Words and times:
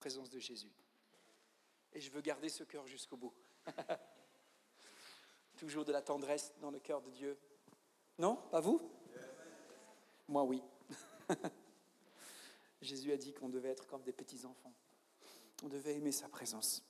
présence 0.00 0.30
de 0.30 0.38
Jésus. 0.38 0.72
Et 1.92 2.00
je 2.00 2.10
veux 2.10 2.22
garder 2.22 2.48
ce 2.48 2.64
cœur 2.64 2.86
jusqu'au 2.86 3.18
bout. 3.18 3.34
Toujours 5.58 5.84
de 5.84 5.92
la 5.92 6.00
tendresse 6.00 6.54
dans 6.60 6.70
le 6.70 6.80
cœur 6.80 7.02
de 7.02 7.10
Dieu. 7.10 7.38
Non 8.18 8.36
Pas 8.50 8.60
vous? 8.60 8.80
Moi, 10.26 10.42
oui. 10.44 10.62
Jésus 12.80 13.12
a 13.12 13.16
dit 13.18 13.34
qu'on 13.34 13.50
devait 13.50 13.68
être 13.68 13.86
comme 13.86 14.02
des 14.02 14.12
petits-enfants. 14.12 14.72
On 15.62 15.68
devait 15.68 15.96
aimer 15.96 16.12
sa 16.12 16.28
présence. 16.30 16.82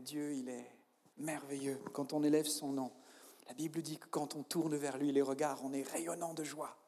Dieu, 0.00 0.32
il 0.34 0.48
est 0.48 0.70
merveilleux 1.16 1.82
quand 1.92 2.12
on 2.12 2.22
élève 2.22 2.46
son 2.46 2.72
nom. 2.72 2.92
La 3.48 3.54
Bible 3.54 3.82
dit 3.82 3.98
que 3.98 4.06
quand 4.06 4.36
on 4.36 4.44
tourne 4.44 4.76
vers 4.76 4.96
lui 4.98 5.10
les 5.10 5.22
regards, 5.22 5.64
on 5.64 5.72
est 5.72 5.82
rayonnant 5.82 6.32
de 6.32 6.44
joie. 6.44 6.79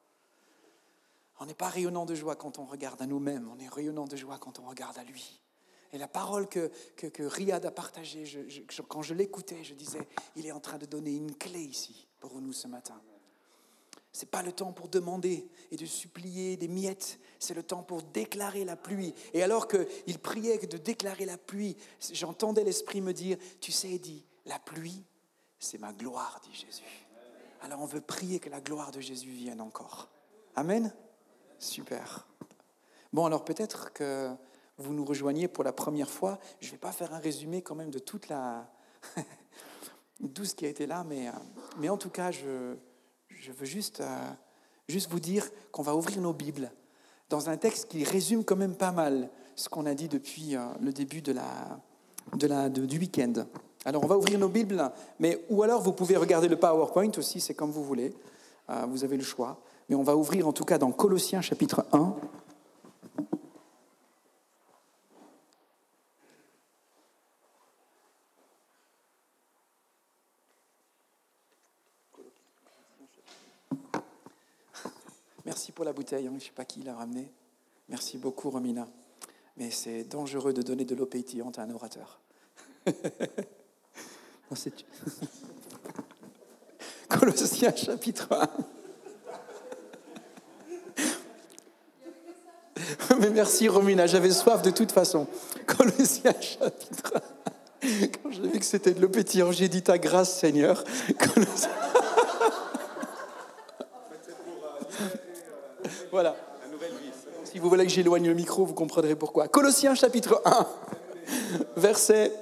On 1.42 1.46
n'est 1.46 1.54
pas 1.54 1.68
rayonnant 1.68 2.06
de 2.06 2.14
joie 2.14 2.36
quand 2.36 2.60
on 2.60 2.64
regarde 2.64 3.02
à 3.02 3.06
nous-mêmes, 3.06 3.50
on 3.52 3.58
est 3.58 3.68
rayonnant 3.68 4.06
de 4.06 4.14
joie 4.14 4.38
quand 4.38 4.60
on 4.60 4.68
regarde 4.68 4.96
à 4.96 5.02
lui. 5.02 5.40
Et 5.92 5.98
la 5.98 6.06
parole 6.06 6.48
que, 6.48 6.70
que, 6.96 7.22
Riyad 7.24 7.66
a 7.66 7.72
partagée, 7.72 8.24
quand 8.86 9.02
je 9.02 9.12
l'écoutais, 9.12 9.64
je 9.64 9.74
disais, 9.74 10.06
il 10.36 10.46
est 10.46 10.52
en 10.52 10.60
train 10.60 10.78
de 10.78 10.86
donner 10.86 11.10
une 11.10 11.34
clé 11.34 11.58
ici 11.58 12.06
pour 12.20 12.40
nous 12.40 12.52
ce 12.52 12.68
matin. 12.68 12.94
Ce 14.12 14.20
n'est 14.20 14.30
pas 14.30 14.42
le 14.42 14.52
temps 14.52 14.72
pour 14.72 14.86
demander 14.88 15.48
et 15.72 15.76
de 15.76 15.84
supplier 15.84 16.56
des 16.56 16.68
miettes, 16.68 17.18
c'est 17.40 17.54
le 17.54 17.64
temps 17.64 17.82
pour 17.82 18.04
déclarer 18.04 18.64
la 18.64 18.76
pluie. 18.76 19.12
Et 19.34 19.42
alors 19.42 19.66
qu'il 19.66 20.20
priait 20.20 20.58
de 20.58 20.78
déclarer 20.78 21.24
la 21.24 21.38
pluie, 21.38 21.76
j'entendais 22.12 22.62
l'Esprit 22.62 23.00
me 23.00 23.12
dire, 23.12 23.36
tu 23.60 23.72
sais, 23.72 23.98
dit, 23.98 24.24
la 24.46 24.60
pluie, 24.60 25.02
c'est 25.58 25.78
ma 25.78 25.92
gloire, 25.92 26.40
dit 26.44 26.54
Jésus. 26.54 27.08
Alors 27.62 27.80
on 27.80 27.86
veut 27.86 28.00
prier 28.00 28.38
que 28.38 28.48
la 28.48 28.60
gloire 28.60 28.92
de 28.92 29.00
Jésus 29.00 29.30
vienne 29.30 29.60
encore. 29.60 30.08
Amen 30.54 30.92
Super. 31.62 32.26
Bon, 33.12 33.24
alors 33.24 33.44
peut-être 33.44 33.92
que 33.92 34.30
vous 34.78 34.92
nous 34.92 35.04
rejoignez 35.04 35.46
pour 35.46 35.62
la 35.62 35.72
première 35.72 36.10
fois. 36.10 36.40
Je 36.60 36.66
ne 36.66 36.72
vais 36.72 36.78
pas 36.78 36.90
faire 36.90 37.14
un 37.14 37.20
résumé 37.20 37.62
quand 37.62 37.76
même 37.76 37.90
de 37.90 38.00
toute 38.00 38.28
la... 38.28 38.68
tout 40.34 40.44
ce 40.44 40.56
qui 40.56 40.66
a 40.66 40.68
été 40.68 40.88
là, 40.88 41.04
mais, 41.08 41.28
euh, 41.28 41.32
mais 41.78 41.88
en 41.88 41.96
tout 41.96 42.10
cas, 42.10 42.32
je, 42.32 42.74
je 43.28 43.52
veux 43.52 43.64
juste, 43.64 44.00
euh, 44.00 44.30
juste 44.88 45.08
vous 45.08 45.20
dire 45.20 45.48
qu'on 45.70 45.82
va 45.82 45.94
ouvrir 45.94 46.20
nos 46.20 46.32
Bibles 46.32 46.72
dans 47.30 47.48
un 47.48 47.56
texte 47.56 47.88
qui 47.88 48.02
résume 48.02 48.42
quand 48.44 48.56
même 48.56 48.74
pas 48.74 48.90
mal 48.90 49.30
ce 49.54 49.68
qu'on 49.68 49.86
a 49.86 49.94
dit 49.94 50.08
depuis 50.08 50.56
euh, 50.56 50.66
le 50.80 50.92
début 50.92 51.22
de 51.22 51.30
la, 51.30 51.78
de 52.34 52.48
la, 52.48 52.70
du 52.70 52.98
week-end. 52.98 53.34
Alors 53.84 54.02
on 54.02 54.08
va 54.08 54.18
ouvrir 54.18 54.36
nos 54.36 54.48
Bibles, 54.48 54.90
mais 55.20 55.44
ou 55.48 55.62
alors 55.62 55.80
vous 55.80 55.92
pouvez 55.92 56.16
regarder 56.16 56.48
le 56.48 56.56
PowerPoint 56.56 57.12
aussi, 57.18 57.40
c'est 57.40 57.54
comme 57.54 57.70
vous 57.70 57.84
voulez, 57.84 58.12
vous 58.88 59.04
avez 59.04 59.16
le 59.16 59.24
choix. 59.24 59.60
Mais 59.92 59.98
on 59.98 60.02
va 60.02 60.16
ouvrir 60.16 60.48
en 60.48 60.54
tout 60.54 60.64
cas 60.64 60.78
dans 60.78 60.90
Colossiens 60.90 61.42
chapitre 61.42 61.84
1. 61.92 62.16
Merci 75.44 75.72
pour 75.72 75.84
la 75.84 75.92
bouteille, 75.92 76.26
hein. 76.26 76.30
je 76.30 76.36
ne 76.36 76.40
sais 76.40 76.52
pas 76.52 76.64
qui 76.64 76.80
l'a 76.80 76.94
ramenée. 76.94 77.30
Merci 77.90 78.16
beaucoup 78.16 78.48
Romina. 78.48 78.88
Mais 79.58 79.70
c'est 79.70 80.04
dangereux 80.04 80.54
de 80.54 80.62
donner 80.62 80.86
de 80.86 80.94
l'eau 80.94 81.04
pétillante 81.04 81.58
à 81.58 81.64
un 81.64 81.70
orateur. 81.70 82.18
Colossiens 87.10 87.76
chapitre 87.76 88.32
1. 88.32 88.48
Mais 93.20 93.30
merci 93.30 93.68
Romina, 93.68 94.06
j'avais 94.06 94.30
soif 94.30 94.62
de 94.62 94.70
toute 94.70 94.92
façon. 94.92 95.26
Colossiens 95.66 96.34
chapitre 96.40 97.14
1. 97.16 97.20
Quand 98.06 98.30
j'ai 98.30 98.42
vu 98.42 98.60
que 98.60 98.64
c'était 98.64 98.92
de 98.92 99.00
l'eau 99.00 99.08
pétillante, 99.08 99.54
j'ai 99.54 99.68
dit 99.68 99.82
ta 99.82 99.98
grâce 99.98 100.38
Seigneur. 100.38 100.84
voilà. 106.10 106.36
Si 107.44 107.58
vous 107.58 107.68
voulez 107.68 107.84
que 107.84 107.90
j'éloigne 107.90 108.28
le 108.28 108.34
micro, 108.34 108.64
vous 108.64 108.72
comprendrez 108.74 109.14
pourquoi. 109.14 109.48
Colossiens 109.48 109.94
chapitre 109.94 110.40
1, 110.44 110.66
verset 111.76 112.32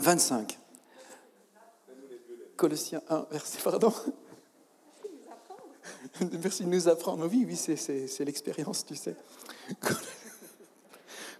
25. 0.00 0.58
Colossiens 2.56 3.02
1, 3.10 3.26
verset, 3.30 3.58
pardon. 3.62 3.92
Merci 6.42 6.64
de 6.64 6.68
nous 6.70 6.88
apprendre. 6.88 7.28
Oui, 7.30 7.44
oui, 7.46 7.56
c'est 7.56 8.24
l'expérience, 8.24 8.86
tu 8.86 8.94
sais. 8.94 9.14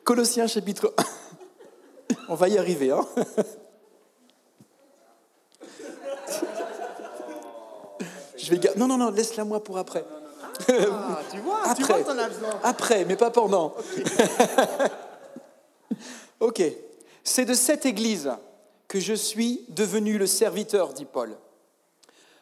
Colossiens 0.04 0.46
chapitre 0.46 0.94
1. 0.96 1.04
On 2.28 2.34
va 2.34 2.48
y 2.48 2.58
arriver, 2.58 2.90
hein 2.90 3.06
Je 8.36 8.54
vais 8.54 8.60
Non, 8.76 8.86
non, 8.86 8.98
non, 8.98 9.10
laisse-la 9.10 9.44
moi 9.44 9.62
pour 9.62 9.78
après. 9.78 10.04
Ah, 10.68 11.20
tu 11.30 11.38
vois, 11.40 11.68
après, 11.68 12.04
tu 12.04 12.04
vois 12.04 12.60
Après, 12.62 13.04
mais 13.04 13.16
pas 13.16 13.30
pendant. 13.30 13.74
ok. 16.40 16.62
C'est 17.24 17.44
de 17.44 17.54
cette 17.54 17.84
église 17.86 18.30
que 18.88 19.00
je 19.00 19.14
suis 19.14 19.64
devenu 19.68 20.16
le 20.16 20.26
serviteur, 20.26 20.92
dit 20.92 21.04
Paul, 21.04 21.36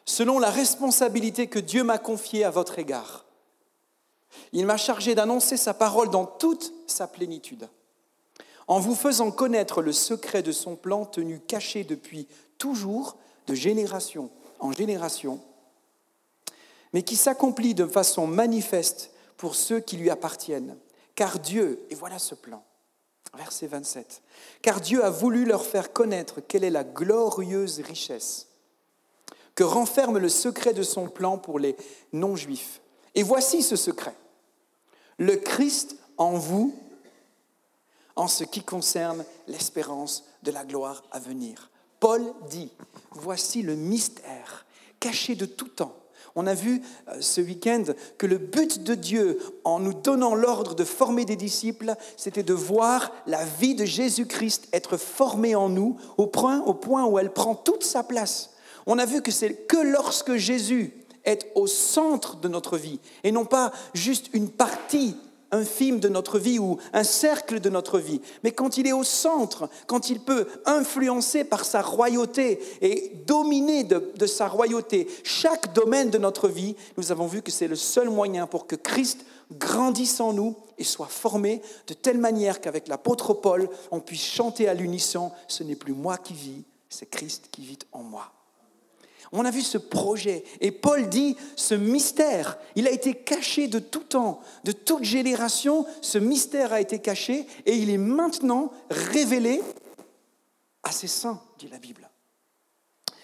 selon 0.05 0.37
la 0.39 0.49
responsabilité 0.49 1.47
que 1.47 1.59
Dieu 1.59 1.83
m'a 1.83 1.97
confiée 1.97 2.43
à 2.43 2.51
votre 2.51 2.77
égard. 2.77 3.24
Il 4.53 4.65
m'a 4.65 4.77
chargé 4.77 5.15
d'annoncer 5.15 5.57
sa 5.57 5.73
parole 5.73 6.09
dans 6.09 6.25
toute 6.25 6.73
sa 6.87 7.07
plénitude, 7.07 7.67
en 8.67 8.79
vous 8.79 8.95
faisant 8.95 9.31
connaître 9.31 9.81
le 9.81 9.91
secret 9.91 10.43
de 10.43 10.51
son 10.51 10.75
plan 10.75 11.05
tenu 11.05 11.39
caché 11.39 11.83
depuis 11.83 12.27
toujours, 12.57 13.17
de 13.47 13.53
génération 13.53 14.29
en 14.59 14.71
génération, 14.71 15.39
mais 16.93 17.03
qui 17.03 17.15
s'accomplit 17.15 17.75
de 17.75 17.85
façon 17.85 18.27
manifeste 18.27 19.11
pour 19.37 19.55
ceux 19.55 19.79
qui 19.79 19.97
lui 19.97 20.09
appartiennent. 20.09 20.77
Car 21.13 21.39
Dieu, 21.39 21.85
et 21.89 21.95
voilà 21.95 22.19
ce 22.19 22.35
plan, 22.35 22.63
verset 23.35 23.67
27, 23.67 24.21
car 24.61 24.81
Dieu 24.81 25.03
a 25.03 25.09
voulu 25.09 25.45
leur 25.45 25.65
faire 25.65 25.93
connaître 25.93 26.41
quelle 26.41 26.63
est 26.63 26.69
la 26.69 26.83
glorieuse 26.83 27.81
richesse 27.81 28.47
que 29.55 29.63
renferme 29.63 30.17
le 30.17 30.27
secret 30.27 30.73
de 30.73 30.83
son 30.83 31.07
plan 31.07 31.37
pour 31.37 31.59
les 31.59 31.77
non-juifs. 32.11 32.81
Et 33.15 33.23
voici 33.23 33.63
ce 33.63 33.77
secret. 33.77 34.15
Le 35.17 35.35
Christ 35.35 35.97
en 36.17 36.33
vous, 36.33 36.73
en 38.15 38.27
ce 38.27 38.43
qui 38.43 38.63
concerne 38.63 39.25
l'espérance 39.47 40.25
de 40.43 40.51
la 40.51 40.65
gloire 40.65 41.03
à 41.11 41.19
venir. 41.19 41.69
Paul 41.99 42.21
dit, 42.49 42.71
voici 43.11 43.61
le 43.61 43.75
mystère 43.75 44.65
caché 44.99 45.35
de 45.35 45.45
tout 45.45 45.67
temps 45.67 45.95
on 46.35 46.47
a 46.47 46.53
vu 46.53 46.81
euh, 47.07 47.17
ce 47.21 47.39
week-end 47.39 47.83
que 48.17 48.27
le 48.27 48.37
but 48.37 48.83
de 48.83 48.93
Dieu, 48.93 49.39
en 49.63 49.79
nous 49.79 49.93
donnant 49.93 50.35
l'ordre 50.35 50.75
de 50.75 50.83
former 50.83 51.23
des 51.23 51.37
disciples, 51.37 51.95
c'était 52.17 52.43
de 52.43 52.53
voir 52.53 53.11
la 53.25 53.43
vie 53.45 53.75
de 53.75 53.85
Jésus-Christ 53.85 54.67
être 54.73 54.97
formée 54.97 55.55
en 55.55 55.69
nous 55.69 55.97
au 56.17 56.27
point, 56.27 56.61
au 56.61 56.73
point 56.73 57.05
où 57.05 57.17
elle 57.17 57.31
prend 57.31 57.55
toute 57.55 57.83
sa 57.83 58.03
place. 58.03 58.51
On 58.85 58.99
a 58.99 59.05
vu 59.05 59.21
que 59.21 59.31
c'est 59.31 59.53
que 59.53 59.77
lorsque 59.77 60.35
Jésus 60.35 60.93
est 61.25 61.51
au 61.55 61.67
centre 61.67 62.37
de 62.37 62.47
notre 62.47 62.77
vie 62.77 62.99
et 63.23 63.31
non 63.31 63.45
pas 63.45 63.71
juste 63.93 64.29
une 64.33 64.49
partie 64.49 65.15
un 65.51 65.63
film 65.63 65.99
de 65.99 66.09
notre 66.09 66.37
vie 66.37 66.59
ou 66.59 66.77
un 66.93 67.03
cercle 67.03 67.59
de 67.59 67.69
notre 67.69 67.99
vie, 67.99 68.21
mais 68.43 68.51
quand 68.51 68.77
il 68.77 68.87
est 68.87 68.93
au 68.93 69.03
centre, 69.03 69.69
quand 69.87 70.09
il 70.09 70.19
peut 70.19 70.47
influencer 70.65 71.43
par 71.43 71.65
sa 71.65 71.81
royauté 71.81 72.59
et 72.81 73.11
dominer 73.25 73.83
de, 73.83 74.11
de 74.15 74.25
sa 74.25 74.47
royauté 74.47 75.07
chaque 75.23 75.73
domaine 75.73 76.09
de 76.09 76.17
notre 76.17 76.49
vie, 76.49 76.75
nous 76.97 77.11
avons 77.11 77.27
vu 77.27 77.41
que 77.41 77.51
c'est 77.51 77.67
le 77.67 77.75
seul 77.75 78.09
moyen 78.09 78.47
pour 78.47 78.67
que 78.67 78.75
Christ 78.75 79.25
grandisse 79.51 80.19
en 80.19 80.33
nous 80.33 80.55
et 80.77 80.83
soit 80.83 81.07
formé 81.07 81.61
de 81.87 81.93
telle 81.93 82.17
manière 82.17 82.59
qu'avec 82.59 82.87
l'apôtre 82.87 83.33
Paul, 83.33 83.69
on 83.91 83.99
puisse 83.99 84.25
chanter 84.25 84.67
à 84.67 84.73
l'unisson, 84.73 85.31
ce 85.47 85.63
n'est 85.63 85.75
plus 85.75 85.93
moi 85.93 86.17
qui 86.17 86.33
vis, 86.33 86.63
c'est 86.89 87.09
Christ 87.09 87.47
qui 87.51 87.61
vit 87.61 87.79
en 87.91 88.03
moi. 88.03 88.31
On 89.37 89.43
a 89.43 89.51
vu 89.51 89.61
ce 89.61 89.77
projet. 89.77 90.45
Et 90.61 90.71
Paul 90.71 91.09
dit, 91.09 91.35
ce 91.57 91.75
mystère, 91.75 92.57
il 92.75 92.87
a 92.87 92.91
été 92.91 93.13
caché 93.13 93.67
de 93.67 93.79
tout 93.79 94.03
temps, 94.03 94.39
de 94.63 94.71
toute 94.71 95.03
génération. 95.03 95.85
Ce 96.01 96.17
mystère 96.17 96.71
a 96.71 96.79
été 96.79 96.99
caché 96.99 97.45
et 97.65 97.75
il 97.75 97.89
est 97.89 97.97
maintenant 97.97 98.71
révélé 98.89 99.61
à 100.83 100.91
ses 100.91 101.07
saints, 101.07 101.41
dit 101.59 101.67
la 101.67 101.79
Bible. 101.79 102.09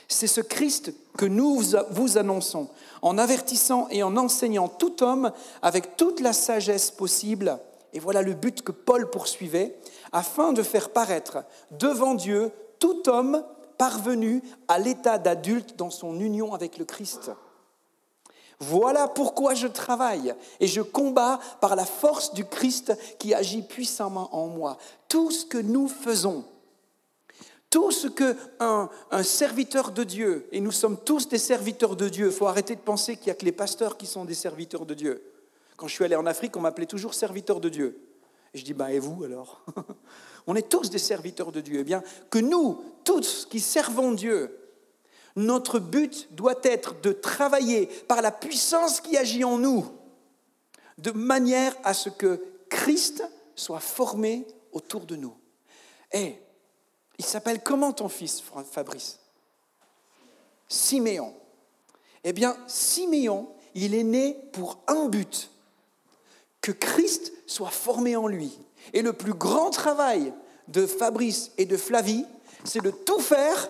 C'est 0.09 0.27
ce 0.27 0.41
Christ 0.41 0.93
que 1.17 1.25
nous 1.25 1.63
vous 1.91 2.17
annonçons, 2.17 2.67
en 3.01 3.17
avertissant 3.17 3.87
et 3.89 4.03
en 4.03 4.17
enseignant 4.17 4.67
tout 4.67 5.03
homme 5.03 5.31
avec 5.61 5.95
toute 5.95 6.19
la 6.19 6.33
sagesse 6.33 6.91
possible. 6.91 7.57
Et 7.93 7.99
voilà 7.99 8.21
le 8.21 8.33
but 8.33 8.61
que 8.61 8.73
Paul 8.73 9.09
poursuivait, 9.09 9.77
afin 10.11 10.51
de 10.51 10.61
faire 10.63 10.89
paraître 10.89 11.45
devant 11.71 12.15
Dieu 12.15 12.51
tout 12.79 13.07
homme 13.07 13.41
parvenu 13.81 14.43
à 14.67 14.77
l'état 14.77 15.17
d'adulte 15.17 15.75
dans 15.75 15.89
son 15.89 16.19
union 16.19 16.53
avec 16.53 16.77
le 16.77 16.85
Christ. 16.85 17.31
Voilà 18.59 19.07
pourquoi 19.07 19.55
je 19.55 19.65
travaille 19.65 20.35
et 20.59 20.67
je 20.67 20.81
combats 20.81 21.39
par 21.61 21.75
la 21.75 21.85
force 21.85 22.35
du 22.35 22.45
Christ 22.45 22.93
qui 23.17 23.33
agit 23.33 23.63
puissamment 23.63 24.29
en 24.35 24.45
moi. 24.45 24.77
Tout 25.07 25.31
ce 25.31 25.47
que 25.47 25.57
nous 25.57 25.87
faisons, 25.87 26.45
tout 27.71 27.89
ce 27.89 28.07
que 28.07 28.37
un, 28.59 28.87
serviteur 29.23 29.91
de 29.91 30.03
Dieu, 30.03 30.47
et 30.51 30.61
nous 30.61 30.71
sommes 30.71 30.97
tous 31.03 31.27
des 31.27 31.39
serviteurs 31.39 31.95
de 31.95 32.07
Dieu, 32.07 32.27
il 32.27 32.31
faut 32.31 32.45
arrêter 32.45 32.75
de 32.75 32.81
penser 32.81 33.15
qu'il 33.15 33.25
n'y 33.25 33.31
a 33.31 33.35
que 33.35 33.45
les 33.45 33.51
pasteurs 33.51 33.97
qui 33.97 34.05
sont 34.05 34.25
des 34.25 34.35
serviteurs 34.35 34.85
de 34.85 34.93
Dieu. 34.93 35.23
Quand 35.75 35.87
je 35.87 35.95
suis 35.95 36.05
allé 36.05 36.15
en 36.15 36.27
Afrique, 36.27 36.55
on 36.55 36.61
m'appelait 36.61 36.85
toujours 36.85 37.15
serviteur 37.15 37.59
de 37.59 37.69
Dieu. 37.69 37.99
Et 38.53 38.59
je 38.59 38.63
dis, 38.63 38.75
bah 38.75 38.91
et 38.91 38.99
vous 38.99 39.23
alors? 39.23 39.65
On 40.47 40.55
est 40.55 40.69
tous 40.69 40.89
des 40.89 40.99
serviteurs 40.99 41.51
de 41.51 41.61
Dieu. 41.61 41.79
Eh 41.79 41.83
bien, 41.83 42.03
que 42.29 42.39
nous, 42.39 42.83
tous 43.03 43.45
qui 43.49 43.59
servons 43.59 44.11
Dieu, 44.11 44.57
notre 45.35 45.79
but 45.79 46.27
doit 46.31 46.59
être 46.63 46.99
de 47.01 47.11
travailler 47.11 47.85
par 48.07 48.21
la 48.21 48.31
puissance 48.31 48.99
qui 48.99 49.17
agit 49.17 49.43
en 49.43 49.57
nous, 49.57 49.85
de 50.97 51.11
manière 51.11 51.75
à 51.83 51.93
ce 51.93 52.09
que 52.09 52.43
Christ 52.69 53.23
soit 53.55 53.79
formé 53.79 54.45
autour 54.71 55.05
de 55.05 55.15
nous. 55.15 55.35
Et 56.11 56.37
il 57.17 57.25
s'appelle 57.25 57.61
comment 57.61 57.93
ton 57.93 58.09
fils, 58.09 58.41
Fabrice? 58.71 59.19
Siméon. 60.67 61.33
Eh 62.23 62.33
bien, 62.33 62.57
Siméon, 62.67 63.49
il 63.75 63.93
est 63.93 64.03
né 64.03 64.37
pour 64.51 64.79
un 64.87 65.07
but, 65.07 65.50
que 66.61 66.71
Christ 66.71 67.33
soit 67.47 67.69
formé 67.69 68.15
en 68.15 68.27
lui. 68.27 68.57
Et 68.93 69.01
le 69.01 69.13
plus 69.13 69.33
grand 69.33 69.69
travail 69.69 70.33
de 70.67 70.85
Fabrice 70.85 71.51
et 71.57 71.65
de 71.65 71.77
Flavie, 71.77 72.25
c'est 72.63 72.83
de 72.83 72.91
tout 72.91 73.19
faire. 73.19 73.69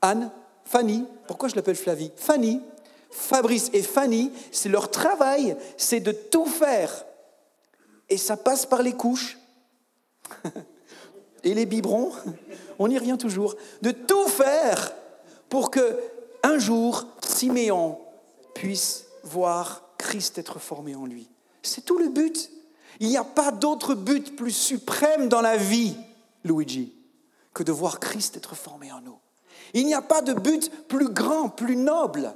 Anne, 0.00 0.30
Fanny, 0.64 1.04
pourquoi 1.26 1.48
je 1.48 1.56
l'appelle 1.56 1.76
Flavie? 1.76 2.12
Fanny, 2.16 2.62
Fabrice 3.10 3.70
et 3.72 3.82
Fanny, 3.82 4.32
c'est 4.52 4.68
leur 4.68 4.90
travail, 4.90 5.56
c'est 5.76 6.00
de 6.00 6.12
tout 6.12 6.46
faire. 6.46 7.04
Et 8.08 8.16
ça 8.16 8.36
passe 8.36 8.64
par 8.64 8.82
les 8.82 8.92
couches. 8.92 9.38
et 11.44 11.54
les 11.54 11.66
biberons, 11.66 12.12
on 12.78 12.90
y 12.90 12.98
revient 12.98 13.16
toujours, 13.18 13.56
de 13.82 13.90
tout 13.90 14.28
faire 14.28 14.94
pour 15.48 15.70
que 15.70 15.98
un 16.42 16.58
jour 16.58 17.06
Siméon 17.26 17.98
puisse 18.54 19.06
voir 19.24 19.82
Christ 19.98 20.38
être 20.38 20.58
formé 20.58 20.94
en 20.94 21.06
lui. 21.06 21.28
C'est 21.68 21.84
tout 21.84 21.98
le 21.98 22.08
but. 22.08 22.50
Il 23.00 23.08
n'y 23.08 23.16
a 23.16 23.24
pas 23.24 23.52
d'autre 23.52 23.94
but 23.94 24.34
plus 24.34 24.52
suprême 24.52 25.28
dans 25.28 25.40
la 25.40 25.56
vie, 25.56 25.96
Luigi, 26.44 26.92
que 27.54 27.62
de 27.62 27.72
voir 27.72 28.00
Christ 28.00 28.36
être 28.36 28.56
formé 28.56 28.90
en 28.90 29.00
nous. 29.00 29.18
Il 29.74 29.86
n'y 29.86 29.94
a 29.94 30.02
pas 30.02 30.22
de 30.22 30.32
but 30.32 30.70
plus 30.88 31.10
grand, 31.10 31.48
plus 31.48 31.76
noble 31.76 32.34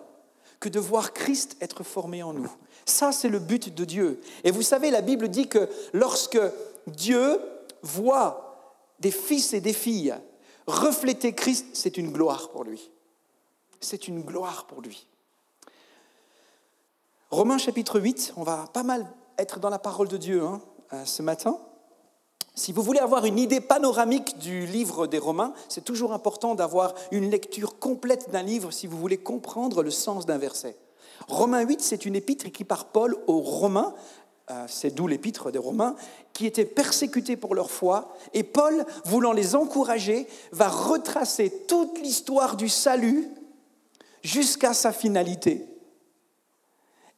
que 0.60 0.68
de 0.68 0.78
voir 0.78 1.12
Christ 1.12 1.56
être 1.60 1.82
formé 1.82 2.22
en 2.22 2.32
nous. 2.32 2.50
Ça, 2.84 3.10
c'est 3.10 3.28
le 3.28 3.38
but 3.38 3.74
de 3.74 3.84
Dieu. 3.84 4.20
Et 4.44 4.50
vous 4.50 4.62
savez, 4.62 4.90
la 4.90 5.00
Bible 5.00 5.28
dit 5.28 5.48
que 5.48 5.68
lorsque 5.92 6.38
Dieu 6.86 7.40
voit 7.82 8.76
des 9.00 9.10
fils 9.10 9.54
et 9.54 9.60
des 9.60 9.72
filles 9.72 10.14
refléter 10.66 11.34
Christ, 11.34 11.66
c'est 11.72 11.96
une 11.96 12.12
gloire 12.12 12.50
pour 12.50 12.64
lui. 12.64 12.90
C'est 13.80 14.06
une 14.06 14.22
gloire 14.22 14.66
pour 14.66 14.80
lui. 14.80 15.06
Romains 17.30 17.58
chapitre 17.58 17.98
8, 17.98 18.34
on 18.36 18.42
va 18.42 18.68
pas 18.72 18.82
mal 18.82 19.10
être 19.38 19.60
dans 19.60 19.70
la 19.70 19.78
parole 19.78 20.08
de 20.08 20.16
Dieu 20.16 20.42
hein, 20.42 20.60
euh, 20.92 21.04
ce 21.04 21.22
matin. 21.22 21.58
Si 22.54 22.72
vous 22.72 22.82
voulez 22.82 22.98
avoir 22.98 23.24
une 23.24 23.38
idée 23.38 23.60
panoramique 23.60 24.38
du 24.38 24.66
livre 24.66 25.06
des 25.06 25.18
Romains, 25.18 25.54
c'est 25.68 25.84
toujours 25.84 26.12
important 26.12 26.54
d'avoir 26.54 26.94
une 27.10 27.30
lecture 27.30 27.78
complète 27.78 28.30
d'un 28.30 28.42
livre 28.42 28.70
si 28.70 28.86
vous 28.86 28.98
voulez 28.98 29.16
comprendre 29.16 29.82
le 29.82 29.90
sens 29.90 30.26
d'un 30.26 30.38
verset. 30.38 30.76
Romains 31.28 31.62
8, 31.62 31.80
c'est 31.80 32.04
une 32.04 32.16
épître 32.16 32.46
écrite 32.46 32.68
par 32.68 32.86
Paul 32.86 33.16
aux 33.26 33.40
Romains 33.40 33.94
euh, 34.50 34.64
c'est 34.68 34.94
d'où 34.94 35.06
l'épître 35.06 35.52
des 35.52 35.58
Romains, 35.58 35.94
qui 36.32 36.46
étaient 36.46 36.64
persécutés 36.64 37.36
pour 37.36 37.54
leur 37.54 37.70
foi. 37.70 38.16
Et 38.34 38.42
Paul, 38.42 38.84
voulant 39.04 39.32
les 39.32 39.54
encourager, 39.54 40.26
va 40.50 40.68
retracer 40.68 41.64
toute 41.68 42.00
l'histoire 42.00 42.56
du 42.56 42.68
salut 42.68 43.28
jusqu'à 44.22 44.74
sa 44.74 44.92
finalité. 44.92 45.64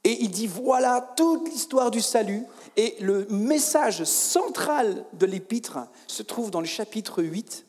Et 0.05 0.23
il 0.23 0.31
dit, 0.31 0.47
voilà 0.47 1.15
toute 1.17 1.49
l'histoire 1.49 1.91
du 1.91 2.03
salut. 2.03 2.45
Et 2.77 2.97
le 3.01 3.27
message 3.31 4.05
central 4.05 5.05
de 5.15 5.27
l'épître 5.27 5.79
se 6.07 6.23
trouve 6.23 6.51
dans 6.51 6.61
le 6.61 6.67
chapitre 6.67 7.23
8, 7.23 7.65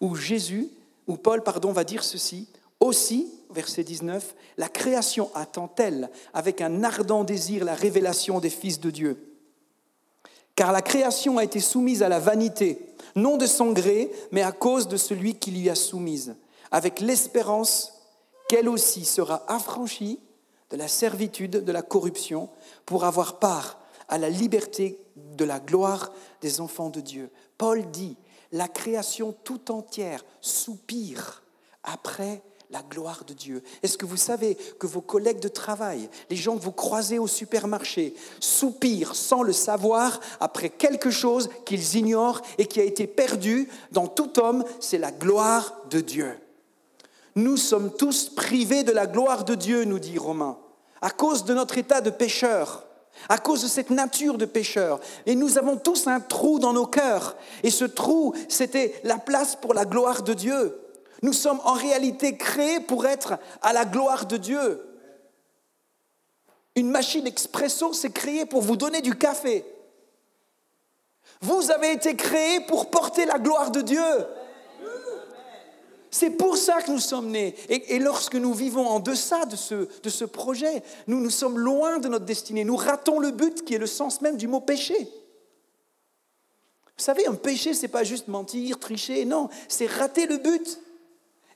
où 0.00 0.16
Jésus, 0.16 0.68
où 1.06 1.16
Paul, 1.16 1.42
pardon, 1.42 1.72
va 1.72 1.84
dire 1.84 2.02
ceci, 2.02 2.48
aussi, 2.80 3.32
verset 3.50 3.84
19, 3.84 4.34
la 4.56 4.68
création 4.68 5.30
attend-elle 5.34 6.10
avec 6.34 6.60
un 6.60 6.82
ardent 6.82 7.22
désir 7.22 7.64
la 7.64 7.74
révélation 7.74 8.40
des 8.40 8.50
fils 8.50 8.80
de 8.80 8.90
Dieu? 8.90 9.28
Car 10.56 10.72
la 10.72 10.82
création 10.82 11.38
a 11.38 11.44
été 11.44 11.60
soumise 11.60 12.02
à 12.02 12.08
la 12.08 12.18
vanité, 12.18 12.78
non 13.14 13.36
de 13.36 13.46
son 13.46 13.72
gré, 13.72 14.10
mais 14.32 14.42
à 14.42 14.52
cause 14.52 14.88
de 14.88 14.96
celui 14.96 15.36
qui 15.36 15.50
l'y 15.50 15.70
a 15.70 15.74
soumise, 15.74 16.34
avec 16.70 17.00
l'espérance 17.00 17.92
qu'elle 18.48 18.68
aussi 18.68 19.04
sera 19.04 19.44
affranchie 19.48 20.18
de 20.72 20.76
la 20.76 20.88
servitude, 20.88 21.64
de 21.64 21.72
la 21.72 21.82
corruption, 21.82 22.48
pour 22.86 23.04
avoir 23.04 23.38
part 23.38 23.78
à 24.08 24.18
la 24.18 24.30
liberté 24.30 24.98
de 25.36 25.44
la 25.44 25.60
gloire 25.60 26.12
des 26.40 26.60
enfants 26.60 26.88
de 26.90 27.00
Dieu. 27.00 27.30
Paul 27.58 27.88
dit, 27.90 28.16
la 28.50 28.68
création 28.68 29.34
tout 29.44 29.70
entière 29.70 30.24
soupire 30.40 31.42
après 31.84 32.42
la 32.70 32.82
gloire 32.82 33.24
de 33.26 33.34
Dieu. 33.34 33.62
Est-ce 33.82 33.98
que 33.98 34.06
vous 34.06 34.16
savez 34.16 34.54
que 34.78 34.86
vos 34.86 35.02
collègues 35.02 35.40
de 35.40 35.48
travail, 35.48 36.08
les 36.30 36.36
gens 36.36 36.56
que 36.56 36.62
vous 36.62 36.72
croisez 36.72 37.18
au 37.18 37.26
supermarché, 37.26 38.14
soupirent 38.40 39.14
sans 39.14 39.42
le 39.42 39.52
savoir 39.52 40.20
après 40.40 40.70
quelque 40.70 41.10
chose 41.10 41.50
qu'ils 41.66 41.96
ignorent 41.96 42.40
et 42.56 42.66
qui 42.66 42.80
a 42.80 42.84
été 42.84 43.06
perdu 43.06 43.68
dans 43.92 44.06
tout 44.06 44.40
homme, 44.40 44.64
c'est 44.80 44.98
la 44.98 45.12
gloire 45.12 45.76
de 45.90 46.00
Dieu. 46.00 46.34
Nous 47.34 47.56
sommes 47.56 47.90
tous 47.96 48.28
privés 48.28 48.82
de 48.84 48.92
la 48.92 49.06
gloire 49.06 49.44
de 49.44 49.54
Dieu, 49.54 49.84
nous 49.84 49.98
dit 49.98 50.18
Romain, 50.18 50.58
à 51.00 51.10
cause 51.10 51.44
de 51.44 51.54
notre 51.54 51.78
état 51.78 52.00
de 52.00 52.10
pécheur 52.10 52.84
à 53.28 53.38
cause 53.38 53.62
de 53.62 53.68
cette 53.68 53.90
nature 53.90 54.38
de 54.38 54.44
pécheur. 54.44 55.00
Et 55.26 55.34
nous 55.34 55.58
avons 55.58 55.76
tous 55.76 56.06
un 56.06 56.20
trou 56.20 56.58
dans 56.58 56.72
nos 56.72 56.86
cœurs. 56.86 57.36
Et 57.62 57.70
ce 57.70 57.84
trou, 57.84 58.34
c'était 58.48 59.00
la 59.04 59.18
place 59.18 59.56
pour 59.56 59.74
la 59.74 59.84
gloire 59.84 60.22
de 60.22 60.34
Dieu. 60.34 60.78
Nous 61.22 61.32
sommes 61.32 61.60
en 61.64 61.74
réalité 61.74 62.36
créés 62.36 62.80
pour 62.80 63.06
être 63.06 63.34
à 63.60 63.72
la 63.72 63.84
gloire 63.84 64.26
de 64.26 64.36
Dieu. 64.36 64.84
Une 66.74 66.90
machine 66.90 67.26
expresso, 67.26 67.92
c'est 67.92 68.12
créé 68.12 68.46
pour 68.46 68.62
vous 68.62 68.76
donner 68.76 69.02
du 69.02 69.14
café. 69.14 69.64
Vous 71.40 71.70
avez 71.70 71.92
été 71.92 72.16
créés 72.16 72.60
pour 72.60 72.90
porter 72.90 73.24
la 73.24 73.38
gloire 73.38 73.70
de 73.70 73.82
Dieu. 73.82 74.02
C'est 76.14 76.30
pour 76.30 76.58
ça 76.58 76.82
que 76.82 76.90
nous 76.90 76.98
sommes 76.98 77.30
nés. 77.30 77.54
Et, 77.70 77.98
lorsque 77.98 78.34
nous 78.34 78.52
vivons 78.52 78.86
en 78.86 79.00
deçà 79.00 79.46
de 79.46 79.56
ce, 79.56 79.88
ce 80.06 80.24
projet, 80.26 80.82
nous, 81.06 81.18
nous 81.18 81.30
sommes 81.30 81.58
loin 81.58 81.98
de 81.98 82.08
notre 82.08 82.26
destinée. 82.26 82.64
Nous 82.64 82.76
ratons 82.76 83.18
le 83.18 83.30
but 83.30 83.64
qui 83.64 83.74
est 83.74 83.78
le 83.78 83.86
sens 83.86 84.20
même 84.20 84.36
du 84.36 84.46
mot 84.46 84.60
péché. 84.60 84.94
Vous 84.94 87.02
savez, 87.02 87.26
un 87.26 87.34
péché, 87.34 87.72
c'est 87.72 87.88
pas 87.88 88.04
juste 88.04 88.28
mentir, 88.28 88.78
tricher, 88.78 89.24
non, 89.24 89.48
c'est 89.68 89.86
rater 89.86 90.26
le 90.26 90.36
but. 90.36 90.80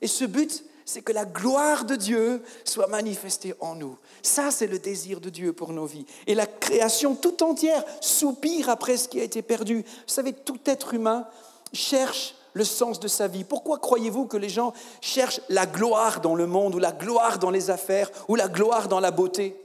Et 0.01 0.07
ce 0.07 0.25
but, 0.25 0.65
c'est 0.85 1.03
que 1.03 1.13
la 1.13 1.25
gloire 1.25 1.85
de 1.85 1.95
Dieu 1.95 2.41
soit 2.65 2.87
manifestée 2.87 3.53
en 3.59 3.75
nous. 3.75 3.95
Ça, 4.23 4.49
c'est 4.49 4.65
le 4.65 4.79
désir 4.79 5.21
de 5.21 5.29
Dieu 5.29 5.53
pour 5.53 5.71
nos 5.71 5.85
vies. 5.85 6.07
Et 6.25 6.33
la 6.33 6.47
création 6.47 7.13
tout 7.13 7.43
entière 7.43 7.85
soupire 8.01 8.69
après 8.69 8.97
ce 8.97 9.07
qui 9.07 9.19
a 9.19 9.23
été 9.23 9.43
perdu. 9.43 9.85
Vous 9.85 10.13
savez, 10.13 10.33
tout 10.33 10.59
être 10.65 10.95
humain 10.95 11.27
cherche 11.73 12.33
le 12.53 12.63
sens 12.63 12.99
de 12.99 13.07
sa 13.07 13.27
vie. 13.27 13.43
Pourquoi 13.43 13.77
croyez-vous 13.77 14.25
que 14.25 14.37
les 14.37 14.49
gens 14.49 14.73
cherchent 15.01 15.41
la 15.49 15.65
gloire 15.65 16.21
dans 16.21 16.35
le 16.35 16.47
monde, 16.47 16.75
ou 16.75 16.79
la 16.79 16.91
gloire 16.91 17.39
dans 17.39 17.51
les 17.51 17.69
affaires, 17.69 18.09
ou 18.27 18.35
la 18.35 18.47
gloire 18.47 18.87
dans 18.87 18.99
la 18.99 19.11
beauté? 19.11 19.55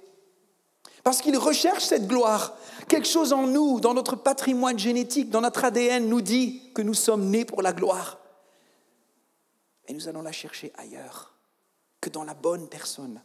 Parce 1.02 1.20
qu'ils 1.20 1.36
recherchent 1.36 1.86
cette 1.86 2.06
gloire. 2.06 2.54
Quelque 2.88 3.08
chose 3.08 3.32
en 3.32 3.46
nous, 3.46 3.80
dans 3.80 3.94
notre 3.94 4.16
patrimoine 4.16 4.78
génétique, 4.78 5.30
dans 5.30 5.40
notre 5.40 5.64
ADN, 5.64 6.08
nous 6.08 6.20
dit 6.20 6.72
que 6.74 6.82
nous 6.82 6.94
sommes 6.94 7.28
nés 7.30 7.44
pour 7.44 7.62
la 7.62 7.72
gloire. 7.72 8.18
Et 9.88 9.94
nous 9.94 10.08
allons 10.08 10.22
la 10.22 10.32
chercher 10.32 10.72
ailleurs 10.76 11.32
que 12.00 12.10
dans 12.10 12.24
la 12.24 12.34
bonne 12.34 12.68
personne. 12.68 13.20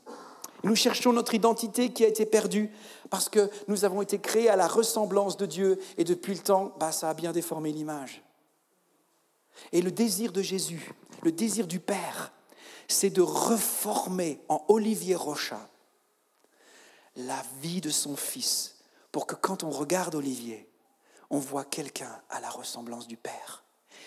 nous 0.64 0.76
cherchons 0.76 1.14
notre 1.14 1.36
identité 1.36 1.90
qui 1.90 2.04
a 2.04 2.08
été 2.08 2.26
perdue 2.26 2.72
parce 3.10 3.30
que 3.30 3.50
nous 3.68 3.86
avons 3.86 4.02
été 4.02 4.20
créés 4.20 4.50
à 4.50 4.56
la 4.56 4.68
ressemblance 4.68 5.38
de 5.38 5.46
Dieu 5.46 5.80
et 5.98 6.04
depuis 6.04 6.34
le 6.34 6.40
temps, 6.40 6.74
bah, 6.80 6.92
ça 6.92 7.10
a 7.10 7.14
bien 7.14 7.32
déformé 7.32 7.72
l'image. 7.72 8.24
Et 9.72 9.82
le 9.82 9.92
désir 9.92 10.32
de 10.32 10.42
Jésus, 10.42 10.94
le 11.24 11.32
désir 11.32 11.68
du 11.68 11.80
Père, 11.80 12.32
c'est 12.88 13.10
de 13.10 13.22
reformer 13.22 14.42
en 14.50 14.64
Olivier 14.68 15.16
Rocha 15.16 15.70
la 17.16 17.44
vie 17.62 17.82
de 17.82 17.90
son 17.90 18.16
Fils 18.16 18.76
pour 19.12 19.28
que 19.28 19.36
quand 19.36 19.64
on 19.64 19.70
regarde 19.70 20.16
Olivier, 20.16 20.70
on 21.30 21.40
voit 21.40 21.66
quelqu'un 21.66 22.22
à 22.30 22.40
la 22.40 22.50
ressemblance 22.50 23.08
du 23.08 23.18
Père. 23.18 23.64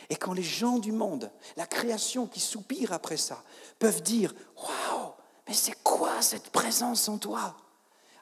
Et 0.09 0.17
quand 0.17 0.33
les 0.33 0.43
gens 0.43 0.79
du 0.79 0.93
monde, 0.93 1.31
la 1.57 1.67
création 1.67 2.27
qui 2.27 2.41
soupire 2.41 2.93
après 2.93 3.17
ça, 3.17 3.43
peuvent 3.79 4.03
dire 4.03 4.35
Waouh, 4.57 5.13
Mais 5.47 5.55
c'est 5.55 5.83
quoi 5.83 6.23
cette 6.23 6.51
présence 6.51 7.09
en 7.09 7.19
toi? 7.19 7.57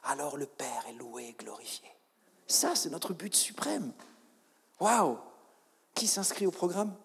Alors 0.03 0.37
le 0.37 0.45
Père 0.45 0.85
est 0.89 0.93
loué 0.93 1.27
et 1.29 1.33
glorifié. 1.33 1.87
Ça, 2.47 2.75
c'est 2.75 2.89
notre 2.89 3.13
but 3.13 3.35
suprême. 3.35 3.93
Waouh 4.79 5.17
Qui 5.93 6.07
s'inscrit 6.07 6.47
au 6.47 6.51
programme? 6.51 6.95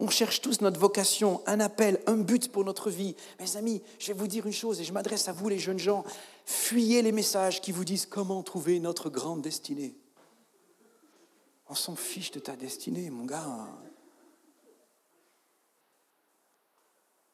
On 0.00 0.08
cherche 0.08 0.40
tous 0.40 0.60
notre 0.60 0.78
vocation, 0.78 1.42
un 1.46 1.58
appel, 1.58 2.00
un 2.06 2.18
but 2.18 2.52
pour 2.52 2.64
notre 2.64 2.88
vie. 2.88 3.16
Mes 3.40 3.56
amis, 3.56 3.82
je 3.98 4.08
vais 4.08 4.18
vous 4.18 4.28
dire 4.28 4.46
une 4.46 4.52
chose 4.52 4.80
et 4.80 4.84
je 4.84 4.92
m'adresse 4.92 5.26
à 5.28 5.32
vous 5.32 5.48
les 5.48 5.58
jeunes 5.58 5.78
gens. 5.78 6.04
Fuyez 6.44 7.02
les 7.02 7.10
messages 7.10 7.60
qui 7.60 7.72
vous 7.72 7.84
disent 7.84 8.06
comment 8.06 8.42
trouver 8.44 8.78
notre 8.78 9.10
grande 9.10 9.42
destinée. 9.42 9.96
On 11.68 11.74
s'en 11.74 11.96
fiche 11.96 12.30
de 12.30 12.38
ta 12.38 12.54
destinée, 12.54 13.10
mon 13.10 13.24
gars. 13.24 13.66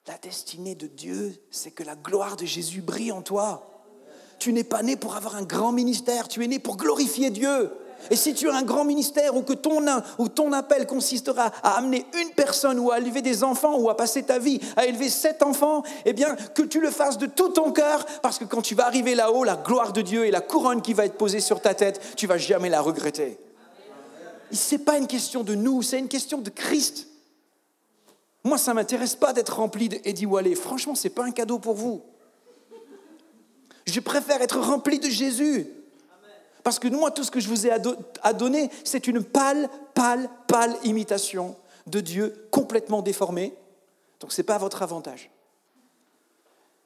La 0.06 0.16
destinée 0.18 0.75
de 0.75 0.87
Dieu, 0.87 1.35
c'est 1.50 1.71
que 1.71 1.83
la 1.83 1.97
gloire 1.97 2.37
de 2.37 2.47
Jésus 2.47 2.80
brille 2.80 3.12
en 3.12 3.23
toi. 3.23 3.71
Tu 4.38 4.52
n'es 4.52 4.64
pas 4.64 4.83
né 4.83 4.97
pour 4.97 5.16
avoir 5.16 5.37
un 5.37 5.44
grand 5.44 5.73
ministère, 5.73 6.28
tu 6.28 6.42
es 6.42 6.49
né 6.49 6.59
pour 6.59 6.76
glorifier 6.76 7.30
Dieu. 7.30 7.71
Et 8.11 8.16
si 8.16 8.34
tu 8.34 8.49
as 8.49 8.54
un 8.54 8.62
grand 8.62 8.84
ministère 8.84 9.37
ou 9.37 9.42
que 9.42 9.52
ton, 9.52 10.52
appel 10.52 10.87
consistera 10.87 11.50
à 11.62 11.78
amener 11.78 12.06
une 12.20 12.30
personne 12.30 12.78
ou 12.78 12.90
à 12.90 12.99
élever 12.99 13.23
des 13.23 13.44
enfants 13.44 13.76
ou 13.78 13.88
à 13.90 13.96
passer 13.96 14.23
ta 14.23 14.38
vie 14.38 14.61
à 14.76 14.87
élever 14.87 15.08
sept 15.08 15.42
enfants, 15.42 15.82
eh 16.04 16.12
bien 16.12 16.37
que 16.54 16.62
tu 16.62 16.80
le 16.80 16.90
fasses 16.90 17.18
de 17.18 17.26
tout 17.26 17.49
ton 17.50 17.73
cœur 17.73 18.04
parce 18.23 18.38
que 18.38 18.44
quand 18.44 18.62
tu 18.62 18.75
vas 18.75 18.87
arriver 18.87 19.14
là-haut, 19.14 19.44
la 19.44 19.56
gloire 19.56 19.92
de 19.92 20.02
Dieu 20.02 20.26
et 20.26 20.30
la 20.30 20.40
couronne 20.40 20.82
qui 20.82 20.92
va 20.92 21.04
être 21.04 21.16
posée 21.16 21.40
sur 21.40 21.61
ta 21.61 21.75
tête, 21.75 22.00
tu 22.16 22.26
vas 22.26 22.38
jamais 22.38 22.68
la 22.68 22.80
regretter. 22.80 23.38
Ce 24.52 24.75
n'est 24.75 24.82
pas 24.82 24.99
une 24.99 25.06
question 25.06 25.42
de 25.42 25.54
nous, 25.54 25.82
c'est 25.82 25.99
une 25.99 26.08
question 26.08 26.38
de 26.38 26.50
Christ. 26.50 27.08
Moi, 28.44 28.58
ça 28.58 28.73
ne 28.73 28.76
m'intéresse 28.76 29.16
pas 29.16 29.32
d'être 29.32 29.56
rempli 29.56 29.88
d'Eddie 29.88 30.26
Wallet. 30.26 30.54
Franchement, 30.54 30.94
ce 30.94 31.08
n'est 31.08 31.14
pas 31.14 31.25
un 31.25 31.30
cadeau 31.30 31.58
pour 31.58 31.75
vous. 31.75 32.02
Je 33.87 34.00
préfère 34.00 34.42
être 34.42 34.58
rempli 34.58 34.99
de 34.99 35.08
Jésus. 35.08 35.66
Parce 36.64 36.78
que 36.78 36.88
moi, 36.88 37.11
tout 37.11 37.23
ce 37.23 37.30
que 37.30 37.40
je 37.40 37.49
vous 37.49 37.66
ai 37.66 37.71
à 37.71 38.33
donner, 38.33 38.71
c'est 38.85 39.06
une 39.06 39.23
pâle, 39.23 39.68
pâle, 39.92 40.28
pâle 40.49 40.75
imitation 40.83 41.56
de 41.87 42.00
Dieu 42.00 42.49
complètement 42.50 43.02
déformée. 43.02 43.54
Donc 44.18 44.33
ce 44.33 44.40
n'est 44.40 44.47
pas 44.47 44.56
votre 44.56 44.83
avantage. 44.83 45.30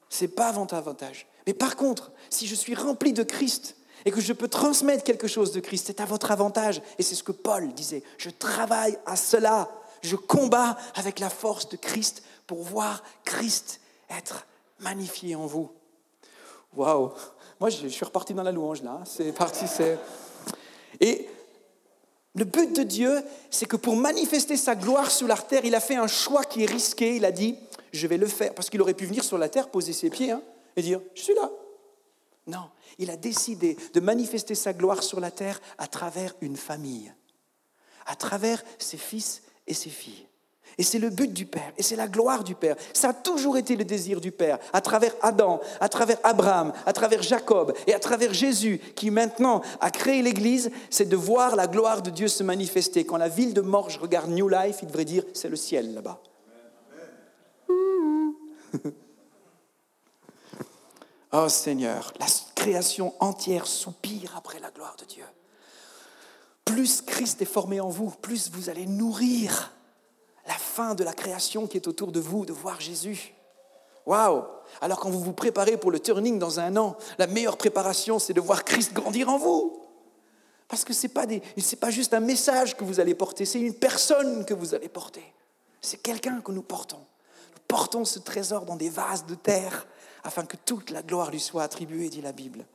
Ce 0.09 0.25
n'est 0.25 0.27
pas 0.27 0.51
votre 0.51 0.73
avantage. 0.73 1.27
Mais 1.47 1.53
par 1.53 1.77
contre, 1.77 2.11
si 2.29 2.45
je 2.45 2.55
suis 2.55 2.75
rempli 2.75 3.13
de 3.13 3.23
Christ 3.23 3.77
et 4.03 4.11
que 4.11 4.19
je 4.19 4.33
peux 4.33 4.49
transmettre 4.49 5.05
quelque 5.05 5.27
chose 5.27 5.53
de 5.53 5.61
Christ, 5.61 5.87
c'est 5.87 6.01
à 6.01 6.05
votre 6.05 6.31
avantage. 6.31 6.81
Et 6.97 7.03
c'est 7.03 7.15
ce 7.15 7.23
que 7.23 7.31
Paul 7.31 7.73
disait. 7.73 8.03
Je 8.17 8.29
travaille 8.29 8.99
à 9.05 9.15
cela. 9.15 9.69
Je 10.01 10.17
combats 10.17 10.77
avec 10.95 11.19
la 11.19 11.29
force 11.29 11.69
de 11.69 11.77
Christ 11.77 12.23
pour 12.47 12.63
voir 12.63 13.01
Christ 13.23 13.79
être 14.09 14.45
magnifié 14.79 15.35
en 15.35 15.45
vous. 15.45 15.71
Waouh 16.75 17.13
moi, 17.59 17.69
je 17.69 17.87
suis 17.87 18.05
reparti 18.05 18.33
dans 18.33 18.43
la 18.43 18.51
louange 18.51 18.81
là. 18.83 19.01
C'est 19.05 19.33
parti, 19.33 19.67
c'est. 19.67 19.99
Et 21.01 21.27
le 22.35 22.45
but 22.45 22.73
de 22.75 22.83
Dieu, 22.83 23.21
c'est 23.49 23.65
que 23.65 23.75
pour 23.75 23.97
manifester 23.97 24.55
sa 24.55 24.75
gloire 24.75 25.11
sur 25.11 25.27
la 25.27 25.35
terre, 25.35 25.65
il 25.65 25.75
a 25.75 25.81
fait 25.81 25.95
un 25.95 26.07
choix 26.07 26.43
qui 26.45 26.63
est 26.63 26.71
risqué. 26.71 27.17
Il 27.17 27.25
a 27.25 27.31
dit, 27.31 27.57
je 27.91 28.07
vais 28.07 28.17
le 28.17 28.27
faire. 28.27 28.53
Parce 28.53 28.69
qu'il 28.69 28.81
aurait 28.81 28.93
pu 28.93 29.05
venir 29.05 29.23
sur 29.23 29.37
la 29.37 29.49
terre, 29.49 29.69
poser 29.69 29.91
ses 29.91 30.09
pieds 30.09 30.31
hein, 30.31 30.41
et 30.77 30.81
dire, 30.81 31.01
je 31.15 31.21
suis 31.21 31.35
là. 31.35 31.51
Non, 32.47 32.69
il 32.97 33.11
a 33.11 33.17
décidé 33.17 33.77
de 33.93 33.99
manifester 33.99 34.55
sa 34.55 34.71
gloire 34.71 35.03
sur 35.03 35.19
la 35.19 35.29
terre 35.29 35.59
à 35.77 35.87
travers 35.87 36.33
une 36.39 36.55
famille, 36.55 37.13
à 38.05 38.15
travers 38.15 38.63
ses 38.77 38.97
fils 38.97 39.43
et 39.67 39.73
ses 39.73 39.89
filles. 39.89 40.28
Et 40.77 40.83
c'est 40.83 40.99
le 40.99 41.09
but 41.09 41.33
du 41.33 41.45
Père, 41.45 41.73
et 41.77 41.83
c'est 41.83 41.95
la 41.95 42.07
gloire 42.07 42.43
du 42.43 42.55
Père. 42.55 42.75
Ça 42.93 43.09
a 43.09 43.13
toujours 43.13 43.57
été 43.57 43.75
le 43.75 43.83
désir 43.83 44.21
du 44.21 44.31
Père, 44.31 44.59
à 44.71 44.81
travers 44.81 45.13
Adam, 45.21 45.59
à 45.79 45.89
travers 45.89 46.17
Abraham, 46.23 46.71
à 46.85 46.93
travers 46.93 47.21
Jacob 47.21 47.73
et 47.87 47.93
à 47.93 47.99
travers 47.99 48.33
Jésus, 48.33 48.79
qui 48.95 49.11
maintenant 49.11 49.61
a 49.81 49.91
créé 49.91 50.21
l'Église, 50.21 50.71
c'est 50.89 51.09
de 51.09 51.15
voir 51.15 51.55
la 51.55 51.67
gloire 51.67 52.01
de 52.01 52.09
Dieu 52.09 52.27
se 52.27 52.43
manifester. 52.43 53.05
Quand 53.05 53.17
la 53.17 53.29
ville 53.29 53.53
de 53.53 53.61
Morges 53.61 53.97
regarde 53.97 54.29
New 54.29 54.47
Life, 54.47 54.77
il 54.81 54.87
devrait 54.87 55.05
dire, 55.05 55.23
c'est 55.33 55.49
le 55.49 55.55
ciel 55.55 55.93
là-bas. 55.93 56.21
oh 61.33 61.49
Seigneur, 61.49 62.13
la 62.19 62.27
création 62.55 63.13
entière 63.19 63.67
soupire 63.67 64.35
après 64.37 64.59
la 64.59 64.71
gloire 64.71 64.95
de 64.99 65.05
Dieu. 65.05 65.25
Plus 66.65 67.01
Christ 67.01 67.41
est 67.41 67.45
formé 67.45 67.79
en 67.79 67.89
vous, 67.89 68.11
plus 68.11 68.51
vous 68.51 68.69
allez 68.69 68.85
nourrir 68.85 69.73
la 70.47 70.53
fin 70.53 70.95
de 70.95 71.03
la 71.03 71.13
création 71.13 71.67
qui 71.67 71.77
est 71.77 71.87
autour 71.87 72.11
de 72.11 72.19
vous, 72.19 72.45
de 72.45 72.53
voir 72.53 72.79
Jésus. 72.79 73.33
Waouh 74.05 74.43
Alors 74.81 74.99
quand 74.99 75.09
vous 75.09 75.23
vous 75.23 75.33
préparez 75.33 75.77
pour 75.77 75.91
le 75.91 75.99
turning 75.99 76.39
dans 76.39 76.59
un 76.59 76.75
an, 76.77 76.97
la 77.17 77.27
meilleure 77.27 77.57
préparation, 77.57 78.19
c'est 78.19 78.33
de 78.33 78.41
voir 78.41 78.63
Christ 78.63 78.93
grandir 78.93 79.29
en 79.29 79.37
vous. 79.37 79.79
Parce 80.67 80.83
que 80.83 80.93
ce 80.93 81.07
n'est 81.07 81.13
pas, 81.13 81.25
pas 81.79 81.89
juste 81.89 82.13
un 82.13 82.19
message 82.19 82.77
que 82.77 82.83
vous 82.83 82.99
allez 82.99 83.15
porter, 83.15 83.45
c'est 83.45 83.59
une 83.59 83.73
personne 83.73 84.45
que 84.45 84.53
vous 84.53 84.73
allez 84.73 84.89
porter. 84.89 85.23
C'est 85.81 86.01
quelqu'un 86.01 86.41
que 86.41 86.51
nous 86.51 86.61
portons. 86.61 86.97
Nous 86.97 87.61
portons 87.67 88.05
ce 88.05 88.19
trésor 88.19 88.65
dans 88.65 88.75
des 88.75 88.89
vases 88.89 89.25
de 89.25 89.35
terre 89.35 89.87
afin 90.23 90.45
que 90.45 90.57
toute 90.57 90.89
la 90.91 91.01
gloire 91.01 91.31
lui 91.31 91.39
soit 91.39 91.63
attribuée, 91.63 92.09
dit 92.09 92.21
la 92.21 92.31
Bible. 92.31 92.65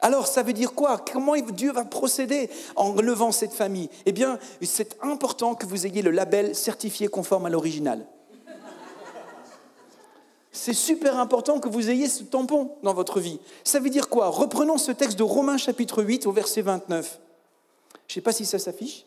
Alors, 0.00 0.26
ça 0.26 0.42
veut 0.42 0.52
dire 0.52 0.74
quoi? 0.74 0.98
Comment 0.98 1.36
Dieu 1.36 1.72
va 1.72 1.84
procéder 1.84 2.50
en 2.74 2.92
levant 2.94 3.32
cette 3.32 3.54
famille? 3.54 3.88
Eh 4.04 4.12
bien, 4.12 4.38
c'est 4.62 4.96
important 5.02 5.54
que 5.54 5.66
vous 5.66 5.86
ayez 5.86 6.02
le 6.02 6.10
label 6.10 6.54
certifié 6.54 7.08
conforme 7.08 7.46
à 7.46 7.50
l'original. 7.50 8.06
C'est 10.52 10.72
super 10.72 11.18
important 11.18 11.60
que 11.60 11.68
vous 11.68 11.90
ayez 11.90 12.08
ce 12.08 12.24
tampon 12.24 12.72
dans 12.82 12.94
votre 12.94 13.20
vie. 13.20 13.38
Ça 13.62 13.78
veut 13.78 13.90
dire 13.90 14.08
quoi? 14.08 14.28
Reprenons 14.28 14.78
ce 14.78 14.90
texte 14.90 15.18
de 15.18 15.22
Romains 15.22 15.58
chapitre 15.58 16.02
8 16.02 16.26
au 16.26 16.32
verset 16.32 16.62
29. 16.62 17.20
Je 18.06 18.12
ne 18.12 18.14
sais 18.14 18.20
pas 18.22 18.32
si 18.32 18.46
ça 18.46 18.58
s'affiche. 18.58 19.04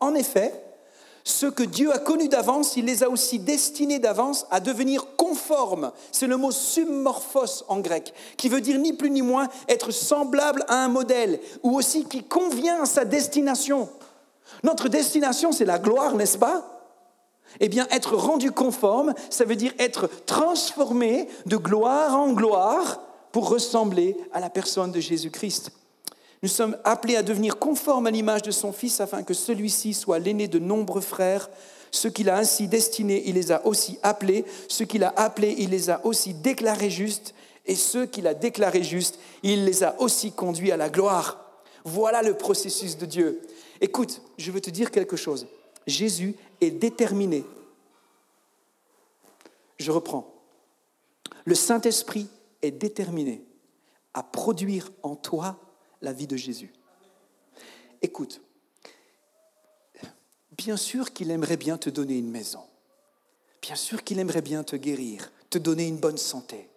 En 0.00 0.14
effet, 0.14 0.52
ceux 1.28 1.50
que 1.50 1.62
Dieu 1.62 1.92
a 1.92 1.98
connus 1.98 2.28
d'avance, 2.28 2.76
il 2.76 2.86
les 2.86 3.02
a 3.02 3.10
aussi 3.10 3.38
destinés 3.38 3.98
d'avance 3.98 4.46
à 4.50 4.60
devenir 4.60 5.16
conformes. 5.16 5.92
C'est 6.10 6.26
le 6.26 6.36
mot 6.36 6.50
summorphos 6.50 7.64
en 7.68 7.80
grec, 7.80 8.14
qui 8.36 8.48
veut 8.48 8.60
dire 8.60 8.78
ni 8.78 8.94
plus 8.94 9.10
ni 9.10 9.20
moins 9.20 9.48
être 9.68 9.90
semblable 9.90 10.64
à 10.68 10.84
un 10.84 10.88
modèle, 10.88 11.38
ou 11.62 11.76
aussi 11.76 12.04
qui 12.04 12.22
convient 12.24 12.82
à 12.82 12.86
sa 12.86 13.04
destination. 13.04 13.90
Notre 14.64 14.88
destination, 14.88 15.52
c'est 15.52 15.66
la 15.66 15.78
gloire, 15.78 16.14
n'est-ce 16.14 16.38
pas? 16.38 16.64
Eh 17.60 17.68
bien, 17.68 17.86
être 17.90 18.16
rendu 18.16 18.50
conforme, 18.50 19.14
ça 19.30 19.44
veut 19.44 19.56
dire 19.56 19.72
être 19.78 20.08
transformé 20.24 21.28
de 21.46 21.56
gloire 21.56 22.16
en 22.16 22.32
gloire 22.32 23.00
pour 23.32 23.50
ressembler 23.50 24.16
à 24.32 24.40
la 24.40 24.50
personne 24.50 24.92
de 24.92 25.00
Jésus-Christ. 25.00 25.72
Nous 26.42 26.48
sommes 26.48 26.76
appelés 26.84 27.16
à 27.16 27.22
devenir 27.22 27.58
conformes 27.58 28.06
à 28.06 28.10
l'image 28.10 28.42
de 28.42 28.50
son 28.50 28.72
Fils 28.72 29.00
afin 29.00 29.22
que 29.22 29.34
celui-ci 29.34 29.92
soit 29.92 30.18
l'aîné 30.18 30.46
de 30.46 30.58
nombreux 30.58 31.00
frères. 31.00 31.50
Ceux 31.90 32.10
qu'il 32.10 32.30
a 32.30 32.36
ainsi 32.36 32.68
destinés, 32.68 33.22
il 33.26 33.34
les 33.34 33.50
a 33.50 33.66
aussi 33.66 33.98
appelés. 34.02 34.44
Ceux 34.68 34.84
qu'il 34.84 35.02
a 35.02 35.12
appelés, 35.16 35.56
il 35.58 35.70
les 35.70 35.90
a 35.90 36.04
aussi 36.04 36.34
déclarés 36.34 36.90
justes. 36.90 37.34
Et 37.66 37.74
ceux 37.74 38.06
qu'il 38.06 38.26
a 38.26 38.34
déclarés 38.34 38.84
justes, 38.84 39.18
il 39.42 39.64
les 39.64 39.82
a 39.82 40.00
aussi 40.00 40.32
conduits 40.32 40.70
à 40.70 40.76
la 40.76 40.90
gloire. 40.90 41.44
Voilà 41.84 42.22
le 42.22 42.34
processus 42.34 42.96
de 42.96 43.06
Dieu. 43.06 43.42
Écoute, 43.80 44.22
je 44.36 44.50
veux 44.50 44.60
te 44.60 44.70
dire 44.70 44.90
quelque 44.90 45.16
chose. 45.16 45.46
Jésus 45.86 46.36
est 46.60 46.70
déterminé. 46.70 47.44
Je 49.78 49.90
reprends. 49.90 50.34
Le 51.44 51.54
Saint-Esprit 51.54 52.28
est 52.62 52.70
déterminé 52.70 53.42
à 54.14 54.22
produire 54.22 54.90
en 55.02 55.16
toi 55.16 55.58
la 56.02 56.12
vie 56.12 56.26
de 56.26 56.36
Jésus. 56.36 56.72
Écoute, 58.02 58.40
bien 60.52 60.76
sûr 60.76 61.12
qu'il 61.12 61.30
aimerait 61.30 61.56
bien 61.56 61.78
te 61.78 61.90
donner 61.90 62.16
une 62.18 62.30
maison. 62.30 62.62
Bien 63.60 63.76
sûr 63.76 64.04
qu'il 64.04 64.18
aimerait 64.18 64.42
bien 64.42 64.62
te 64.62 64.76
guérir, 64.76 65.32
te 65.50 65.58
donner 65.58 65.86
une 65.86 65.96
bonne 65.96 66.18
santé. 66.18 66.68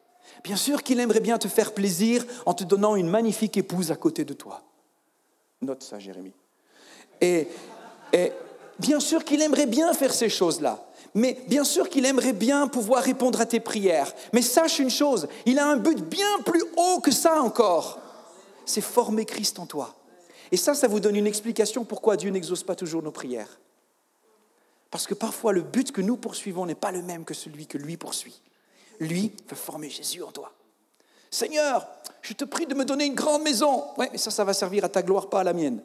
Bien 0.43 0.55
sûr 0.55 0.81
qu'il 0.81 0.99
aimerait 0.99 1.19
bien 1.19 1.37
te 1.37 1.47
faire 1.47 1.73
plaisir 1.73 2.25
en 2.45 2.53
te 2.53 2.63
donnant 2.63 2.95
une 2.95 3.09
magnifique 3.09 3.57
épouse 3.57 3.91
à 3.91 3.95
côté 3.95 4.25
de 4.25 4.33
toi. 4.33 4.63
Note 5.61 5.83
ça, 5.83 5.99
Jérémie. 5.99 6.33
Et, 7.19 7.47
et 8.13 8.31
bien 8.79 8.99
sûr 8.99 9.23
qu'il 9.23 9.41
aimerait 9.41 9.67
bien 9.67 9.93
faire 9.93 10.13
ces 10.13 10.29
choses-là. 10.29 10.83
Mais 11.13 11.37
bien 11.47 11.63
sûr 11.63 11.89
qu'il 11.89 12.05
aimerait 12.05 12.33
bien 12.33 12.67
pouvoir 12.67 13.03
répondre 13.03 13.39
à 13.41 13.45
tes 13.45 13.59
prières. 13.59 14.13
Mais 14.33 14.41
sache 14.41 14.79
une 14.79 14.89
chose, 14.89 15.27
il 15.45 15.59
a 15.59 15.67
un 15.67 15.75
but 15.75 15.99
bien 15.99 16.39
plus 16.45 16.63
haut 16.77 16.99
que 17.01 17.11
ça 17.11 17.41
encore 17.41 17.99
c'est 18.65 18.81
former 18.81 19.25
Christ 19.25 19.59
en 19.59 19.65
toi. 19.65 19.95
Et 20.51 20.57
ça, 20.57 20.73
ça 20.73 20.87
vous 20.87 20.99
donne 20.99 21.15
une 21.15 21.27
explication 21.27 21.85
pourquoi 21.85 22.17
Dieu 22.17 22.29
n'exauce 22.29 22.63
pas 22.63 22.75
toujours 22.75 23.01
nos 23.01 23.11
prières. 23.11 23.59
Parce 24.89 25.07
que 25.07 25.13
parfois, 25.13 25.53
le 25.53 25.61
but 25.61 25.91
que 25.91 26.01
nous 26.01 26.17
poursuivons 26.17 26.65
n'est 26.65 26.75
pas 26.75 26.91
le 26.91 27.01
même 27.01 27.23
que 27.23 27.33
celui 27.33 27.65
que 27.65 27.77
lui 27.77 27.95
poursuit. 27.95 28.41
Lui 28.99 29.31
veut 29.47 29.55
former 29.55 29.89
Jésus 29.89 30.21
en 30.21 30.31
toi. 30.31 30.51
Seigneur, 31.29 31.87
je 32.21 32.33
te 32.33 32.43
prie 32.43 32.65
de 32.65 32.75
me 32.75 32.83
donner 32.83 33.05
une 33.05 33.15
grande 33.15 33.41
maison. 33.41 33.85
Oui, 33.97 34.07
mais 34.11 34.17
ça, 34.17 34.29
ça 34.29 34.43
va 34.43 34.53
servir 34.53 34.83
à 34.83 34.89
ta 34.89 35.01
gloire, 35.01 35.29
pas 35.29 35.39
à 35.39 35.43
la 35.45 35.53
mienne. 35.53 35.81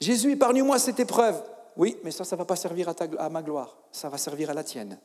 Jésus, 0.00 0.32
épargne-moi 0.32 0.78
cette 0.80 0.98
épreuve. 0.98 1.40
Oui, 1.76 1.96
mais 2.02 2.10
ça, 2.10 2.24
ça 2.24 2.34
ne 2.34 2.38
va 2.38 2.44
pas 2.44 2.56
servir 2.56 2.88
à, 2.88 2.94
à 3.18 3.28
ma 3.28 3.42
gloire, 3.42 3.76
ça 3.90 4.08
va 4.08 4.18
servir 4.18 4.50
à 4.50 4.54
la 4.54 4.64
tienne. 4.64 4.98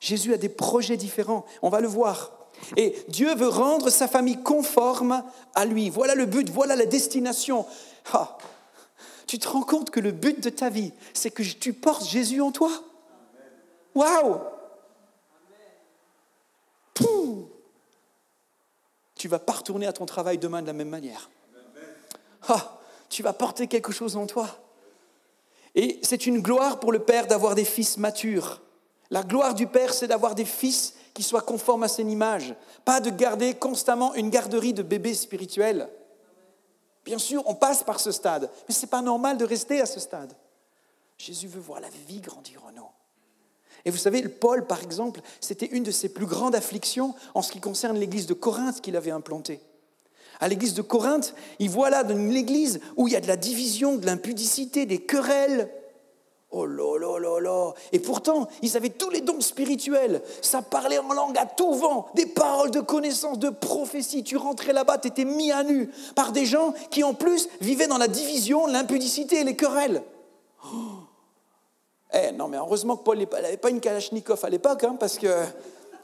Jésus 0.00 0.34
a 0.34 0.38
des 0.38 0.48
projets 0.48 0.96
différents, 0.96 1.46
on 1.62 1.68
va 1.68 1.80
le 1.80 1.88
voir. 1.88 2.32
Et 2.76 2.94
Dieu 3.08 3.34
veut 3.34 3.48
rendre 3.48 3.90
sa 3.90 4.08
famille 4.08 4.42
conforme 4.42 5.22
à 5.54 5.64
lui. 5.64 5.90
Voilà 5.90 6.14
le 6.14 6.26
but, 6.26 6.50
voilà 6.50 6.76
la 6.76 6.86
destination. 6.86 7.66
Ah, 8.12 8.38
tu 9.26 9.38
te 9.38 9.48
rends 9.48 9.62
compte 9.62 9.90
que 9.90 10.00
le 10.00 10.12
but 10.12 10.42
de 10.42 10.50
ta 10.50 10.70
vie, 10.70 10.92
c'est 11.12 11.30
que 11.30 11.42
tu 11.42 11.72
portes 11.72 12.06
Jésus 12.06 12.40
en 12.40 12.52
toi? 12.52 12.70
Waouh 13.94 14.40
Tu 19.16 19.28
vas 19.28 19.38
pas 19.38 19.54
retourner 19.54 19.86
à 19.86 19.92
ton 19.92 20.06
travail 20.06 20.38
demain 20.38 20.62
de 20.62 20.66
la 20.66 20.72
même 20.72 20.88
manière. 20.88 21.30
Ah, 22.48 22.78
tu 23.08 23.22
vas 23.22 23.32
porter 23.32 23.66
quelque 23.66 23.90
chose 23.90 24.16
en 24.16 24.26
toi. 24.26 24.48
Et 25.74 25.98
c'est 26.02 26.26
une 26.26 26.40
gloire 26.40 26.78
pour 26.78 26.92
le 26.92 27.00
Père 27.00 27.26
d'avoir 27.26 27.54
des 27.54 27.64
fils 27.64 27.96
matures. 27.96 28.60
La 29.10 29.22
gloire 29.22 29.54
du 29.54 29.66
Père, 29.66 29.94
c'est 29.94 30.08
d'avoir 30.08 30.34
des 30.34 30.44
fils 30.44 30.94
qui 31.14 31.22
soient 31.22 31.42
conformes 31.42 31.84
à 31.84 31.88
son 31.88 32.06
image, 32.06 32.54
pas 32.84 33.00
de 33.00 33.10
garder 33.10 33.54
constamment 33.54 34.14
une 34.14 34.30
garderie 34.30 34.74
de 34.74 34.82
bébés 34.82 35.14
spirituels. 35.14 35.88
Bien 37.04 37.18
sûr, 37.18 37.42
on 37.46 37.54
passe 37.54 37.82
par 37.82 38.00
ce 38.00 38.10
stade, 38.10 38.50
mais 38.68 38.74
ce 38.74 38.82
n'est 38.82 38.90
pas 38.90 39.00
normal 39.00 39.38
de 39.38 39.44
rester 39.44 39.80
à 39.80 39.86
ce 39.86 40.00
stade. 40.00 40.34
Jésus 41.16 41.46
veut 41.46 41.60
voir 41.60 41.80
la 41.80 41.88
vie 42.08 42.20
grandir 42.20 42.64
en 42.66 42.72
nous. 42.72 42.88
Et 43.84 43.90
vous 43.90 43.96
savez, 43.96 44.28
Paul, 44.28 44.66
par 44.66 44.82
exemple, 44.82 45.20
c'était 45.40 45.66
une 45.66 45.84
de 45.84 45.92
ses 45.92 46.08
plus 46.08 46.26
grandes 46.26 46.56
afflictions 46.56 47.14
en 47.34 47.42
ce 47.42 47.52
qui 47.52 47.60
concerne 47.60 47.96
l'église 47.96 48.26
de 48.26 48.34
Corinthe 48.34 48.80
qu'il 48.80 48.96
avait 48.96 49.12
implantée. 49.12 49.60
À 50.40 50.48
l'église 50.48 50.74
de 50.74 50.82
Corinthe, 50.82 51.34
il 51.60 51.70
voit 51.70 51.88
là 51.88 52.02
une 52.10 52.36
église 52.36 52.80
où 52.96 53.08
il 53.08 53.12
y 53.12 53.16
a 53.16 53.20
de 53.20 53.28
la 53.28 53.36
division, 53.36 53.96
de 53.96 54.04
l'impudicité, 54.04 54.84
des 54.84 54.98
querelles, 54.98 55.70
Oh 56.58 56.64
là 56.64 56.98
là 56.98 57.18
là 57.18 57.38
là 57.38 57.74
Et 57.92 57.98
pourtant, 57.98 58.48
ils 58.62 58.78
avaient 58.78 58.88
tous 58.88 59.10
les 59.10 59.20
dons 59.20 59.42
spirituels. 59.42 60.22
Ça 60.40 60.62
parlait 60.62 60.98
en 60.98 61.12
langue 61.12 61.36
à 61.36 61.44
tout 61.44 61.74
vent, 61.74 62.06
des 62.14 62.24
paroles 62.24 62.70
de 62.70 62.80
connaissance, 62.80 63.38
de 63.38 63.50
prophétie. 63.50 64.24
Tu 64.24 64.38
rentrais 64.38 64.72
là-bas, 64.72 64.96
tu 64.96 65.08
étais 65.08 65.26
mis 65.26 65.52
à 65.52 65.64
nu 65.64 65.90
par 66.14 66.32
des 66.32 66.46
gens 66.46 66.72
qui 66.90 67.04
en 67.04 67.12
plus 67.12 67.50
vivaient 67.60 67.88
dans 67.88 67.98
la 67.98 68.08
division, 68.08 68.66
l'impudicité 68.66 69.40
et 69.40 69.44
les 69.44 69.54
querelles. 69.54 70.02
Oh. 70.64 70.68
Eh 72.14 72.32
non, 72.32 72.48
mais 72.48 72.56
heureusement 72.56 72.96
que 72.96 73.02
Paul 73.02 73.18
n'avait 73.18 73.58
pas 73.58 73.68
une 73.68 73.80
Kalachnikov 73.80 74.42
à 74.42 74.48
l'époque, 74.48 74.84
hein, 74.84 74.96
parce 74.98 75.18
que 75.18 75.28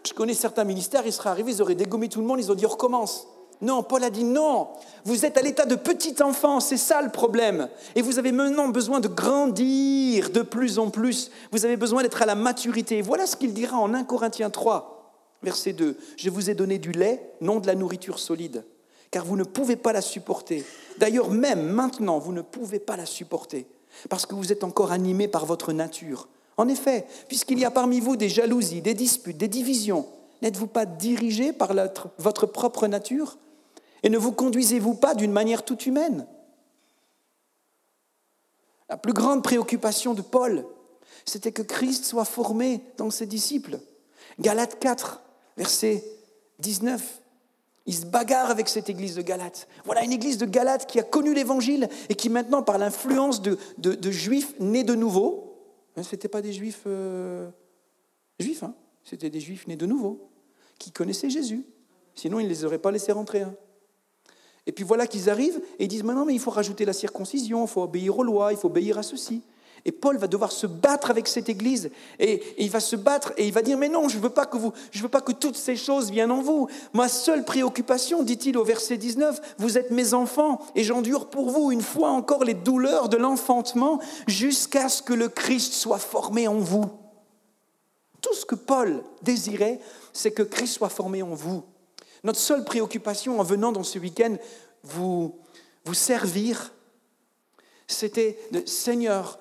je 0.06 0.12
connais 0.12 0.34
certains 0.34 0.64
ministères, 0.64 1.06
ils 1.06 1.14
seraient 1.14 1.30
arrivés, 1.30 1.52
ils 1.52 1.62
auraient 1.62 1.74
dégommé 1.74 2.10
tout 2.10 2.20
le 2.20 2.26
monde, 2.26 2.40
ils 2.40 2.52
ont 2.52 2.56
dit 2.56 2.66
recommence. 2.66 3.26
Non, 3.62 3.84
Paul 3.84 4.02
a 4.02 4.10
dit 4.10 4.24
non. 4.24 4.68
Vous 5.04 5.24
êtes 5.24 5.38
à 5.38 5.42
l'état 5.42 5.64
de 5.64 5.76
petit 5.76 6.20
enfant, 6.20 6.58
c'est 6.58 6.76
ça 6.76 7.00
le 7.00 7.10
problème. 7.10 7.68
Et 7.94 8.02
vous 8.02 8.18
avez 8.18 8.32
maintenant 8.32 8.68
besoin 8.68 8.98
de 8.98 9.06
grandir 9.06 10.30
de 10.30 10.42
plus 10.42 10.80
en 10.80 10.90
plus. 10.90 11.30
Vous 11.52 11.64
avez 11.64 11.76
besoin 11.76 12.02
d'être 12.02 12.20
à 12.22 12.26
la 12.26 12.34
maturité. 12.34 13.02
Voilà 13.02 13.24
ce 13.24 13.36
qu'il 13.36 13.54
dira 13.54 13.78
en 13.78 13.94
1 13.94 14.02
Corinthiens 14.02 14.50
3, 14.50 15.12
verset 15.44 15.74
2. 15.74 15.96
Je 16.16 16.28
vous 16.28 16.50
ai 16.50 16.54
donné 16.54 16.78
du 16.78 16.90
lait, 16.90 17.34
non 17.40 17.60
de 17.60 17.68
la 17.68 17.76
nourriture 17.76 18.18
solide, 18.18 18.64
car 19.12 19.24
vous 19.24 19.36
ne 19.36 19.44
pouvez 19.44 19.76
pas 19.76 19.92
la 19.92 20.00
supporter. 20.00 20.64
D'ailleurs, 20.98 21.30
même 21.30 21.62
maintenant, 21.62 22.18
vous 22.18 22.32
ne 22.32 22.42
pouvez 22.42 22.80
pas 22.80 22.96
la 22.96 23.06
supporter, 23.06 23.68
parce 24.08 24.26
que 24.26 24.34
vous 24.34 24.50
êtes 24.50 24.64
encore 24.64 24.90
animé 24.90 25.28
par 25.28 25.46
votre 25.46 25.72
nature. 25.72 26.28
En 26.56 26.66
effet, 26.66 27.06
puisqu'il 27.28 27.60
y 27.60 27.64
a 27.64 27.70
parmi 27.70 28.00
vous 28.00 28.16
des 28.16 28.28
jalousies, 28.28 28.82
des 28.82 28.94
disputes, 28.94 29.38
des 29.38 29.48
divisions, 29.48 30.06
n'êtes-vous 30.42 30.66
pas 30.66 30.84
dirigé 30.84 31.52
par 31.52 31.72
votre 32.18 32.46
propre 32.46 32.88
nature? 32.88 33.38
Et 34.02 34.10
ne 34.10 34.18
vous 34.18 34.32
conduisez-vous 34.32 34.94
pas 34.94 35.14
d'une 35.14 35.32
manière 35.32 35.64
toute 35.64 35.86
humaine 35.86 36.26
La 38.88 38.96
plus 38.96 39.12
grande 39.12 39.42
préoccupation 39.42 40.14
de 40.14 40.22
Paul, 40.22 40.66
c'était 41.24 41.52
que 41.52 41.62
Christ 41.62 42.04
soit 42.04 42.24
formé 42.24 42.82
dans 42.96 43.10
ses 43.10 43.26
disciples. 43.26 43.78
Galates 44.40 44.78
4, 44.78 45.22
verset 45.56 46.04
19. 46.58 47.20
Il 47.86 47.94
se 47.94 48.06
bagarre 48.06 48.50
avec 48.50 48.68
cette 48.68 48.88
église 48.88 49.16
de 49.16 49.22
Galate. 49.22 49.66
Voilà 49.84 50.04
une 50.04 50.12
église 50.12 50.38
de 50.38 50.46
Galate 50.46 50.86
qui 50.86 51.00
a 51.00 51.02
connu 51.02 51.34
l'évangile 51.34 51.88
et 52.08 52.14
qui 52.14 52.28
maintenant, 52.28 52.62
par 52.62 52.78
l'influence 52.78 53.42
de, 53.42 53.58
juifs 54.10 54.54
nés 54.60 54.84
de 54.84 54.94
nouveau, 54.94 55.58
hein, 55.96 56.02
ce 56.02 56.14
n'étaient 56.14 56.28
pas 56.28 56.42
des 56.42 56.52
juifs 56.52 56.82
euh, 56.86 57.50
juifs, 58.38 58.62
hein, 58.62 58.74
c'était 59.04 59.30
des 59.30 59.40
juifs 59.40 59.66
nés 59.66 59.76
de 59.76 59.86
nouveau, 59.86 60.30
qui 60.78 60.92
connaissaient 60.92 61.30
Jésus. 61.30 61.64
Sinon, 62.14 62.38
ils 62.38 62.44
ne 62.44 62.48
les 62.48 62.64
auraient 62.64 62.78
pas 62.78 62.92
laissés 62.92 63.12
rentrer. 63.12 63.42
Hein. 63.42 63.54
Et 64.66 64.72
puis 64.72 64.84
voilà 64.84 65.06
qu'ils 65.06 65.28
arrivent 65.28 65.60
et 65.78 65.84
ils 65.84 65.88
disent 65.88 66.04
maintenant, 66.04 66.24
mais 66.24 66.34
il 66.34 66.40
faut 66.40 66.50
rajouter 66.50 66.84
la 66.84 66.92
circoncision, 66.92 67.64
il 67.64 67.68
faut 67.68 67.82
obéir 67.82 68.18
aux 68.18 68.22
lois, 68.22 68.52
il 68.52 68.58
faut 68.58 68.68
obéir 68.68 68.98
à 68.98 69.02
ceci. 69.02 69.42
Et 69.84 69.90
Paul 69.90 70.16
va 70.16 70.28
devoir 70.28 70.52
se 70.52 70.66
battre 70.66 71.10
avec 71.10 71.26
cette 71.26 71.48
Église 71.48 71.90
et, 72.20 72.40
il 72.58 72.70
va 72.70 72.78
se 72.78 72.94
battre 72.94 73.32
et 73.36 73.46
il 73.46 73.52
va 73.52 73.62
dire 73.62 73.76
mais 73.76 73.88
non 73.88 74.08
je 74.08 74.18
veux 74.18 74.30
pas 74.30 74.46
que 74.46 74.56
vous 74.56 74.72
je 74.92 75.02
veux 75.02 75.08
pas 75.08 75.20
que 75.20 75.32
toutes 75.32 75.56
ces 75.56 75.74
choses 75.74 76.10
viennent 76.10 76.30
en 76.30 76.40
vous. 76.40 76.68
Ma 76.92 77.08
seule 77.08 77.44
préoccupation, 77.44 78.22
dit-il 78.22 78.56
au 78.56 78.64
verset 78.64 78.96
19, 78.96 79.56
vous 79.58 79.78
êtes 79.78 79.90
mes 79.90 80.14
enfants 80.14 80.60
et 80.76 80.84
j'endure 80.84 81.28
pour 81.30 81.50
vous 81.50 81.72
une 81.72 81.82
fois 81.82 82.10
encore 82.10 82.44
les 82.44 82.54
douleurs 82.54 83.08
de 83.08 83.16
l'enfantement 83.16 83.98
jusqu'à 84.28 84.88
ce 84.88 85.02
que 85.02 85.14
le 85.14 85.28
Christ 85.28 85.72
soit 85.72 85.98
formé 85.98 86.46
en 86.46 86.58
vous. 86.58 86.84
Tout 88.20 88.34
ce 88.34 88.46
que 88.46 88.54
Paul 88.54 89.02
désirait, 89.22 89.80
c'est 90.12 90.30
que 90.30 90.44
Christ 90.44 90.74
soit 90.74 90.88
formé 90.90 91.24
en 91.24 91.34
vous. 91.34 91.64
Notre 92.24 92.38
seule 92.38 92.64
préoccupation 92.64 93.40
en 93.40 93.42
venant 93.42 93.72
dans 93.72 93.82
ce 93.82 93.98
week-end 93.98 94.36
vous, 94.84 95.34
servir, 95.92 96.72
c'était 97.86 98.38
de 98.52 98.64
Seigneur, 98.66 99.38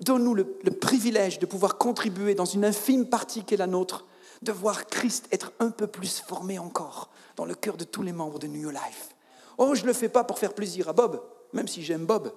donne-nous 0.00 0.34
le, 0.34 0.44
privilège 0.80 1.38
de 1.38 1.46
pouvoir 1.46 1.78
contribuer 1.78 2.34
dans 2.34 2.44
une 2.44 2.64
infime 2.64 3.06
partie 3.06 3.44
qui 3.44 3.54
est 3.54 3.58
la 3.58 3.66
nôtre, 3.66 4.06
de 4.42 4.52
voir 4.52 4.86
Christ 4.86 5.28
être 5.30 5.52
un 5.60 5.70
peu 5.70 5.86
plus 5.86 6.20
formé 6.20 6.58
encore 6.58 7.10
dans 7.36 7.44
le 7.44 7.54
cœur 7.54 7.76
de 7.76 7.84
tous 7.84 8.02
les 8.02 8.12
membres 8.12 8.38
de 8.38 8.46
New 8.46 8.70
Life. 8.70 9.10
Oh, 9.58 9.74
je 9.74 9.82
ne 9.82 9.88
le 9.88 9.92
fais 9.92 10.08
pas 10.08 10.24
pour 10.24 10.38
faire 10.38 10.54
plaisir 10.54 10.88
à 10.88 10.92
Bob, 10.92 11.22
même 11.52 11.68
si 11.68 11.82
j'aime 11.82 12.06
Bob. 12.06 12.32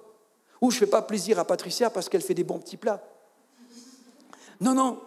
Ou 0.60 0.70
je 0.70 0.76
ne 0.76 0.80
fais 0.80 0.86
pas 0.86 1.02
plaisir 1.02 1.38
à 1.38 1.44
Patricia 1.44 1.90
parce 1.90 2.08
qu'elle 2.08 2.22
fait 2.22 2.34
des 2.34 2.44
bons 2.44 2.58
petits 2.58 2.76
plats. 2.76 3.02
Non, 4.60 4.74
non, 4.74 5.00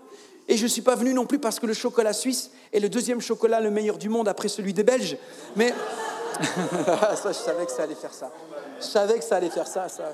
et 0.49 0.57
je 0.57 0.63
ne 0.63 0.67
suis 0.67 0.81
pas 0.81 0.95
venu 0.95 1.13
non 1.13 1.25
plus 1.25 1.39
parce 1.39 1.59
que 1.59 1.67
le 1.67 1.73
chocolat 1.73 2.12
suisse 2.12 2.49
est 2.73 2.79
le 2.79 2.89
deuxième 2.89 3.21
chocolat 3.21 3.62
le 3.62 3.69
meilleur 3.69 3.97
du 3.97 4.09
monde 4.09 4.27
après 4.27 4.47
celui 4.47 4.73
des 4.73 4.83
Belges. 4.83 5.15
Mais 5.55 5.73
ça, 6.85 7.31
je 7.31 7.33
savais 7.33 7.65
que 7.65 7.71
ça 7.71 7.83
allait 7.83 7.95
faire 7.95 8.13
ça. 8.13 8.31
Je 8.79 8.85
savais 8.85 9.19
que 9.19 9.23
ça 9.23 9.35
allait 9.35 9.51
faire 9.51 9.67
ça. 9.67 9.88
ça. 9.88 10.12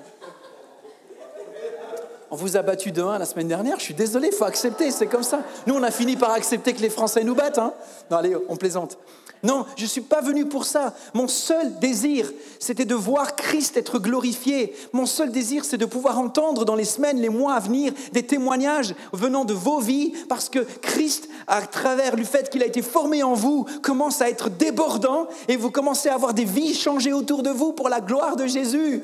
On 2.30 2.36
vous 2.36 2.58
a 2.58 2.62
battu 2.62 2.92
de 2.92 3.02
1 3.02 3.18
la 3.18 3.26
semaine 3.26 3.48
dernière, 3.48 3.80
je 3.80 3.84
suis 3.84 3.94
désolé, 3.94 4.28
il 4.32 4.36
faut 4.36 4.44
accepter, 4.44 4.92
c'est 4.92 5.08
comme 5.08 5.24
ça. 5.24 5.40
Nous, 5.68 5.74
on 5.74 5.84
a 5.84 5.92
fini 5.92 6.18
par 6.18 6.32
accepter 6.32 6.74
que 6.74 6.82
les 6.82 6.90
Français 6.90 7.24
nous 7.24 7.36
battent. 7.36 7.60
Hein 7.60 7.74
non, 8.12 8.18
allez, 8.18 8.36
on 8.50 8.58
plaisante. 8.58 8.98
Non, 9.46 9.68
je 9.78 9.84
ne 9.84 9.88
suis 9.88 10.02
pas 10.02 10.22
venu 10.22 10.48
pour 10.48 10.66
ça. 10.66 10.96
Mon 11.14 11.28
seul 11.28 11.78
désir, 11.78 12.34
c'était 12.60 12.84
de 12.84 12.96
voir 12.96 13.36
Christ 13.36 13.78
être 13.78 14.00
glorifié. 14.00 14.76
Mon 14.92 15.06
seul 15.06 15.32
désir, 15.32 15.64
c'est 15.66 15.78
de 15.78 15.86
pouvoir 15.86 16.18
entendre 16.18 16.66
dans 16.66 16.74
les 16.74 16.84
semaines, 16.84 17.22
les 17.22 17.30
mois 17.30 17.54
à 17.54 17.60
venir, 17.60 17.94
des 18.12 18.26
témoignages 18.26 18.96
venant 19.14 19.46
de 19.46 19.54
vos 19.54 19.80
vies, 19.80 20.14
parce 20.28 20.50
que 20.50 20.60
Christ, 20.82 21.30
à 21.46 21.62
travers 21.62 22.16
le 22.16 22.24
fait 22.24 22.50
qu'il 22.50 22.64
a 22.64 22.66
été 22.66 22.82
formé 22.82 23.22
en 23.22 23.36
vous, 23.36 23.68
commence 23.84 24.20
à 24.20 24.32
être 24.32 24.50
débordant 24.50 25.28
et 25.48 25.58
vous 25.58 25.70
commencez 25.70 26.10
à 26.10 26.16
avoir 26.16 26.34
des 26.34 26.46
vies 26.46 26.74
changées 26.74 27.14
autour 27.14 27.44
de 27.44 27.52
vous 27.52 27.72
pour 27.72 27.88
la 27.88 28.02
gloire 28.02 28.36
de 28.38 28.48
Jésus. 28.48 29.04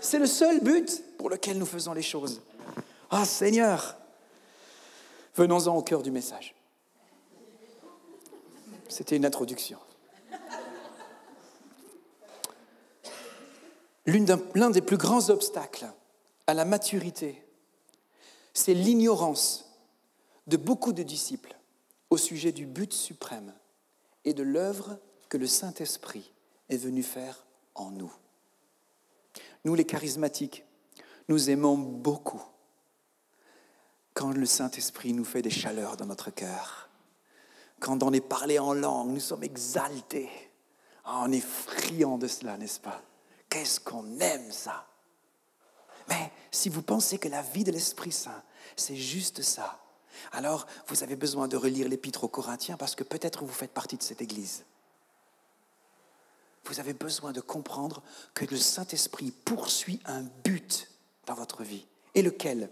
C'est 0.00 0.18
le 0.18 0.26
seul 0.26 0.58
but 0.58 1.04
pour 1.18 1.30
lequel 1.30 1.56
nous 1.56 1.66
faisons 1.66 1.92
les 1.92 2.02
choses. 2.02 2.40
Ah 3.12 3.24
Seigneur, 3.24 3.94
venons-en 5.36 5.76
au 5.76 5.82
cœur 5.82 6.02
du 6.02 6.10
message. 6.10 6.52
C'était 8.88 9.16
une 9.16 9.26
introduction. 9.26 9.78
L'un 14.06 14.70
des 14.70 14.82
plus 14.82 14.96
grands 14.96 15.30
obstacles 15.30 15.86
à 16.46 16.54
la 16.54 16.64
maturité, 16.64 17.44
c'est 18.54 18.74
l'ignorance 18.74 19.68
de 20.46 20.56
beaucoup 20.56 20.92
de 20.92 21.02
disciples 21.02 21.56
au 22.10 22.16
sujet 22.16 22.52
du 22.52 22.66
but 22.66 22.92
suprême 22.92 23.52
et 24.24 24.32
de 24.32 24.44
l'œuvre 24.44 24.98
que 25.28 25.36
le 25.36 25.46
Saint-Esprit 25.46 26.32
est 26.68 26.76
venu 26.76 27.02
faire 27.02 27.44
en 27.74 27.90
nous. 27.90 28.12
Nous, 29.64 29.74
les 29.74 29.84
charismatiques, 29.84 30.64
nous 31.28 31.50
aimons 31.50 31.76
beaucoup 31.76 32.42
quand 34.14 34.30
le 34.30 34.46
Saint-Esprit 34.46 35.12
nous 35.12 35.24
fait 35.24 35.42
des 35.42 35.50
chaleurs 35.50 35.96
dans 35.96 36.06
notre 36.06 36.30
cœur 36.30 36.85
quand 37.80 38.02
on 38.02 38.12
est 38.12 38.20
parlé 38.20 38.58
en 38.58 38.72
langue, 38.72 39.10
nous 39.10 39.20
sommes 39.20 39.44
exaltés. 39.44 40.30
Ah, 41.04 41.22
on 41.24 41.32
est 41.32 41.40
friands 41.40 42.18
de 42.18 42.26
cela, 42.26 42.56
n'est-ce 42.56 42.80
pas? 42.80 43.02
Qu'est-ce 43.48 43.80
qu'on 43.80 44.18
aime 44.18 44.50
ça? 44.50 44.86
Mais 46.08 46.32
si 46.50 46.68
vous 46.68 46.82
pensez 46.82 47.18
que 47.18 47.28
la 47.28 47.42
vie 47.42 47.64
de 47.64 47.72
l'Esprit 47.72 48.12
Saint, 48.12 48.42
c'est 48.76 48.96
juste 48.96 49.42
ça, 49.42 49.80
alors 50.32 50.66
vous 50.88 51.02
avez 51.02 51.16
besoin 51.16 51.48
de 51.48 51.56
relire 51.56 51.88
l'épître 51.88 52.24
aux 52.24 52.28
Corinthiens 52.28 52.76
parce 52.76 52.94
que 52.94 53.04
peut-être 53.04 53.44
vous 53.44 53.52
faites 53.52 53.72
partie 53.72 53.96
de 53.96 54.02
cette 54.02 54.20
Église. 54.20 54.64
Vous 56.64 56.80
avez 56.80 56.94
besoin 56.94 57.32
de 57.32 57.40
comprendre 57.40 58.02
que 58.34 58.44
le 58.44 58.56
Saint-Esprit 58.56 59.30
poursuit 59.30 60.00
un 60.04 60.22
but 60.22 60.90
dans 61.26 61.34
votre 61.34 61.62
vie. 61.62 61.86
Et 62.14 62.22
lequel? 62.22 62.70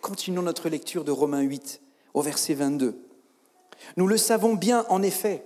Continuons 0.00 0.42
notre 0.42 0.68
lecture 0.68 1.04
de 1.04 1.10
Romains 1.10 1.40
8 1.40 1.80
au 2.12 2.22
verset 2.22 2.54
22. 2.54 3.03
Nous 3.96 4.06
le 4.06 4.16
savons 4.16 4.54
bien 4.54 4.84
en 4.88 5.02
effet, 5.02 5.44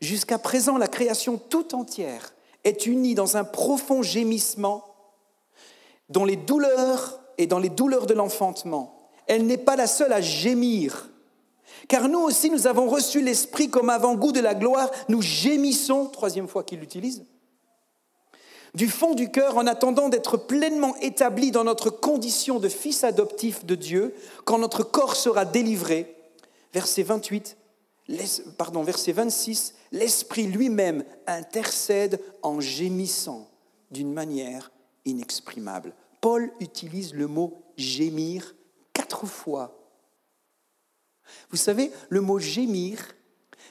jusqu'à 0.00 0.38
présent 0.38 0.78
la 0.78 0.88
création 0.88 1.38
tout 1.38 1.74
entière 1.74 2.34
est 2.64 2.86
unie 2.86 3.14
dans 3.14 3.36
un 3.36 3.44
profond 3.44 4.02
gémissement 4.02 4.84
dont 6.08 6.24
les 6.24 6.36
douleurs 6.36 7.20
et 7.38 7.46
dans 7.46 7.58
les 7.58 7.68
douleurs 7.68 8.06
de 8.06 8.14
l'enfantement. 8.14 9.10
Elle 9.26 9.46
n'est 9.46 9.58
pas 9.58 9.76
la 9.76 9.86
seule 9.86 10.12
à 10.12 10.20
gémir, 10.20 11.10
car 11.88 12.08
nous 12.08 12.20
aussi 12.20 12.50
nous 12.50 12.66
avons 12.66 12.88
reçu 12.88 13.22
l'Esprit 13.22 13.70
comme 13.70 13.90
avant-goût 13.90 14.32
de 14.32 14.40
la 14.40 14.54
gloire, 14.54 14.90
nous 15.08 15.22
gémissons, 15.22 16.06
troisième 16.06 16.48
fois 16.48 16.64
qu'il 16.64 16.80
l'utilise, 16.80 17.24
du 18.74 18.88
fond 18.88 19.14
du 19.14 19.30
cœur 19.30 19.58
en 19.58 19.66
attendant 19.66 20.08
d'être 20.08 20.36
pleinement 20.36 20.96
établis 21.02 21.50
dans 21.50 21.64
notre 21.64 21.90
condition 21.90 22.58
de 22.58 22.68
fils 22.68 23.04
adoptif 23.04 23.64
de 23.64 23.74
Dieu, 23.74 24.14
quand 24.44 24.58
notre 24.58 24.82
corps 24.82 25.16
sera 25.16 25.44
délivré. 25.44 26.16
Verset 26.72 27.02
28, 27.02 27.56
pardon, 28.56 28.82
verset 28.82 29.12
26, 29.12 29.74
l'Esprit 29.92 30.46
lui-même 30.46 31.04
intercède 31.26 32.20
en 32.42 32.60
gémissant 32.60 33.50
d'une 33.90 34.12
manière 34.12 34.72
inexprimable. 35.04 35.94
Paul 36.20 36.50
utilise 36.60 37.14
le 37.14 37.26
mot 37.26 37.62
gémir 37.76 38.54
quatre 38.92 39.26
fois. 39.26 39.78
Vous 41.50 41.56
savez, 41.56 41.90
le 42.08 42.20
mot 42.20 42.38
gémir, 42.38 43.14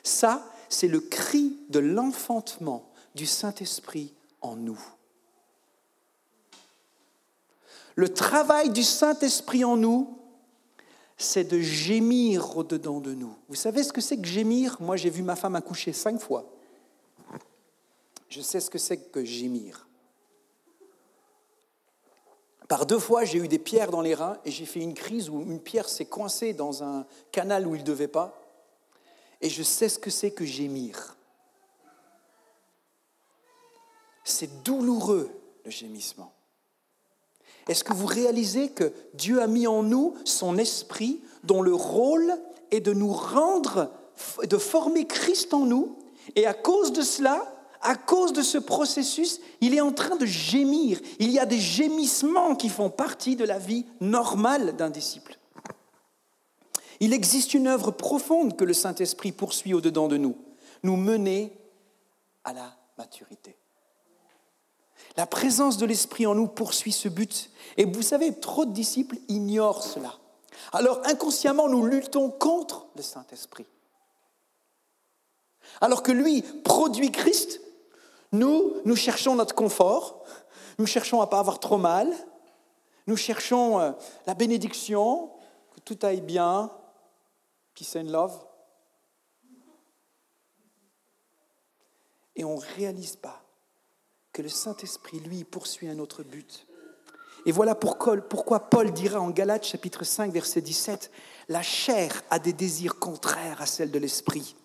ça, 0.03 0.45
c'est 0.69 0.87
le 0.87 0.99
cri 0.99 1.57
de 1.69 1.79
l'enfantement 1.79 2.91
du 3.15 3.25
Saint-Esprit 3.25 4.13
en 4.41 4.55
nous. 4.55 4.79
Le 7.95 8.13
travail 8.13 8.69
du 8.69 8.83
Saint-Esprit 8.83 9.63
en 9.65 9.77
nous, 9.77 10.17
c'est 11.21 11.43
de 11.43 11.59
gémir 11.59 12.57
au-dedans 12.57 12.99
de 12.99 13.13
nous. 13.13 13.35
Vous 13.47 13.55
savez 13.55 13.83
ce 13.83 13.93
que 13.93 14.01
c'est 14.01 14.17
que 14.17 14.27
gémir? 14.27 14.77
Moi, 14.79 14.97
j'ai 14.97 15.09
vu 15.09 15.21
ma 15.21 15.35
femme 15.35 15.55
accoucher 15.55 15.93
cinq 15.93 16.19
fois. 16.19 16.45
Je 18.29 18.41
sais 18.41 18.59
ce 18.59 18.69
que 18.69 18.77
c'est 18.77 18.97
que 18.97 19.23
gémir. 19.23 19.87
Par 22.67 22.85
deux 22.85 22.99
fois, 22.99 23.25
j'ai 23.25 23.39
eu 23.39 23.49
des 23.49 23.59
pierres 23.59 23.91
dans 23.91 23.99
les 23.99 24.15
reins 24.15 24.37
et 24.45 24.51
j'ai 24.51 24.65
fait 24.65 24.79
une 24.79 24.93
crise 24.93 25.29
où 25.29 25.41
une 25.41 25.59
pierre 25.59 25.89
s'est 25.89 26.05
coincée 26.05 26.53
dans 26.53 26.83
un 26.83 27.05
canal 27.31 27.67
où 27.67 27.75
il 27.75 27.81
ne 27.81 27.85
devait 27.85 28.07
pas. 28.07 28.41
Et 29.41 29.49
je 29.49 29.63
sais 29.63 29.89
ce 29.89 29.99
que 29.99 30.09
c'est 30.09 30.31
que 30.31 30.45
gémir. 30.45 31.17
C'est 34.23 34.63
douloureux, 34.63 35.29
le 35.65 35.71
gémissement. 35.71 36.31
Est-ce 37.71 37.85
que 37.85 37.93
vous 37.93 38.05
réalisez 38.05 38.67
que 38.67 38.91
Dieu 39.13 39.41
a 39.41 39.47
mis 39.47 39.65
en 39.65 39.81
nous 39.81 40.15
son 40.25 40.57
esprit 40.57 41.21
dont 41.45 41.61
le 41.61 41.73
rôle 41.73 42.33
est 42.69 42.81
de 42.81 42.91
nous 42.91 43.13
rendre, 43.13 43.93
de 44.43 44.57
former 44.57 45.07
Christ 45.07 45.53
en 45.53 45.65
nous? 45.65 45.97
Et 46.35 46.45
à 46.45 46.53
cause 46.53 46.91
de 46.91 47.01
cela, 47.01 47.41
à 47.81 47.95
cause 47.95 48.33
de 48.33 48.41
ce 48.41 48.57
processus, 48.57 49.39
il 49.61 49.73
est 49.73 49.79
en 49.79 49.93
train 49.93 50.17
de 50.17 50.25
gémir. 50.25 50.99
Il 51.19 51.31
y 51.31 51.39
a 51.39 51.45
des 51.45 51.61
gémissements 51.61 52.55
qui 52.55 52.67
font 52.67 52.89
partie 52.89 53.37
de 53.37 53.45
la 53.45 53.57
vie 53.57 53.85
normale 54.01 54.75
d'un 54.75 54.89
disciple. 54.89 55.39
Il 56.99 57.13
existe 57.13 57.53
une 57.53 57.67
œuvre 57.67 57.91
profonde 57.91 58.57
que 58.57 58.65
le 58.65 58.73
Saint-Esprit 58.73 59.31
poursuit 59.31 59.73
au-dedans 59.73 60.09
de 60.09 60.17
nous, 60.17 60.35
nous 60.83 60.97
mener 60.97 61.57
à 62.43 62.51
la 62.51 62.75
maturité. 62.97 63.55
La 65.17 65.25
présence 65.25 65.77
de 65.77 65.85
l'Esprit 65.85 66.25
en 66.25 66.35
nous 66.35 66.47
poursuit 66.47 66.91
ce 66.91 67.09
but. 67.09 67.49
Et 67.77 67.85
vous 67.85 68.01
savez, 68.01 68.33
trop 68.39 68.65
de 68.65 68.71
disciples 68.71 69.17
ignorent 69.27 69.83
cela. 69.83 70.17
Alors 70.73 71.01
inconsciemment, 71.05 71.67
nous 71.67 71.85
luttons 71.85 72.29
contre 72.29 72.87
le 72.95 73.01
Saint-Esprit. 73.01 73.65
Alors 75.79 76.03
que 76.03 76.11
lui 76.11 76.41
produit 76.41 77.11
Christ, 77.11 77.61
nous, 78.31 78.75
nous 78.85 78.95
cherchons 78.95 79.35
notre 79.35 79.55
confort, 79.55 80.23
nous 80.77 80.85
cherchons 80.85 81.21
à 81.21 81.25
ne 81.25 81.29
pas 81.29 81.39
avoir 81.39 81.59
trop 81.59 81.77
mal, 81.77 82.11
nous 83.07 83.17
cherchons 83.17 83.79
euh, 83.79 83.91
la 84.25 84.33
bénédiction, 84.33 85.31
que 85.75 85.79
tout 85.81 85.97
aille 86.03 86.21
bien, 86.21 86.71
peace 87.73 87.95
and 87.95 88.09
love. 88.09 88.45
Et 92.35 92.45
on 92.45 92.55
ne 92.55 92.61
réalise 92.77 93.15
pas 93.15 93.43
que 94.33 94.41
le 94.41 94.49
Saint-Esprit, 94.49 95.19
lui, 95.19 95.43
poursuit 95.43 95.89
un 95.89 95.99
autre 95.99 96.23
but. 96.23 96.65
Et 97.45 97.51
voilà 97.51 97.75
pourquoi 97.75 98.69
Paul 98.69 98.91
dira 98.91 99.19
en 99.19 99.29
Galates 99.29 99.65
chapitre 99.65 100.03
5 100.03 100.31
verset 100.31 100.61
17, 100.61 101.11
la 101.49 101.61
chair 101.61 102.23
a 102.29 102.39
des 102.39 102.53
désirs 102.53 102.99
contraires 102.99 103.61
à 103.61 103.65
celles 103.65 103.91
de 103.91 103.99
l'Esprit. 103.99 104.55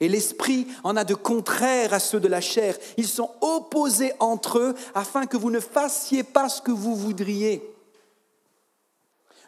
Et 0.00 0.08
l'Esprit 0.08 0.66
en 0.82 0.96
a 0.96 1.04
de 1.04 1.14
contraires 1.14 1.94
à 1.94 2.00
ceux 2.00 2.18
de 2.18 2.26
la 2.26 2.40
chair. 2.40 2.76
Ils 2.96 3.06
sont 3.06 3.30
opposés 3.40 4.12
entre 4.18 4.58
eux 4.58 4.74
afin 4.94 5.26
que 5.26 5.36
vous 5.36 5.50
ne 5.50 5.60
fassiez 5.60 6.24
pas 6.24 6.48
ce 6.48 6.60
que 6.60 6.72
vous 6.72 6.96
voudriez. 6.96 7.71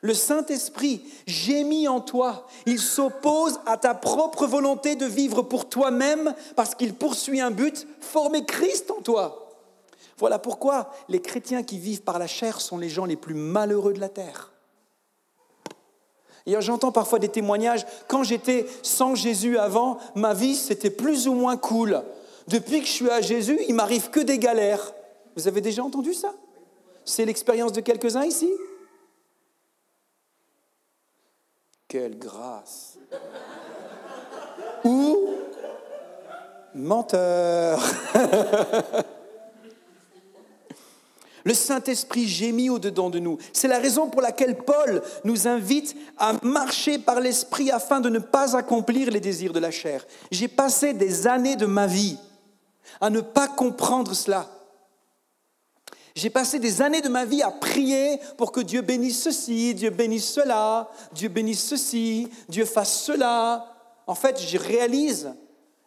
Le 0.04 0.12
Saint-Esprit 0.12 1.02
gémit 1.26 1.88
en 1.88 1.98
toi. 1.98 2.46
Il 2.66 2.78
s'oppose 2.78 3.58
à 3.64 3.78
ta 3.78 3.94
propre 3.94 4.46
volonté 4.46 4.96
de 4.96 5.06
vivre 5.06 5.40
pour 5.40 5.66
toi-même 5.66 6.34
parce 6.56 6.74
qu'il 6.74 6.92
poursuit 6.92 7.40
un 7.40 7.50
but, 7.50 7.86
former 8.00 8.44
Christ 8.44 8.90
en 8.90 9.00
toi. 9.00 9.48
Voilà 10.18 10.38
pourquoi 10.38 10.92
les 11.08 11.22
chrétiens 11.22 11.62
qui 11.62 11.78
vivent 11.78 12.02
par 12.02 12.18
la 12.18 12.26
chair 12.26 12.60
sont 12.60 12.76
les 12.76 12.90
gens 12.90 13.06
les 13.06 13.16
plus 13.16 13.32
malheureux 13.32 13.94
de 13.94 14.00
la 14.00 14.10
terre. 14.10 14.52
Et 16.44 16.54
j'entends 16.60 16.92
parfois 16.92 17.18
des 17.18 17.30
témoignages, 17.30 17.86
quand 18.06 18.24
j'étais 18.24 18.66
sans 18.82 19.14
Jésus 19.14 19.56
avant, 19.56 19.96
ma 20.14 20.34
vie 20.34 20.54
c'était 20.54 20.90
plus 20.90 21.28
ou 21.28 21.32
moins 21.32 21.56
cool. 21.56 22.02
Depuis 22.48 22.80
que 22.80 22.86
je 22.86 22.92
suis 22.92 23.10
à 23.10 23.22
Jésus, 23.22 23.58
il 23.68 23.74
m'arrive 23.74 24.10
que 24.10 24.20
des 24.20 24.38
galères. 24.38 24.92
Vous 25.34 25.48
avez 25.48 25.62
déjà 25.62 25.82
entendu 25.82 26.12
ça? 26.12 26.34
C'est 27.06 27.24
l'expérience 27.24 27.72
de 27.72 27.80
quelques-uns 27.80 28.26
ici? 28.26 28.50
Quelle 31.94 32.18
grâce 32.18 32.98
Ou 34.82 35.28
menteur 36.74 37.80
Le 41.44 41.54
Saint-Esprit 41.54 42.26
gémit 42.26 42.68
au-dedans 42.68 43.10
de 43.10 43.20
nous. 43.20 43.38
C'est 43.52 43.68
la 43.68 43.78
raison 43.78 44.10
pour 44.10 44.22
laquelle 44.22 44.56
Paul 44.56 45.04
nous 45.22 45.46
invite 45.46 45.94
à 46.18 46.32
marcher 46.42 46.98
par 46.98 47.20
l'Esprit 47.20 47.70
afin 47.70 48.00
de 48.00 48.08
ne 48.08 48.18
pas 48.18 48.56
accomplir 48.56 49.12
les 49.12 49.20
désirs 49.20 49.52
de 49.52 49.60
la 49.60 49.70
chair. 49.70 50.04
J'ai 50.32 50.48
passé 50.48 50.94
des 50.94 51.28
années 51.28 51.54
de 51.54 51.66
ma 51.66 51.86
vie 51.86 52.18
à 53.00 53.08
ne 53.08 53.20
pas 53.20 53.46
comprendre 53.46 54.14
cela. 54.14 54.48
J'ai 56.14 56.30
passé 56.30 56.60
des 56.60 56.80
années 56.80 57.00
de 57.00 57.08
ma 57.08 57.24
vie 57.24 57.42
à 57.42 57.50
prier 57.50 58.20
pour 58.38 58.52
que 58.52 58.60
Dieu 58.60 58.82
bénisse 58.82 59.20
ceci, 59.20 59.74
Dieu 59.74 59.90
bénisse 59.90 60.32
cela, 60.32 60.90
Dieu 61.12 61.28
bénisse 61.28 61.64
ceci, 61.64 62.28
Dieu 62.48 62.64
fasse 62.64 63.02
cela. 63.02 63.74
En 64.06 64.14
fait, 64.14 64.40
je 64.40 64.56
réalise 64.56 65.34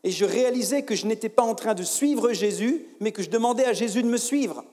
et 0.03 0.11
je 0.11 0.25
réalisais 0.25 0.83
que 0.83 0.95
je 0.95 1.07
n'étais 1.07 1.29
pas 1.29 1.43
en 1.43 1.55
train 1.55 1.73
de 1.73 1.83
suivre 1.83 2.33
Jésus, 2.33 2.85
mais 2.99 3.13
que 3.13 3.23
je 3.23 3.29
demandais 3.29 3.65
à 3.65 3.73
Jésus 3.73 4.03
de 4.03 4.07
me 4.07 4.17
suivre. 4.17 4.65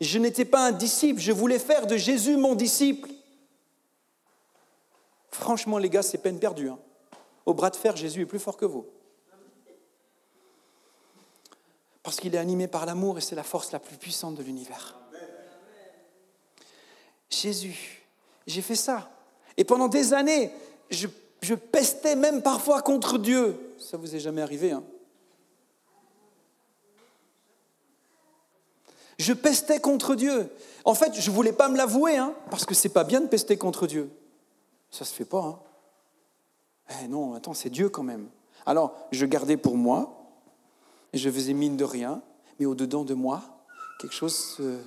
Je 0.00 0.18
n'étais 0.18 0.44
pas 0.44 0.66
un 0.66 0.72
disciple, 0.72 1.20
je 1.20 1.32
voulais 1.32 1.58
faire 1.58 1.86
de 1.86 1.96
Jésus 1.96 2.36
mon 2.36 2.54
disciple. 2.54 3.08
Franchement, 5.30 5.78
les 5.78 5.88
gars, 5.88 6.02
c'est 6.02 6.18
peine 6.18 6.38
perdue. 6.38 6.68
Hein. 6.68 6.78
Au 7.46 7.54
bras 7.54 7.70
de 7.70 7.76
fer, 7.76 7.96
Jésus 7.96 8.22
est 8.22 8.26
plus 8.26 8.38
fort 8.38 8.56
que 8.56 8.66
vous. 8.66 8.84
Parce 12.02 12.18
qu'il 12.18 12.34
est 12.34 12.38
animé 12.38 12.66
par 12.66 12.86
l'amour 12.86 13.18
et 13.18 13.20
c'est 13.20 13.36
la 13.36 13.44
force 13.44 13.72
la 13.72 13.78
plus 13.78 13.96
puissante 13.96 14.34
de 14.34 14.42
l'univers. 14.42 14.98
Jésus, 17.30 18.02
j'ai 18.46 18.62
fait 18.62 18.74
ça. 18.74 19.10
Et 19.56 19.64
pendant 19.64 19.88
des 19.88 20.12
années, 20.12 20.50
je, 20.90 21.06
pestais 21.54 22.16
même 22.16 22.42
parfois 22.42 22.82
contre 22.82 23.18
Dieu. 23.18 23.74
Ça 23.78 23.96
vous 23.96 24.14
est 24.14 24.20
jamais 24.20 24.42
arrivé, 24.42 24.72
hein 24.72 24.82
Je 29.18 29.32
pestais 29.32 29.80
contre 29.80 30.14
Dieu. 30.14 30.50
En 30.84 30.94
fait, 30.94 31.14
je 31.14 31.30
ne 31.30 31.34
voulais 31.34 31.52
pas 31.52 31.68
me 31.68 31.76
l'avouer, 31.76 32.16
hein, 32.16 32.34
parce 32.50 32.64
que 32.64 32.74
c'est 32.74 32.88
pas 32.88 33.04
bien 33.04 33.20
de 33.20 33.28
pester 33.28 33.56
contre 33.56 33.86
Dieu. 33.86 34.10
Ça 34.90 35.04
se 35.04 35.14
fait 35.14 35.24
pas. 35.24 35.44
Hein. 35.44 35.58
Eh 37.02 37.08
non, 37.08 37.34
attends, 37.34 37.54
c'est 37.54 37.70
Dieu 37.70 37.88
quand 37.88 38.02
même. 38.02 38.28
Alors, 38.66 38.96
je 39.12 39.24
gardais 39.26 39.56
pour 39.56 39.76
moi, 39.76 40.21
je 41.18 41.30
faisais 41.30 41.52
mine 41.52 41.76
de 41.76 41.84
rien, 41.84 42.22
mais 42.58 42.66
au-dedans 42.66 43.04
de 43.04 43.14
moi, 43.14 43.42
quelque 43.98 44.14
chose 44.14 44.36
se, 44.36 44.80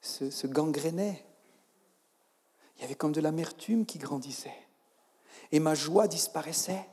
se, 0.00 0.30
se 0.30 0.46
gangrénait. 0.46 1.24
Il 2.76 2.82
y 2.82 2.84
avait 2.84 2.94
comme 2.94 3.12
de 3.12 3.20
l'amertume 3.20 3.86
qui 3.86 3.98
grandissait. 3.98 4.66
Et 5.52 5.60
ma 5.60 5.74
joie 5.74 6.08
disparaissait 6.08 6.88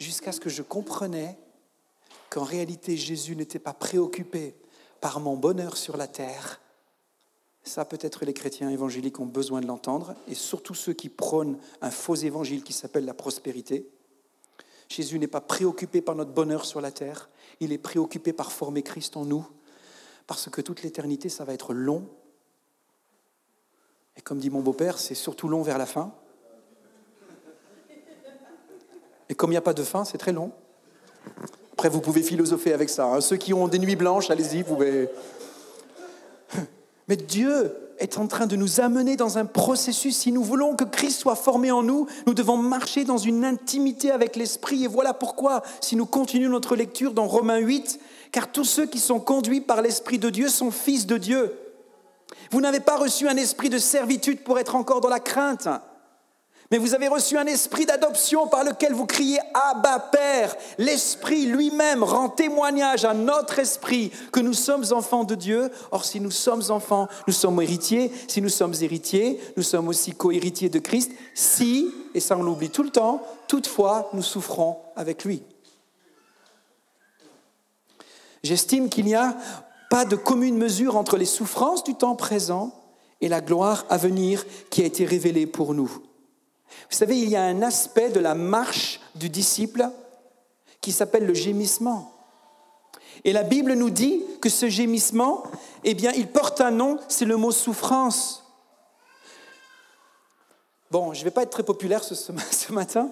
jusqu'à 0.00 0.32
ce 0.32 0.40
que 0.40 0.50
je 0.50 0.62
comprenais 0.62 1.38
qu'en 2.30 2.44
réalité 2.44 2.96
Jésus 2.96 3.36
n'était 3.36 3.58
pas 3.58 3.74
préoccupé 3.74 4.54
par 5.00 5.20
mon 5.20 5.36
bonheur 5.36 5.76
sur 5.76 5.96
la 5.96 6.08
terre, 6.08 6.60
Ça, 7.62 7.84
peut-être 7.84 8.24
les 8.24 8.32
chrétiens 8.32 8.70
évangéliques 8.70 9.20
ont 9.20 9.26
besoin 9.26 9.60
de 9.60 9.66
l'entendre, 9.66 10.14
et 10.26 10.34
surtout 10.34 10.74
ceux 10.74 10.94
qui 10.94 11.10
prônent 11.10 11.58
un 11.82 11.90
faux 11.90 12.14
évangile 12.14 12.62
qui 12.62 12.72
s'appelle 12.72 13.04
la 13.04 13.14
prospérité. 13.14 13.90
Jésus 14.88 15.18
n'est 15.18 15.26
pas 15.26 15.40
préoccupé 15.40 16.00
par 16.00 16.14
notre 16.14 16.32
bonheur 16.32 16.64
sur 16.64 16.80
la 16.80 16.90
terre, 16.90 17.28
il 17.60 17.72
est 17.72 17.78
préoccupé 17.78 18.32
par 18.32 18.52
former 18.52 18.82
Christ 18.82 19.16
en 19.16 19.24
nous, 19.24 19.46
parce 20.26 20.48
que 20.48 20.60
toute 20.60 20.82
l'éternité, 20.82 21.28
ça 21.28 21.44
va 21.44 21.54
être 21.54 21.72
long. 21.72 22.08
Et 24.16 24.20
comme 24.20 24.38
dit 24.38 24.50
mon 24.50 24.60
beau-père, 24.60 24.98
c'est 24.98 25.14
surtout 25.14 25.48
long 25.48 25.62
vers 25.62 25.78
la 25.78 25.86
fin. 25.86 26.12
Et 29.28 29.34
comme 29.34 29.50
il 29.50 29.54
n'y 29.54 29.58
a 29.58 29.62
pas 29.62 29.74
de 29.74 29.82
fin, 29.82 30.04
c'est 30.04 30.18
très 30.18 30.32
long. 30.32 30.52
Après, 31.72 31.88
vous 31.88 32.00
pouvez 32.00 32.22
philosopher 32.22 32.72
avec 32.72 32.88
ça. 32.88 33.06
Hein. 33.06 33.20
Ceux 33.20 33.36
qui 33.36 33.52
ont 33.52 33.68
des 33.68 33.78
nuits 33.78 33.94
blanches, 33.94 34.30
allez-y, 34.30 34.62
vous 34.62 34.74
pouvez. 34.74 35.08
Mais 37.08 37.16
Dieu 37.16 37.87
est 37.98 38.18
en 38.18 38.26
train 38.26 38.46
de 38.46 38.56
nous 38.56 38.80
amener 38.80 39.16
dans 39.16 39.38
un 39.38 39.44
processus. 39.44 40.16
Si 40.16 40.32
nous 40.32 40.42
voulons 40.42 40.74
que 40.74 40.84
Christ 40.84 41.20
soit 41.20 41.36
formé 41.36 41.70
en 41.70 41.82
nous, 41.82 42.06
nous 42.26 42.34
devons 42.34 42.56
marcher 42.56 43.04
dans 43.04 43.18
une 43.18 43.44
intimité 43.44 44.10
avec 44.10 44.36
l'Esprit. 44.36 44.84
Et 44.84 44.88
voilà 44.88 45.14
pourquoi, 45.14 45.62
si 45.80 45.96
nous 45.96 46.06
continuons 46.06 46.50
notre 46.50 46.76
lecture 46.76 47.12
dans 47.12 47.26
Romains 47.26 47.58
8, 47.58 48.00
car 48.32 48.52
tous 48.52 48.64
ceux 48.64 48.86
qui 48.86 48.98
sont 48.98 49.20
conduits 49.20 49.60
par 49.60 49.82
l'Esprit 49.82 50.18
de 50.18 50.30
Dieu 50.30 50.48
sont 50.48 50.70
fils 50.70 51.06
de 51.06 51.16
Dieu. 51.16 51.52
Vous 52.50 52.60
n'avez 52.60 52.80
pas 52.80 52.96
reçu 52.96 53.28
un 53.28 53.36
esprit 53.36 53.68
de 53.68 53.78
servitude 53.78 54.40
pour 54.40 54.58
être 54.58 54.74
encore 54.74 55.00
dans 55.00 55.08
la 55.08 55.20
crainte. 55.20 55.68
Mais 56.70 56.76
vous 56.76 56.94
avez 56.94 57.08
reçu 57.08 57.38
un 57.38 57.46
esprit 57.46 57.86
d'adoption 57.86 58.46
par 58.46 58.62
lequel 58.62 58.92
vous 58.92 59.06
criez 59.06 59.38
Abba 59.54 59.98
Père. 60.00 60.54
L'esprit 60.76 61.46
lui-même 61.46 62.02
rend 62.02 62.28
témoignage 62.28 63.06
à 63.06 63.14
notre 63.14 63.58
esprit 63.58 64.12
que 64.32 64.40
nous 64.40 64.52
sommes 64.52 64.84
enfants 64.90 65.24
de 65.24 65.34
Dieu. 65.34 65.70
Or, 65.92 66.04
si 66.04 66.20
nous 66.20 66.30
sommes 66.30 66.62
enfants, 66.68 67.08
nous 67.26 67.32
sommes 67.32 67.62
héritiers. 67.62 68.12
Si 68.28 68.42
nous 68.42 68.50
sommes 68.50 68.74
héritiers, 68.82 69.40
nous 69.56 69.62
sommes 69.62 69.88
aussi 69.88 70.12
co-héritiers 70.12 70.68
de 70.68 70.78
Christ. 70.78 71.10
Si, 71.34 71.90
et 72.12 72.20
ça 72.20 72.36
on 72.36 72.42
l'oublie 72.42 72.68
tout 72.68 72.82
le 72.82 72.90
temps, 72.90 73.22
toutefois 73.46 74.10
nous 74.12 74.22
souffrons 74.22 74.76
avec 74.94 75.24
lui. 75.24 75.42
J'estime 78.42 78.90
qu'il 78.90 79.06
n'y 79.06 79.14
a 79.14 79.36
pas 79.88 80.04
de 80.04 80.16
commune 80.16 80.58
mesure 80.58 80.98
entre 80.98 81.16
les 81.16 81.24
souffrances 81.24 81.82
du 81.82 81.94
temps 81.94 82.14
présent 82.14 82.74
et 83.22 83.28
la 83.28 83.40
gloire 83.40 83.86
à 83.88 83.96
venir 83.96 84.44
qui 84.68 84.82
a 84.82 84.86
été 84.86 85.06
révélée 85.06 85.46
pour 85.46 85.72
nous. 85.72 86.07
Vous 86.90 86.96
savez, 86.96 87.18
il 87.18 87.28
y 87.28 87.36
a 87.36 87.42
un 87.42 87.62
aspect 87.62 88.10
de 88.10 88.20
la 88.20 88.34
marche 88.34 89.00
du 89.14 89.28
disciple 89.28 89.88
qui 90.80 90.92
s'appelle 90.92 91.26
le 91.26 91.34
gémissement. 91.34 92.14
Et 93.24 93.32
la 93.32 93.42
Bible 93.42 93.74
nous 93.74 93.90
dit 93.90 94.22
que 94.40 94.48
ce 94.48 94.68
gémissement, 94.68 95.42
eh 95.84 95.94
bien, 95.94 96.12
il 96.12 96.28
porte 96.28 96.60
un 96.60 96.70
nom, 96.70 96.98
c'est 97.08 97.24
le 97.24 97.36
mot 97.36 97.50
souffrance. 97.50 98.44
Bon, 100.90 101.12
je 101.12 101.20
ne 101.20 101.24
vais 101.24 101.30
pas 101.30 101.42
être 101.42 101.50
très 101.50 101.62
populaire 101.62 102.04
ce, 102.04 102.14
ce, 102.50 102.72
matin, 102.72 103.10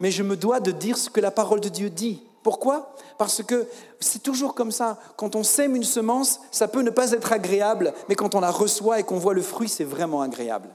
mais 0.00 0.10
je 0.10 0.22
me 0.22 0.36
dois 0.36 0.60
de 0.60 0.70
dire 0.72 0.96
ce 0.96 1.10
que 1.10 1.20
la 1.20 1.30
parole 1.30 1.60
de 1.60 1.68
Dieu 1.68 1.90
dit. 1.90 2.22
Pourquoi? 2.42 2.94
Parce 3.18 3.42
que 3.42 3.66
c'est 3.98 4.22
toujours 4.22 4.54
comme 4.54 4.70
ça. 4.70 4.98
Quand 5.16 5.34
on 5.34 5.42
sème 5.42 5.74
une 5.74 5.84
semence, 5.84 6.40
ça 6.52 6.68
peut 6.68 6.82
ne 6.82 6.90
pas 6.90 7.10
être 7.12 7.32
agréable, 7.32 7.92
mais 8.08 8.14
quand 8.14 8.34
on 8.34 8.40
la 8.40 8.50
reçoit 8.50 9.00
et 9.00 9.02
qu'on 9.02 9.18
voit 9.18 9.34
le 9.34 9.42
fruit, 9.42 9.68
c'est 9.68 9.84
vraiment 9.84 10.22
agréable. 10.22 10.68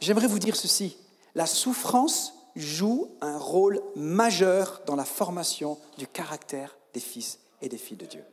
J'aimerais 0.00 0.26
vous 0.26 0.38
dire 0.38 0.56
ceci. 0.56 0.96
La 1.34 1.46
souffrance 1.46 2.34
joue 2.56 3.10
un 3.20 3.38
rôle 3.38 3.80
majeur 3.94 4.82
dans 4.86 4.96
la 4.96 5.04
formation 5.04 5.78
du 5.98 6.06
caractère 6.06 6.76
des 6.92 7.00
fils 7.00 7.38
et 7.60 7.68
des 7.68 7.78
filles 7.78 7.98
de 7.98 8.06
Dieu. 8.06 8.24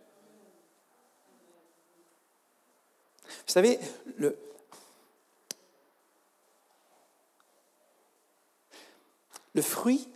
Vous 3.25 3.53
savez, 3.53 3.79
le, 4.15 4.37
fruit 9.61 10.07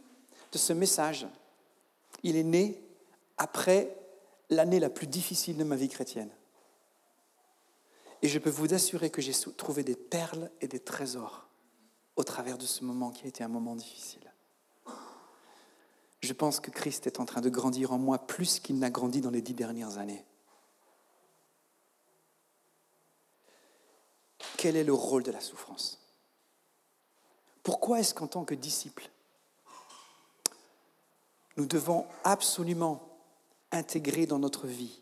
de 0.52 0.58
ce 0.58 0.72
message, 0.72 1.28
il 2.24 2.36
est 2.36 2.44
né 2.44 2.80
après 3.38 3.96
l'année 4.50 4.80
la 4.80 4.90
plus 4.90 5.08
difficile 5.08 5.58
de 5.58 5.64
ma 5.64 5.76
vie 5.76 5.90
chrétienne. 5.90 6.30
Et 8.22 8.28
je 8.28 8.40
peux 8.40 8.50
vous 8.50 8.74
assurer 8.74 9.10
que 9.10 9.22
j'ai 9.22 9.34
trouvé 9.58 9.84
des 9.84 9.96
perles 9.96 10.52
et 10.62 10.68
des 10.68 10.80
trésors 10.80 11.48
au 12.16 12.24
travers 12.24 12.58
de 12.58 12.66
ce 12.66 12.84
moment 12.84 13.12
qui 13.12 13.26
a 13.26 13.28
été 13.28 13.44
un 13.44 13.48
moment 13.48 13.76
difficile. 13.76 14.32
Je 16.22 16.34
pense 16.34 16.60
que 16.60 16.70
Christ 16.70 17.08
est 17.08 17.20
en 17.20 17.26
train 17.26 17.42
de 17.42 17.50
grandir 17.50 17.94
en 17.94 17.98
moi 17.98 18.20
plus 18.20 18.60
qu'il 18.60 18.78
n'a 18.78 18.92
grandi 18.92 19.22
dans 19.22 19.32
les 19.32 19.42
dix 19.42 19.56
dernières 19.56 19.98
années. 19.98 20.24
Quel 24.58 24.76
est 24.76 24.84
le 24.84 24.94
rôle 24.94 25.24
de 25.24 25.32
la 25.32 25.40
souffrance? 25.40 26.00
Pourquoi 27.64 28.00
est-ce 28.00 28.14
qu'en 28.14 28.28
tant 28.28 28.46
que 28.46 28.54
disciple, 28.54 29.10
nous 31.58 31.66
devons 31.66 32.06
absolument 32.24 33.02
intégrer 33.72 34.28
dans 34.28 34.40
notre 34.40 34.68
vie 34.68 35.02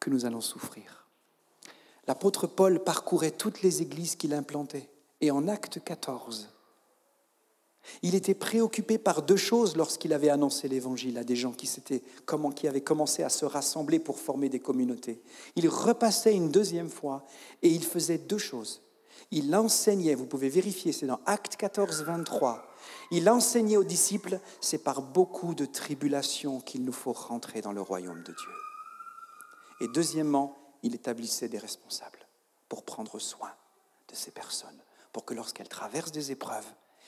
que 0.00 0.08
nous 0.08 0.24
allons 0.24 0.40
souffrir? 0.40 0.97
L'apôtre 2.08 2.46
Paul 2.46 2.82
parcourait 2.82 3.30
toutes 3.30 3.62
les 3.62 3.82
églises 3.82 4.16
qu'il 4.16 4.32
implantait. 4.32 4.88
Et 5.20 5.30
en 5.30 5.46
acte 5.46 5.84
14, 5.84 6.48
il 8.02 8.14
était 8.14 8.34
préoccupé 8.34 8.98
par 8.98 9.22
deux 9.22 9.36
choses 9.36 9.76
lorsqu'il 9.76 10.12
avait 10.12 10.30
annoncé 10.30 10.68
l'évangile 10.68 11.18
à 11.18 11.24
des 11.24 11.36
gens 11.36 11.52
qui, 11.52 11.70
comment, 12.24 12.50
qui 12.50 12.66
avaient 12.66 12.80
commencé 12.80 13.22
à 13.22 13.28
se 13.28 13.44
rassembler 13.44 13.98
pour 13.98 14.18
former 14.18 14.48
des 14.48 14.60
communautés. 14.60 15.20
Il 15.56 15.68
repassait 15.68 16.34
une 16.34 16.50
deuxième 16.50 16.90
fois 16.90 17.24
et 17.62 17.68
il 17.68 17.84
faisait 17.84 18.18
deux 18.18 18.38
choses. 18.38 18.80
Il 19.30 19.54
enseignait, 19.54 20.14
vous 20.14 20.26
pouvez 20.26 20.48
vérifier, 20.48 20.92
c'est 20.92 21.06
dans 21.06 21.20
Acte 21.26 21.56
14, 21.56 22.04
23. 22.04 22.64
Il 23.10 23.28
enseignait 23.28 23.76
aux 23.76 23.84
disciples, 23.84 24.40
c'est 24.60 24.82
par 24.82 25.02
beaucoup 25.02 25.54
de 25.54 25.66
tribulations 25.66 26.60
qu'il 26.60 26.84
nous 26.84 26.92
faut 26.92 27.12
rentrer 27.12 27.60
dans 27.60 27.72
le 27.72 27.82
royaume 27.82 28.22
de 28.22 28.32
Dieu. 28.32 28.52
Et 29.80 29.88
deuxièmement, 29.88 30.57
il 30.82 30.94
établissait 30.94 31.48
des 31.48 31.58
responsables 31.58 32.26
pour 32.68 32.84
prendre 32.84 33.18
soin 33.18 33.52
de 34.08 34.14
ces 34.14 34.30
personnes, 34.30 34.80
pour 35.12 35.24
que 35.24 35.34
lorsqu'elles 35.34 35.68
traversent 35.68 36.12
des 36.12 36.30
épreuves, 36.32 36.66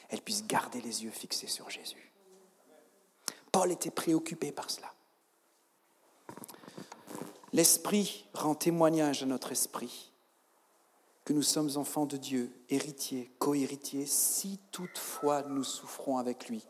elles 0.08 0.22
puissent 0.22 0.46
garder 0.46 0.80
les 0.80 1.04
yeux 1.04 1.10
fixés 1.10 1.46
sur 1.46 1.70
Jésus. 1.70 2.12
Paul 3.52 3.72
était 3.72 3.90
préoccupé 3.90 4.52
par 4.52 4.70
cela. 4.70 4.92
L'Esprit 7.52 8.26
rend 8.32 8.54
témoignage 8.54 9.22
à 9.22 9.26
notre 9.26 9.52
esprit 9.52 10.12
que 11.24 11.32
nous 11.32 11.42
sommes 11.42 11.76
enfants 11.76 12.06
de 12.06 12.16
Dieu, 12.16 12.52
héritiers, 12.68 13.30
co-héritiers, 13.38 14.06
si 14.06 14.58
toutefois 14.70 15.42
nous 15.42 15.64
souffrons 15.64 16.18
avec 16.18 16.48
lui 16.48 16.64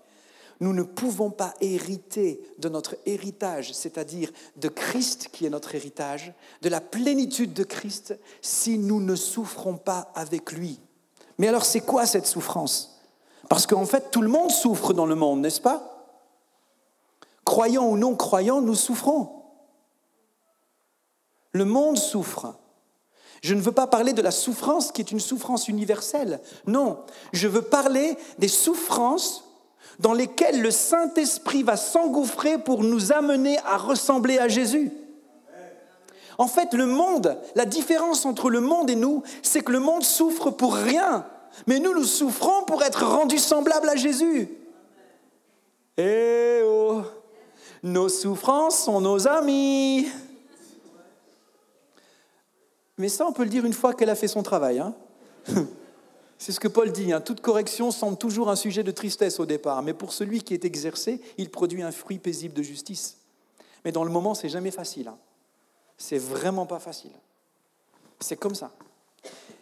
nous 0.61 0.75
ne 0.75 0.83
pouvons 0.83 1.31
pas 1.31 1.55
hériter 1.61 2.41
de 2.59 2.69
notre 2.69 2.97
héritage, 3.07 3.73
c'est-à-dire 3.73 4.31
de 4.57 4.69
Christ 4.69 5.29
qui 5.33 5.47
est 5.47 5.51
notre 5.51 5.75
héritage, 5.75 6.35
de 6.61 6.69
la 6.69 6.83
plénitude 6.83 7.55
de 7.55 7.65
Christ, 7.65 8.19
si 8.43 8.79
nous 8.79 9.01
ne 9.01 9.17
souffrons 9.17 9.79
pas 9.79 10.13
avec 10.15 10.53
lui. 10.53 10.79
Mais 11.39 11.49
alors 11.49 11.65
c'est 11.65 11.81
quoi 11.81 12.05
cette 12.05 12.27
souffrance? 12.27 13.01
Parce 13.49 13.67
qu'en 13.67 13.87
fait, 13.87 14.11
tout 14.11 14.21
le 14.21 14.29
monde 14.29 14.51
souffre 14.51 14.93
dans 14.93 15.07
le 15.07 15.15
monde, 15.15 15.41
n'est-ce 15.41 15.63
pas? 15.63 16.07
Croyants 17.45 17.89
ou 17.89 17.97
non 17.97 18.15
croyants, 18.15 18.61
nous 18.61 18.75
souffrons. 18.75 19.43
Le 21.53 21.65
monde 21.65 21.97
souffre. 21.99 22.55
Je 23.43 23.55
ne 23.55 23.61
veux 23.61 23.73
pas 23.73 23.87
parler 23.87 24.13
de 24.13 24.21
la 24.23 24.31
souffrance 24.31 24.93
qui 24.93 25.01
est 25.01 25.11
une 25.11 25.21
souffrance 25.21 25.69
universelle. 25.69 26.41
Non, 26.67 26.99
je 27.33 27.49
veux 27.49 27.63
parler 27.63 28.17
des 28.39 28.49
souffrances 28.49 29.50
dans 30.01 30.15
lesquels 30.15 30.63
le 30.63 30.71
Saint-Esprit 30.71 31.63
va 31.63 31.77
s'engouffrer 31.77 32.57
pour 32.57 32.83
nous 32.83 33.13
amener 33.13 33.59
à 33.67 33.77
ressembler 33.77 34.39
à 34.39 34.49
Jésus. 34.49 34.91
En 36.39 36.47
fait, 36.47 36.73
le 36.73 36.87
monde, 36.87 37.39
la 37.55 37.67
différence 37.67 38.25
entre 38.25 38.49
le 38.49 38.61
monde 38.61 38.89
et 38.89 38.97
nous, 38.97 39.23
c'est 39.43 39.61
que 39.61 39.73
le 39.73 39.79
monde 39.79 40.03
souffre 40.03 40.51
pour 40.51 40.75
rien, 40.75 41.27
mais 41.67 41.79
nous, 41.79 41.93
nous 41.93 42.05
souffrons 42.05 42.65
pour 42.65 42.83
être 42.83 43.05
rendus 43.05 43.39
semblables 43.39 43.91
à 43.91 43.97
Jésus. 43.97 44.49
Eh 45.99 46.63
oh, 46.65 47.03
nos 47.83 48.09
souffrances 48.09 48.85
sont 48.85 49.03
nos 49.03 49.29
amis. 49.29 50.09
Mais 52.97 53.11
ça, 53.11 53.27
on 53.27 53.33
peut 53.33 53.45
le 53.45 53.51
dire 53.51 53.67
une 53.67 53.75
fois 53.75 53.93
qu'elle 53.93 54.11
a 54.11 54.15
fait 54.15 54.29
son 54.29 54.43
travail. 54.43 54.79
Hein 54.79 54.95
C'est 56.41 56.53
ce 56.53 56.61
que 56.61 56.69
Paul 56.69 56.91
dit. 56.91 57.13
Hein. 57.13 57.21
Toute 57.21 57.43
correction 57.43 57.91
semble 57.91 58.17
toujours 58.17 58.49
un 58.49 58.57
sujet 58.57 58.83
de 58.83 58.91
tristesse 58.91 59.39
au 59.41 59.47
départ, 59.47 59.83
mais 59.83 59.93
pour 59.93 60.15
celui 60.15 60.43
qui 60.43 60.55
est 60.55 60.65
exercé, 60.65 61.21
il 61.37 61.51
produit 61.51 61.83
un 61.83 61.93
fruit 61.93 62.19
paisible 62.19 62.55
de 62.55 62.63
justice. 62.63 63.19
Mais 63.85 63.93
dans 63.93 64.05
le 64.05 64.11
moment, 64.11 64.33
c'est 64.35 64.49
jamais 64.49 64.71
facile. 64.71 65.09
Hein. 65.09 65.19
C'est 65.99 66.17
vraiment 66.17 66.65
pas 66.65 66.79
facile. 66.79 67.11
C'est 68.21 68.39
comme 68.39 68.55
ça. 68.55 68.73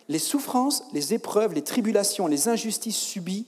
Les 0.08 0.20
souffrances, 0.20 0.84
les 0.92 1.14
épreuves, 1.14 1.52
les 1.52 1.64
tribulations, 1.64 2.28
les 2.28 2.46
injustices 2.46 2.96
subies 2.96 3.46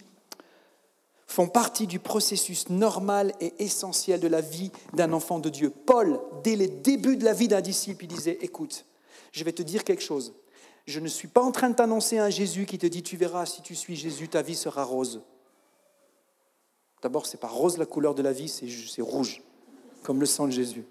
font 1.29 1.47
partie 1.47 1.87
du 1.87 2.01
processus 2.01 2.69
normal 2.69 3.33
et 3.41 3.55
essentiel 3.61 4.19
de 4.19 4.27
la 4.27 4.41
vie 4.41 4.73
d'un 4.95 5.13
enfant 5.13 5.39
de 5.39 5.51
Dieu. 5.51 5.71
Paul, 5.71 6.19
dès 6.43 6.57
les 6.57 6.67
débuts 6.67 7.17
de 7.17 7.25
la 7.25 7.33
vie 7.33 7.47
d'un 7.47 7.61
disciple, 7.61 8.07
il 8.07 8.09
disait, 8.09 8.39
écoute, 8.41 8.85
je 9.31 9.45
vais 9.45 9.53
te 9.53 9.63
dire 9.63 9.85
quelque 9.85 10.03
chose. 10.03 10.35
Je 10.91 10.99
ne 10.99 11.07
suis 11.07 11.29
pas 11.29 11.41
en 11.41 11.53
train 11.53 11.71
de 11.71 11.77
t'annoncer 11.77 12.19
un 12.19 12.31
Jésus 12.31 12.67
qui 12.67 12.77
te 12.77 12.87
dit, 12.87 13.05
tu 13.05 13.17
verras, 13.17 13.47
si 13.47 13.63
tu 13.63 13.77
suis 13.77 13.95
Jésus, 13.95 14.29
ta 14.29 14.43
vie 14.43 14.57
sera 14.57 14.83
rose. 14.83 15.23
D'abord, 17.01 17.27
c'est 17.27 17.39
pas 17.39 17.47
rose 17.47 17.79
la 17.79 17.87
couleur 17.87 18.13
de 18.13 18.23
la 18.23 18.33
vie, 18.33 18.49
c'est 18.49 19.01
rouge, 19.01 19.41
comme 20.03 20.19
le 20.19 20.27
sang 20.27 20.47
de 20.47 20.51
Jésus. 20.51 20.85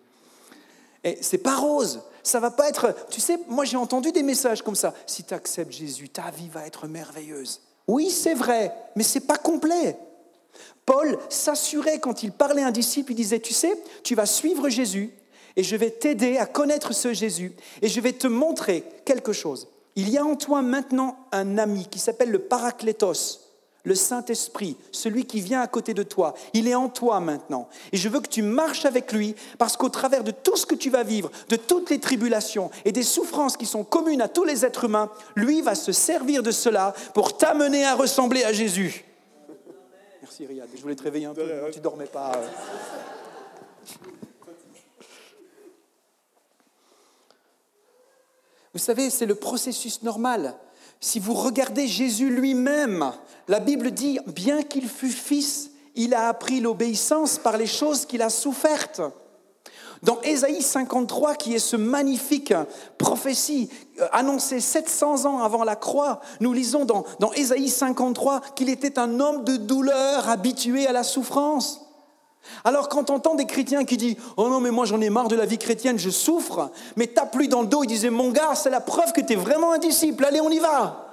Et 1.04 1.18
c'est 1.22 1.40
pas 1.40 1.58
rose, 1.58 2.02
ça 2.24 2.40
va 2.40 2.50
pas 2.50 2.70
être. 2.70 2.96
Tu 3.10 3.20
sais, 3.20 3.40
moi 3.50 3.66
j'ai 3.66 3.76
entendu 3.76 4.14
des 4.14 4.24
messages 4.24 4.62
comme 4.62 4.76
ça. 4.76 4.94
Si 5.06 5.24
tu 5.26 5.34
acceptes 5.34 5.74
Jésus, 5.74 6.08
ta 6.08 6.32
vie 6.32 6.48
va 6.48 6.66
être 6.66 6.88
merveilleuse. 6.88 7.62
Oui, 7.86 8.10
c'est 8.10 8.34
vrai, 8.34 8.74
mais 8.96 9.04
c'est 9.04 9.28
pas 9.28 9.38
complet. 9.38 9.98
Paul 10.86 11.18
s'assurait 11.28 12.00
quand 12.00 12.24
il 12.24 12.32
parlait 12.32 12.64
à 12.64 12.68
un 12.68 12.72
disciple, 12.72 13.12
il 13.12 13.16
disait, 13.16 13.40
tu 13.42 13.54
sais, 13.54 13.78
tu 14.04 14.16
vas 14.16 14.26
suivre 14.26 14.70
Jésus 14.70 15.14
et 15.58 15.64
je 15.64 15.76
vais 15.76 15.92
t'aider 15.92 16.38
à 16.38 16.46
connaître 16.46 16.94
ce 16.94 17.14
Jésus 17.14 17.54
et 17.82 17.90
je 17.90 18.00
vais 18.00 18.14
te 18.14 18.28
montrer 18.28 18.86
quelque 19.04 19.34
chose. 19.34 19.68
Il 19.96 20.10
y 20.10 20.18
a 20.18 20.26
en 20.26 20.36
toi 20.36 20.62
maintenant 20.62 21.18
un 21.32 21.58
ami 21.58 21.88
qui 21.90 22.00
s'appelle 22.00 22.32
le 22.32 22.40
Paraclétos, 22.40 23.42
le 23.84 23.96
Saint-Esprit, 23.96 24.78
celui 24.92 25.26
qui 25.26 25.42
vient 25.42 25.62
à 25.62 25.68
côté 25.68 25.94
de 25.94 26.04
toi. 26.04 26.34
Il 26.54 26.68
est 26.68 26.76
en 26.76 26.90
toi 26.90 27.20
maintenant. 27.20 27.70
Et 27.92 27.98
je 27.98 28.10
veux 28.10 28.20
que 28.20 28.28
tu 28.30 28.42
marches 28.42 28.86
avec 28.86 29.12
lui 29.12 29.36
parce 29.58 29.78
qu'au 29.78 29.90
travers 29.90 30.24
de 30.24 30.32
tout 30.32 30.56
ce 30.56 30.66
que 30.66 30.76
tu 30.76 30.90
vas 30.90 31.04
vivre, 31.04 31.32
de 31.50 31.56
toutes 31.56 31.90
les 31.90 32.00
tribulations 32.00 32.70
et 32.86 32.92
des 32.92 33.04
souffrances 33.04 33.58
qui 33.58 33.66
sont 33.66 33.84
communes 33.84 34.22
à 34.22 34.28
tous 34.28 34.44
les 34.44 34.66
êtres 34.66 34.86
humains, 34.86 35.10
lui 35.36 35.62
va 35.62 35.76
se 35.76 35.92
servir 35.92 36.44
de 36.44 36.52
cela 36.52 36.94
pour 37.14 37.38
t'amener 37.38 37.86
à 37.86 37.96
ressembler 37.96 38.44
à 38.44 38.54
Jésus. 38.54 39.06
Merci 40.22 40.46
Riyad, 40.46 40.70
je 40.76 40.82
voulais 40.82 40.96
te 40.96 41.04
réveiller 41.04 41.26
un 41.26 41.34
peu, 41.34 41.50
tu 41.72 41.80
dormais 41.80 42.06
pas. 42.06 42.34
Euh. 42.36 42.48
Vous 48.74 48.80
savez, 48.80 49.10
c'est 49.10 49.26
le 49.26 49.36
processus 49.36 50.04
normal. 50.04 50.56
Si 51.00 51.20
vous 51.20 51.34
regardez 51.34 51.88
Jésus 51.88 52.30
lui-même, 52.30 53.12
la 53.48 53.60
Bible 53.60 53.92
dit, 53.92 54.20
bien 54.28 54.64
qu'il 54.64 54.88
fût 54.88 55.10
fils, 55.10 55.72
il 55.96 56.14
a 56.14 56.28
appris 56.28 56.60
l'obéissance 56.60 57.38
par 57.38 57.58
les 57.58 57.68
choses 57.68 58.06
qu'il 58.06 58.22
a 58.22 58.30
souffertes. 58.30 59.02
Dans 60.04 60.22
Ésaïe 60.22 60.62
53, 60.62 61.36
qui 61.36 61.56
est 61.56 61.60
ce 61.60 61.76
magnifique 61.76 62.54
prophétie 62.98 63.70
euh, 64.00 64.08
annoncée 64.14 64.62
700 64.62 65.26
ans 65.26 65.44
avant 65.44 65.66
la 65.66 65.76
croix, 65.76 66.22
nous 66.40 66.54
lisons 66.54 66.86
dans, 66.86 67.04
dans 67.20 67.34
Ésaïe 67.34 67.68
53 67.68 68.42
qu'il 68.56 68.70
était 68.70 68.98
un 68.98 69.20
homme 69.20 69.44
de 69.44 69.58
douleur 69.58 70.30
habitué 70.30 70.88
à 70.88 70.94
la 70.94 71.04
souffrance. 71.04 71.89
Alors 72.64 72.90
quand 72.90 73.10
on 73.10 73.16
entend 73.16 73.36
des 73.36 73.46
chrétiens 73.46 73.86
qui 73.86 73.98
disent 73.98 74.18
Oh 74.38 74.50
non, 74.50 74.60
mais 74.60 74.72
moi 74.72 74.86
j'en 74.86 75.02
ai 75.02 75.10
marre 75.10 75.28
de 75.28 75.36
la 75.36 75.46
vie 75.46 75.58
chrétienne, 75.58 76.00
je 76.00 76.10
souffre, 76.10 76.72
mais 76.96 77.08
tape 77.08 77.36
lui 77.36 77.48
dans 77.48 77.62
le 77.62 77.68
dos, 77.68 77.84
il 77.84 77.88
disait 77.88 78.10
Mon 78.10 78.32
gars, 78.32 78.56
c'est 78.56 78.70
la 78.70 78.82
preuve 78.82 79.14
que 79.14 79.22
tu 79.22 79.34
es 79.34 79.36
vraiment 79.36 79.72
un 79.74 79.78
disciple, 79.78 80.26
allez, 80.26 80.42
on 80.42 80.50
y 80.50 80.60
va. 80.60 81.06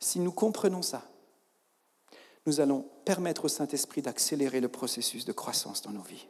Si 0.00 0.20
nous 0.20 0.32
comprenons 0.32 0.80
ça, 0.80 1.02
nous 2.46 2.60
allons 2.60 2.86
permettre 3.04 3.44
au 3.44 3.48
Saint-Esprit 3.48 4.00
d'accélérer 4.00 4.60
le 4.60 4.68
processus 4.68 5.26
de 5.26 5.32
croissance 5.32 5.82
dans 5.82 5.90
nos 5.90 6.00
vies. 6.00 6.26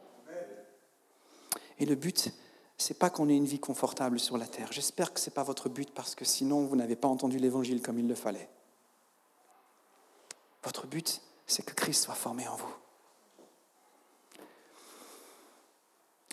Et 1.77 1.85
le 1.85 1.95
but, 1.95 2.33
c'est 2.79 2.97
pas 2.97 3.09
qu'on 3.09 3.27
ait 3.29 3.35
une 3.35 3.45
vie 3.45 3.59
confortable 3.59 4.19
sur 4.19 4.37
la 4.37 4.47
terre. 4.47 4.71
J'espère 4.71 5.13
que 5.13 5.19
ce 5.19 5.29
n'est 5.29 5.33
pas 5.33 5.43
votre 5.43 5.67
but 5.67 5.91
parce 5.91 6.15
que 6.15 6.23
sinon 6.23 6.65
vous 6.65 6.77
n'avez 6.77 6.95
pas 6.95 7.09
entendu 7.09 7.37
l'évangile 7.37 7.81
comme 7.81 7.99
il 7.99 8.07
le 8.07 8.15
fallait. 8.15 8.49
Votre 10.63 10.87
but, 10.87 11.21
c'est 11.45 11.63
que 11.63 11.73
Christ 11.73 12.05
soit 12.05 12.15
formé 12.15 12.47
en 12.47 12.55
vous. 12.55 12.73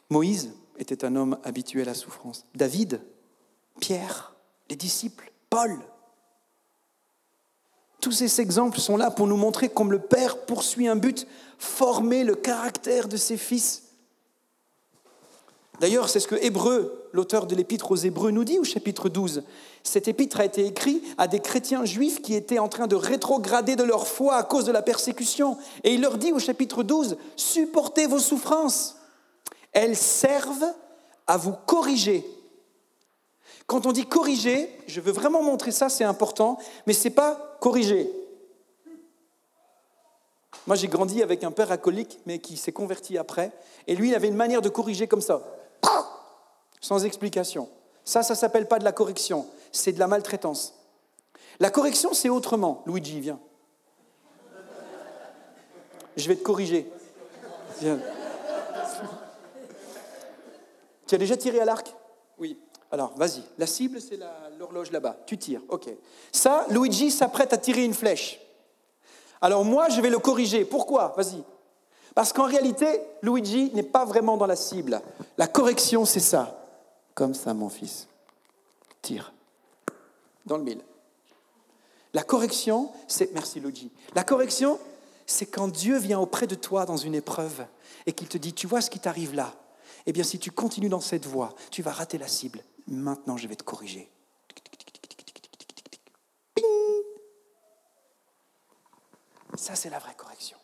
Moïse 0.09 0.55
était 0.79 1.05
un 1.05 1.17
homme 1.17 1.37
habitué 1.43 1.83
à 1.83 1.85
la 1.85 1.95
souffrance. 1.95 2.47
David, 2.55 3.01
Pierre, 3.81 4.37
les 4.71 4.77
disciples, 4.77 5.33
Paul, 5.51 5.81
tous 8.01 8.13
ces 8.13 8.41
exemples 8.41 8.79
sont 8.79 8.97
là 8.97 9.11
pour 9.11 9.27
nous 9.27 9.37
montrer 9.37 9.69
comme 9.69 9.91
le 9.91 9.99
Père 9.99 10.45
poursuit 10.45 10.87
un 10.87 10.95
but, 10.95 11.27
former 11.59 12.23
le 12.23 12.37
caractère 12.37 13.09
de 13.09 13.17
ses 13.17 13.37
fils. 13.37 13.86
D'ailleurs, 15.81 16.09
c'est 16.09 16.21
ce 16.21 16.29
que 16.29 16.37
Hébreu, 16.37 17.09
l'auteur 17.13 17.47
de 17.47 17.55
l'épître 17.55 17.91
aux 17.91 17.97
Hébreux, 17.97 18.31
nous 18.31 18.45
dit 18.45 18.59
au 18.59 18.65
chapitre 18.65 19.09
12. 19.09 19.43
Cet 19.83 20.09
épître 20.09 20.41
a 20.41 20.45
été 20.45 20.65
écrit 20.65 21.03
à 21.19 21.29
des 21.29 21.41
chrétiens 21.41 21.85
juifs 21.85 22.23
qui 22.23 22.35
étaient 22.35 22.59
en 22.59 22.69
train 22.69 22.87
de 22.87 22.97
rétrograder 22.97 23.77
de 23.77 23.83
leur 23.83 24.09
foi 24.09 24.37
à 24.37 24.43
cause 24.43 24.65
de 24.65 24.73
la 24.73 24.83
persécution. 24.83 25.59
Et 25.85 25.95
il 25.95 26.01
leur 26.01 26.19
dit 26.19 26.33
au 26.33 26.39
chapitre 26.39 26.83
12, 26.83 27.17
supportez 27.37 28.07
vos 28.07 28.19
souffrances. 28.19 28.97
Elles 29.73 29.97
servent 29.97 30.73
à 31.27 31.37
vous 31.37 31.53
corriger 31.67 32.25
quand 33.67 33.87
on 33.87 33.93
dit 33.93 34.07
corriger, 34.07 34.71
je 34.87 35.01
veux 35.01 35.13
vraiment 35.13 35.43
montrer 35.43 35.73
ça, 35.73 35.89
c'est 35.89 36.05
important, 36.05 36.59
mais 36.87 36.93
ce 36.93 37.09
n'est 37.09 37.15
pas 37.15 37.57
corriger. 37.61 38.11
Moi, 40.67 40.77
j'ai 40.77 40.89
grandi 40.89 41.23
avec 41.23 41.45
un 41.45 41.51
père 41.51 41.73
alcoolique, 41.73 42.21
mais 42.27 42.39
qui 42.39 42.57
s'est 42.57 42.73
converti 42.73 43.19
après, 43.19 43.53
et 43.87 43.97
lui, 43.97 44.09
il 44.09 44.15
avait 44.15 44.29
une 44.29 44.37
manière 44.37 44.63
de 44.63 44.69
corriger 44.69 45.09
comme 45.09 45.21
ça, 45.21 45.43
sans 46.81 47.05
explication. 47.05 47.69
Ça, 48.05 48.23
ça 48.23 48.35
ne 48.35 48.39
s'appelle 48.39 48.69
pas 48.69 48.79
de 48.79 48.85
la 48.85 48.93
correction, 48.93 49.47
c'est 49.73 49.93
de 49.93 49.99
la 49.99 50.07
maltraitance. 50.07 50.75
La 51.59 51.71
correction, 51.71 52.13
c'est 52.13 52.29
autrement. 52.29 52.83
Luigi, 52.87 53.21
viens. 53.21 53.41
Je 56.17 56.29
vais 56.29 56.37
te 56.37 56.43
corriger. 56.43 56.91
Viens. 57.81 57.99
Tu 61.07 61.15
as 61.15 61.19
déjà 61.19 61.37
tiré 61.37 61.61
à 61.61 61.65
l'arc? 61.65 61.95
Oui. 62.39 62.59
Alors, 62.91 63.13
vas-y. 63.17 63.43
La 63.59 63.67
cible, 63.67 64.01
c'est 64.01 64.19
l'horloge 64.59 64.91
là-bas. 64.91 65.17
Tu 65.27 65.39
tires. 65.39 65.63
OK. 65.69 65.89
Ça, 66.33 66.67
Luigi 66.71 67.11
s'apprête 67.11 67.53
à 67.53 67.59
tirer 67.59 67.85
une 67.85 67.95
flèche. 67.95 68.41
Alors, 69.41 69.65
moi, 69.65 69.89
je 69.89 70.01
vais 70.01 70.11
le 70.11 70.19
corriger. 70.19 70.65
Pourquoi? 70.65 71.15
Vas-y. 71.17 71.43
Parce 72.15 72.33
qu'en 72.33 72.47
réalité, 72.47 72.87
Luigi 73.23 73.71
n'est 73.75 73.83
pas 73.83 74.05
vraiment 74.05 74.37
dans 74.37 74.47
la 74.47 74.57
cible. 74.57 75.01
La 75.37 75.47
correction, 75.47 76.05
c'est 76.05 76.21
ça. 76.21 76.66
Comme 77.17 77.35
ça, 77.35 77.53
mon 77.53 77.69
fils. 77.69 78.07
Tire. 79.03 79.33
Dans 80.45 80.57
le 80.57 80.63
mille. 80.63 80.85
La 82.15 82.23
correction, 82.23 82.93
c'est. 83.09 83.33
Merci, 83.33 83.59
Luigi. 83.59 83.91
La 84.15 84.23
correction, 84.23 84.79
c'est 85.27 85.47
quand 85.47 85.67
Dieu 85.67 85.99
vient 85.99 86.21
auprès 86.21 86.47
de 86.47 86.55
toi 86.55 86.87
dans 86.87 86.97
une 86.97 87.17
épreuve 87.17 87.67
et 88.07 88.13
qu'il 88.13 88.29
te 88.29 88.39
dit 88.39 88.53
Tu 88.53 88.69
vois 88.69 88.81
ce 88.81 88.91
qui 88.91 89.01
t'arrive 89.01 89.35
là 89.35 89.53
Eh 90.07 90.13
bien, 90.13 90.23
si 90.23 90.39
tu 90.39 90.53
continues 90.53 90.89
dans 90.89 91.01
cette 91.01 91.27
voie, 91.27 91.53
tu 91.73 91.83
vas 91.83 91.91
rater 91.91 92.19
la 92.19 92.29
cible 92.29 92.63
maintenant 92.87 93.37
je 93.37 93.49
vais 93.49 93.57
te 93.57 93.65
corriger. 93.65 94.11
Ça, 99.57 99.75
c'est 99.75 99.91
la 99.91 99.99
vraie 99.99 100.15
correction. 100.15 100.59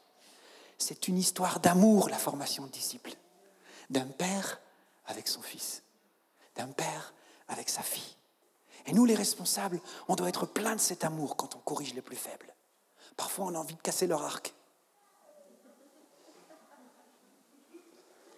C'est 0.78 1.08
une 1.08 1.16
histoire 1.16 1.60
d'amour, 1.60 2.08
la 2.08 2.18
formation 2.18 2.66
de 2.66 2.70
disciples. 2.70 3.14
D'un 3.90 4.06
père 4.06 4.60
avec 5.06 5.28
son 5.28 5.42
fils. 5.42 5.81
D'un 6.56 6.68
père 6.68 7.14
avec 7.48 7.68
sa 7.68 7.82
fille. 7.82 8.16
Et 8.86 8.92
nous, 8.92 9.04
les 9.04 9.14
responsables, 9.14 9.80
on 10.08 10.16
doit 10.16 10.28
être 10.28 10.46
plein 10.46 10.74
de 10.74 10.80
cet 10.80 11.04
amour 11.04 11.36
quand 11.36 11.54
on 11.54 11.58
corrige 11.60 11.94
les 11.94 12.02
plus 12.02 12.16
faibles. 12.16 12.54
Parfois, 13.16 13.46
on 13.46 13.54
a 13.54 13.58
envie 13.58 13.74
de 13.74 13.80
casser 13.80 14.06
leur 14.06 14.22
arc. 14.22 14.52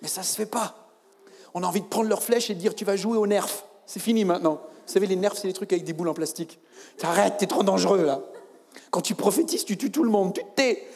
Mais 0.02 0.08
ça 0.08 0.20
ne 0.20 0.26
se 0.26 0.34
fait 0.34 0.46
pas. 0.46 0.88
On 1.54 1.62
a 1.62 1.66
envie 1.66 1.80
de 1.80 1.86
prendre 1.86 2.08
leur 2.08 2.22
flèche 2.22 2.50
et 2.50 2.54
de 2.54 2.60
dire 2.60 2.74
tu 2.74 2.84
vas 2.84 2.96
jouer 2.96 3.16
au 3.16 3.26
nerf. 3.26 3.64
C'est 3.86 4.00
fini 4.00 4.24
maintenant. 4.24 4.60
Vous 4.86 4.92
savez, 4.92 5.06
les 5.06 5.16
nerfs, 5.16 5.36
c'est 5.36 5.48
des 5.48 5.54
trucs 5.54 5.72
avec 5.72 5.84
des 5.84 5.92
boules 5.92 6.08
en 6.08 6.14
plastique. 6.14 6.58
Arrête, 7.02 7.38
t'es 7.38 7.46
trop 7.46 7.62
dangereux 7.62 8.04
là. 8.04 8.20
Quand 8.90 9.00
tu 9.00 9.14
prophétises, 9.14 9.64
tu 9.64 9.76
tues 9.76 9.90
tout 9.90 10.04
le 10.04 10.10
monde, 10.10 10.34
tu 10.34 10.42
te 10.42 10.50
tais. 10.54 10.88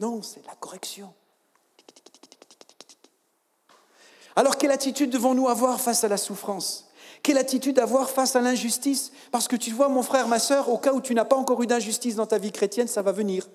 Non, 0.00 0.22
c'est 0.22 0.44
la 0.46 0.54
correction. 0.56 1.12
Alors, 4.36 4.56
quelle 4.56 4.70
attitude 4.70 5.10
devons-nous 5.10 5.48
avoir 5.48 5.80
face 5.80 6.04
à 6.04 6.08
la 6.08 6.16
souffrance? 6.16 6.88
Quelle 7.22 7.38
attitude 7.38 7.78
avoir 7.78 8.10
face 8.10 8.34
à 8.34 8.40
l'injustice? 8.40 9.12
Parce 9.30 9.46
que 9.46 9.56
tu 9.56 9.70
vois, 9.70 9.88
mon 9.88 10.02
frère, 10.02 10.26
ma 10.26 10.38
soeur, 10.38 10.68
au 10.68 10.78
cas 10.78 10.92
où 10.92 11.00
tu 11.00 11.14
n'as 11.14 11.24
pas 11.24 11.36
encore 11.36 11.62
eu 11.62 11.66
d'injustice 11.66 12.16
dans 12.16 12.26
ta 12.26 12.38
vie 12.38 12.50
chrétienne, 12.50 12.88
ça 12.88 13.02
va 13.02 13.12
venir. 13.12 13.48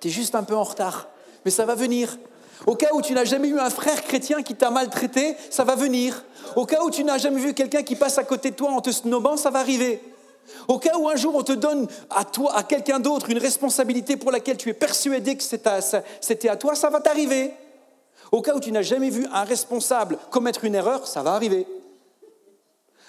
Tu 0.00 0.08
es 0.08 0.10
juste 0.10 0.34
un 0.34 0.42
peu 0.42 0.54
en 0.54 0.64
retard, 0.64 1.08
mais 1.44 1.50
ça 1.50 1.64
va 1.64 1.74
venir. 1.74 2.18
Au 2.66 2.74
cas 2.74 2.88
où 2.92 3.00
tu 3.00 3.14
n'as 3.14 3.24
jamais 3.24 3.48
eu 3.48 3.58
un 3.58 3.70
frère 3.70 4.02
chrétien 4.02 4.42
qui 4.42 4.54
t'a 4.54 4.70
maltraité, 4.70 5.36
ça 5.50 5.64
va 5.64 5.74
venir. 5.74 6.24
Au 6.54 6.66
cas 6.66 6.82
où 6.82 6.90
tu 6.90 7.04
n'as 7.04 7.18
jamais 7.18 7.40
vu 7.40 7.54
quelqu'un 7.54 7.82
qui 7.82 7.96
passe 7.96 8.18
à 8.18 8.24
côté 8.24 8.50
de 8.50 8.56
toi 8.56 8.70
en 8.70 8.80
te 8.80 8.90
snobant, 8.90 9.36
ça 9.36 9.50
va 9.50 9.60
arriver. 9.60 10.02
Au 10.68 10.78
cas 10.78 10.96
où 10.98 11.08
un 11.08 11.16
jour 11.16 11.34
on 11.34 11.42
te 11.42 11.52
donne 11.52 11.88
à 12.10 12.24
toi, 12.24 12.56
à 12.56 12.62
quelqu'un 12.62 12.98
d'autre, 12.98 13.30
une 13.30 13.38
responsabilité 13.38 14.16
pour 14.16 14.30
laquelle 14.30 14.56
tu 14.56 14.68
es 14.68 14.74
persuadé 14.74 15.36
que 15.36 15.42
c'était 15.42 16.48
à 16.48 16.56
toi, 16.56 16.74
ça 16.74 16.90
va 16.90 17.00
t'arriver. 17.00 17.52
Au 18.32 18.42
cas 18.42 18.54
où 18.54 18.60
tu 18.60 18.72
n'as 18.72 18.82
jamais 18.82 19.10
vu 19.10 19.26
un 19.32 19.44
responsable 19.44 20.18
commettre 20.30 20.64
une 20.64 20.74
erreur, 20.74 21.06
ça 21.06 21.22
va 21.22 21.34
arriver. 21.34 21.66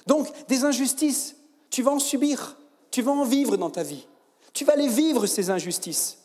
Donc, 0.05 0.27
des 0.47 0.63
injustices, 0.63 1.35
tu 1.69 1.83
vas 1.83 1.91
en 1.91 1.99
subir, 1.99 2.55
tu 2.91 3.01
vas 3.01 3.11
en 3.11 3.23
vivre 3.23 3.57
dans 3.57 3.69
ta 3.69 3.83
vie. 3.83 4.07
Tu 4.53 4.65
vas 4.65 4.75
les 4.75 4.87
vivre, 4.87 5.25
ces 5.25 5.49
injustices. 5.49 6.17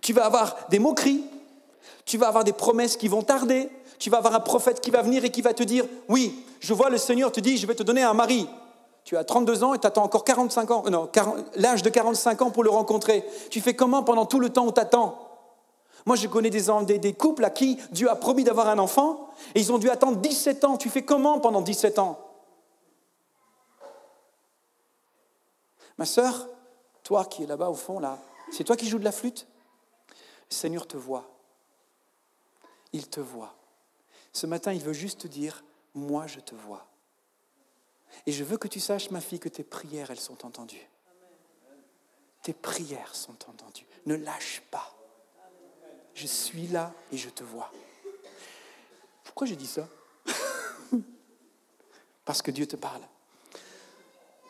Tu 0.00 0.12
vas 0.12 0.24
avoir 0.24 0.56
des 0.70 0.78
moqueries, 0.78 1.22
tu 2.04 2.18
vas 2.18 2.28
avoir 2.28 2.44
des 2.44 2.52
promesses 2.52 2.96
qui 2.96 3.08
vont 3.08 3.22
tarder, 3.22 3.68
tu 3.98 4.10
vas 4.10 4.18
avoir 4.18 4.34
un 4.34 4.40
prophète 4.40 4.80
qui 4.80 4.90
va 4.90 5.02
venir 5.02 5.24
et 5.24 5.30
qui 5.30 5.42
va 5.42 5.54
te 5.54 5.62
dire, 5.62 5.84
oui, 6.08 6.44
je 6.60 6.74
vois 6.74 6.90
le 6.90 6.98
Seigneur 6.98 7.30
te 7.30 7.40
dit, 7.40 7.56
je 7.56 7.66
vais 7.66 7.74
te 7.74 7.82
donner 7.82 8.02
un 8.02 8.14
mari. 8.14 8.48
Tu 9.04 9.16
as 9.16 9.24
32 9.24 9.64
ans 9.64 9.74
et 9.74 9.78
tu 9.78 9.86
attends 9.86 10.04
encore 10.04 10.24
45 10.24 10.70
ans, 10.70 10.84
non, 10.90 11.08
l'âge 11.56 11.82
de 11.82 11.90
45 11.90 12.42
ans 12.42 12.50
pour 12.50 12.62
le 12.62 12.70
rencontrer. 12.70 13.24
Tu 13.50 13.60
fais 13.60 13.74
comment 13.74 14.02
pendant 14.02 14.26
tout 14.26 14.38
le 14.38 14.50
temps 14.50 14.66
où 14.66 14.72
tu 14.72 14.80
attends 14.80 15.31
Moi, 16.04 16.16
je 16.16 16.26
connais 16.26 16.50
des, 16.50 17.14
couples 17.14 17.44
à 17.44 17.50
qui 17.50 17.78
Dieu 17.90 18.10
a 18.10 18.16
promis 18.16 18.44
d'avoir 18.44 18.68
un 18.68 18.78
enfant 18.78 19.30
et 19.54 19.60
ils 19.60 19.72
ont 19.72 19.78
dû 19.78 19.88
attendre 19.88 20.16
17 20.18 20.64
ans. 20.64 20.76
Tu 20.76 20.90
fais 20.90 21.04
comment 21.04 21.38
pendant 21.38 21.60
17 21.60 21.98
ans? 21.98 22.18
Ma 25.98 26.04
sœur, 26.04 26.48
toi 27.02 27.24
qui 27.24 27.44
es 27.44 27.46
là-bas 27.46 27.68
au 27.68 27.74
fond, 27.74 28.00
là, 28.00 28.18
c'est 28.50 28.64
toi 28.64 28.76
qui 28.76 28.88
joues 28.88 28.98
de 28.98 29.04
la 29.04 29.12
flûte? 29.12 29.46
Le 30.50 30.54
Seigneur 30.54 30.86
te 30.86 30.96
voit. 30.96 31.30
Il 32.92 33.08
te 33.08 33.20
voit. 33.20 33.54
Ce 34.32 34.46
matin, 34.46 34.72
il 34.72 34.82
veut 34.82 34.92
juste 34.92 35.22
te 35.22 35.26
dire, 35.28 35.62
moi 35.94 36.26
je 36.26 36.40
te 36.40 36.54
vois. 36.54 36.86
Et 38.26 38.32
je 38.32 38.44
veux 38.44 38.56
que 38.56 38.68
tu 38.68 38.80
saches, 38.80 39.10
ma 39.10 39.20
fille, 39.20 39.38
que 39.38 39.48
tes 39.48 39.64
prières, 39.64 40.10
elles 40.10 40.20
sont 40.20 40.44
entendues. 40.44 40.88
Tes 42.42 42.52
prières 42.52 43.14
sont 43.14 43.36
entendues. 43.48 43.86
Ne 44.06 44.16
lâche 44.16 44.62
pas. 44.70 44.92
Je 46.14 46.26
suis 46.26 46.66
là 46.68 46.92
et 47.10 47.16
je 47.16 47.28
te 47.28 47.42
vois. 47.42 47.72
Pourquoi 49.24 49.46
j'ai 49.46 49.56
dit 49.56 49.66
ça? 49.66 49.88
Parce 52.24 52.42
que 52.42 52.50
Dieu 52.50 52.66
te 52.66 52.76
parle. 52.76 53.02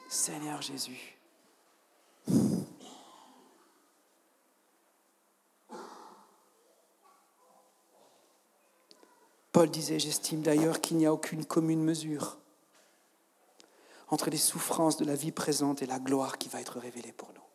Seigneur 0.08 0.60
Jésus, 0.60 1.16
Paul 9.52 9.70
disait, 9.70 9.98
j'estime 9.98 10.42
d'ailleurs 10.42 10.80
qu'il 10.80 10.96
n'y 10.96 11.06
a 11.06 11.12
aucune 11.12 11.44
commune 11.44 11.82
mesure 11.82 12.38
entre 14.08 14.28
les 14.28 14.36
souffrances 14.36 14.96
de 14.96 15.04
la 15.04 15.14
vie 15.14 15.32
présente 15.32 15.82
et 15.82 15.86
la 15.86 15.98
gloire 15.98 16.36
qui 16.36 16.48
va 16.48 16.60
être 16.60 16.78
révélée 16.78 17.12
pour 17.12 17.28
nous. 17.32 17.51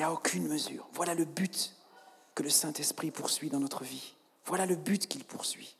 Il 0.00 0.04
n'y 0.04 0.08
a 0.08 0.14
aucune 0.14 0.48
mesure. 0.48 0.88
Voilà 0.94 1.12
le 1.12 1.26
but 1.26 1.74
que 2.34 2.42
le 2.42 2.48
Saint-Esprit 2.48 3.10
poursuit 3.10 3.50
dans 3.50 3.60
notre 3.60 3.84
vie. 3.84 4.14
Voilà 4.46 4.64
le 4.64 4.74
but 4.74 5.06
qu'il 5.06 5.24
poursuit. 5.24 5.76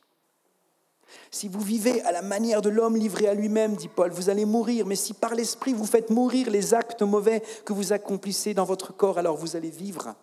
Si 1.31 1.47
vous 1.47 1.59
vivez 1.59 2.03
à 2.03 2.11
la 2.11 2.21
manière 2.21 2.61
de 2.61 2.69
l'homme 2.69 2.97
livré 2.97 3.27
à 3.27 3.33
lui-même, 3.33 3.75
dit 3.75 3.87
Paul, 3.87 4.11
vous 4.11 4.29
allez 4.29 4.45
mourir, 4.45 4.85
mais 4.85 4.95
si 4.95 5.15
par 5.15 5.33
l'Esprit 5.33 5.73
vous 5.73 5.87
faites 5.87 6.11
mourir 6.11 6.51
les 6.51 6.75
actes 6.75 7.01
mauvais 7.01 7.41
que 7.65 7.73
vous 7.73 7.93
accomplissez 7.93 8.53
dans 8.53 8.63
votre 8.63 8.95
corps, 8.95 9.17
alors 9.17 9.37
vous 9.37 9.55
allez 9.55 9.71
vivre. 9.71 10.13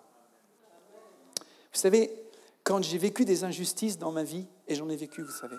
Vous 1.73 1.81
savez, 1.81 2.13
quand 2.63 2.81
j'ai 2.85 2.99
vécu 2.99 3.25
des 3.25 3.43
injustices 3.43 3.99
dans 3.99 4.13
ma 4.13 4.23
vie, 4.23 4.47
et 4.69 4.77
j'en 4.77 4.89
ai 4.89 4.97
vécu, 4.97 5.23
vous 5.23 5.33
savez, 5.33 5.57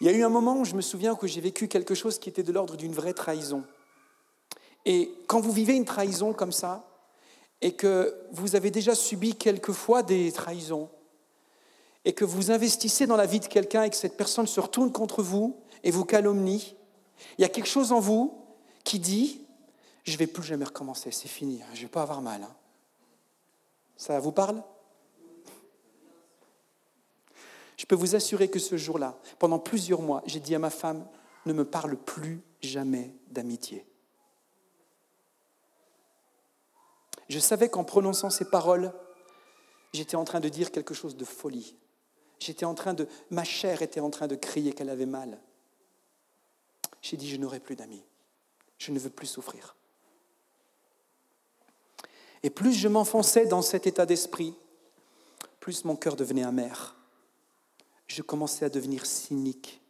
il 0.00 0.06
y 0.06 0.10
a 0.10 0.12
eu 0.12 0.22
un 0.22 0.28
moment 0.28 0.60
où 0.60 0.64
je 0.64 0.76
me 0.76 0.80
souviens 0.80 1.16
que 1.16 1.26
j'ai 1.26 1.40
vécu 1.40 1.66
quelque 1.66 1.96
chose 1.96 2.20
qui 2.20 2.28
était 2.28 2.44
de 2.44 2.52
l'ordre 2.52 2.76
d'une 2.76 2.92
vraie 2.92 3.14
trahison. 3.14 3.64
Et 4.86 5.12
quand 5.26 5.40
vous 5.40 5.52
vivez 5.52 5.74
une 5.74 5.84
trahison 5.84 6.32
comme 6.32 6.52
ça, 6.52 6.88
et 7.60 7.72
que 7.72 8.16
vous 8.30 8.54
avez 8.54 8.70
déjà 8.70 8.94
subi 8.94 9.34
quelquefois 9.34 10.02
des 10.02 10.30
trahisons, 10.30 10.88
et 12.04 12.12
que 12.12 12.24
vous 12.24 12.52
investissez 12.52 13.06
dans 13.06 13.16
la 13.16 13.26
vie 13.26 13.40
de 13.40 13.46
quelqu'un 13.46 13.82
et 13.82 13.90
que 13.90 13.96
cette 13.96 14.16
personne 14.16 14.46
se 14.46 14.60
retourne 14.60 14.92
contre 14.92 15.24
vous 15.24 15.56
et 15.82 15.90
vous 15.90 16.04
calomnie, 16.04 16.76
il 17.36 17.42
y 17.42 17.44
a 17.44 17.48
quelque 17.48 17.66
chose 17.66 17.90
en 17.90 17.98
vous 17.98 18.38
qui 18.84 19.00
dit, 19.00 19.40
je 20.04 20.12
ne 20.12 20.18
vais 20.18 20.28
plus 20.28 20.44
jamais 20.44 20.64
recommencer, 20.64 21.10
c'est 21.10 21.26
fini, 21.26 21.60
hein, 21.62 21.66
je 21.74 21.80
ne 21.80 21.86
vais 21.86 21.90
pas 21.90 22.02
avoir 22.02 22.22
mal. 22.22 22.44
Hein. 22.44 22.54
Ça 23.96 24.20
vous 24.20 24.30
parle? 24.30 24.62
Je 27.76 27.86
peux 27.86 27.96
vous 27.96 28.14
assurer 28.14 28.48
que 28.48 28.60
ce 28.60 28.76
jour-là, 28.76 29.18
pendant 29.40 29.58
plusieurs 29.58 30.00
mois, 30.00 30.22
j'ai 30.26 30.40
dit 30.40 30.54
à 30.54 30.60
ma 30.60 30.70
femme, 30.70 31.04
ne 31.44 31.52
me 31.52 31.64
parle 31.64 31.96
plus 31.96 32.40
jamais 32.62 33.12
d'amitié. 33.30 33.84
Je 37.28 37.38
savais 37.38 37.68
qu'en 37.68 37.84
prononçant 37.84 38.30
ces 38.30 38.44
paroles, 38.44 38.92
j'étais 39.92 40.16
en 40.16 40.24
train 40.24 40.40
de 40.40 40.48
dire 40.48 40.70
quelque 40.70 40.94
chose 40.94 41.16
de 41.16 41.24
folie. 41.24 41.76
J'étais 42.38 42.64
en 42.64 42.74
train 42.74 42.94
de, 42.94 43.08
ma 43.30 43.44
chair 43.44 43.82
était 43.82 44.00
en 44.00 44.10
train 44.10 44.26
de 44.26 44.36
crier 44.36 44.72
qu'elle 44.72 44.90
avait 44.90 45.06
mal. 45.06 45.40
J'ai 47.02 47.16
dit, 47.16 47.28
je 47.28 47.36
n'aurai 47.36 47.60
plus 47.60 47.76
d'amis. 47.76 48.04
Je 48.78 48.92
ne 48.92 48.98
veux 48.98 49.10
plus 49.10 49.26
souffrir. 49.26 49.74
Et 52.42 52.50
plus 52.50 52.72
je 52.72 52.88
m'enfonçais 52.88 53.46
dans 53.46 53.62
cet 53.62 53.86
état 53.86 54.06
d'esprit, 54.06 54.54
plus 55.58 55.84
mon 55.84 55.96
cœur 55.96 56.16
devenait 56.16 56.44
amer. 56.44 56.94
Je 58.06 58.22
commençais 58.22 58.64
à 58.64 58.68
devenir 58.68 59.04
cynique. 59.06 59.80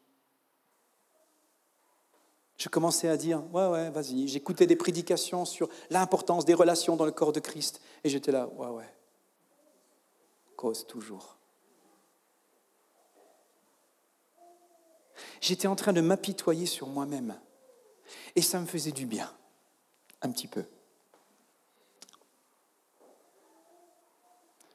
Je 2.56 2.68
commençais 2.68 3.08
à 3.08 3.16
dire, 3.16 3.42
ouais, 3.52 3.66
ouais, 3.66 3.90
vas-y. 3.90 4.28
J'écoutais 4.28 4.66
des 4.66 4.76
prédications 4.76 5.44
sur 5.44 5.68
l'importance 5.90 6.44
des 6.44 6.54
relations 6.54 6.96
dans 6.96 7.04
le 7.04 7.12
corps 7.12 7.32
de 7.32 7.40
Christ. 7.40 7.80
Et 8.02 8.08
j'étais 8.08 8.32
là, 8.32 8.48
ouais, 8.48 8.68
ouais. 8.68 8.94
Cause 10.56 10.86
toujours. 10.86 11.36
J'étais 15.40 15.68
en 15.68 15.76
train 15.76 15.92
de 15.92 16.00
m'apitoyer 16.00 16.66
sur 16.66 16.86
moi-même. 16.88 17.38
Et 18.34 18.42
ça 18.42 18.58
me 18.58 18.66
faisait 18.66 18.92
du 18.92 19.04
bien, 19.04 19.30
un 20.22 20.30
petit 20.30 20.48
peu. 20.48 20.64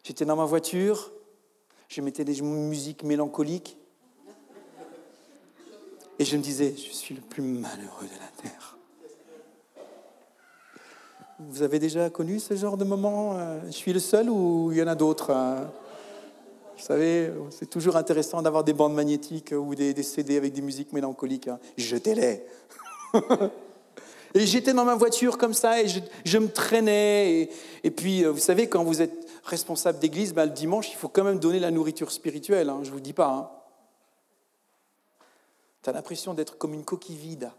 J'étais 0.03 0.25
dans 0.25 0.36
ma 0.36 0.45
voiture, 0.45 1.11
je 1.88 2.01
mettais 2.01 2.25
des 2.25 2.41
musiques 2.41 3.03
mélancoliques, 3.03 3.77
et 6.22 6.26
je 6.26 6.38
me 6.38 6.41
disais, 6.43 6.76
je 6.78 6.93
suis 6.93 7.15
le 7.15 7.22
plus 7.22 7.41
malheureux 7.41 8.05
de 8.05 8.19
la 8.19 8.43
terre. 8.43 8.78
Vous 11.39 11.63
avez 11.63 11.80
déjà 11.80 12.11
connu 12.11 12.39
ce 12.39 12.55
genre 12.55 12.78
de 12.78 12.84
moment 12.84 13.38
euh, 13.39 13.59
Je 13.65 13.72
suis 13.72 13.91
le 13.91 13.99
seul 13.99 14.30
ou 14.30 14.72
il 14.72 14.78
y 14.78 14.84
en 14.84 14.88
a 14.88 14.93
d'autres 14.93 15.32
hein 15.32 15.72
vous 16.78 16.88
savez, 16.88 17.32
c'est 17.51 17.69
toujours 17.69 17.95
intéressant 17.95 18.41
d'avoir 18.41 18.63
des 18.63 18.74
bandes 18.74 18.95
magnétiques 18.95 19.53
ou 19.55 19.76
des, 19.76 20.01
CD 20.01 20.36
avec 20.36 20.51
des 20.51 20.63
musiques 20.63 20.93
mélancoliques. 20.93 21.47
Hein. 21.47 21.59
Jetez-les. 21.78 22.43
et 24.34 24.47
j'étais 24.47 24.74
dans 24.74 24.84
ma 24.84 24.95
voiture 24.95 25.38
comme 25.38 25.53
ça 25.53 25.80
et 25.80 25.88
je, 26.26 26.38
me 26.39 26.47
traînais. 26.47 27.49
Et, 27.84 27.91
puis, 27.91 28.26
euh, 28.26 28.32
vous 28.32 28.39
savez, 28.39 28.65
quand 28.65 28.84
vous 28.84 28.99
êtes 29.03 29.28
responsable 29.43 29.99
d'église, 29.99 30.34
ben, 30.34 30.45
le 30.45 30.51
dimanche, 30.53 30.89
il 30.91 30.95
faut 30.95 31.07
quand 31.07 31.24
même 31.24 31.38
donner 31.38 31.59
la 31.59 31.69
nourriture 31.69 32.11
spirituelle. 32.11 32.69
Hein, 32.69 32.80
je 32.82 32.89
ne 32.89 32.95
vous 32.95 32.99
dis 32.99 33.13
pas. 33.13 33.28
Hein. 33.30 33.61
Tu 35.84 35.89
as 35.89 35.93
l'impression 35.93 36.34
d'être 36.34 36.57
comme 36.57 36.73
une 36.73 36.84
coquille 36.84 37.15
vide. 37.15 37.51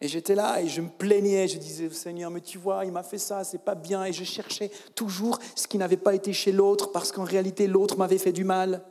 Et 0.00 0.08
j'étais 0.08 0.34
là 0.34 0.60
et 0.60 0.68
je 0.68 0.80
me 0.80 0.88
plaignais, 0.88 1.48
je 1.48 1.58
disais, 1.58 1.88
Seigneur, 1.90 2.30
mais 2.30 2.40
tu 2.40 2.58
vois, 2.58 2.84
il 2.84 2.92
m'a 2.92 3.02
fait 3.02 3.18
ça, 3.18 3.44
c'est 3.44 3.62
pas 3.62 3.74
bien. 3.74 4.04
Et 4.04 4.12
je 4.12 4.24
cherchais 4.24 4.70
toujours 4.94 5.38
ce 5.54 5.66
qui 5.66 5.78
n'avait 5.78 5.96
pas 5.96 6.14
été 6.14 6.32
chez 6.32 6.52
l'autre, 6.52 6.92
parce 6.92 7.12
qu'en 7.12 7.24
réalité, 7.24 7.66
l'autre 7.66 7.96
m'avait 7.96 8.18
fait 8.18 8.32
du 8.32 8.44
mal. 8.44 8.84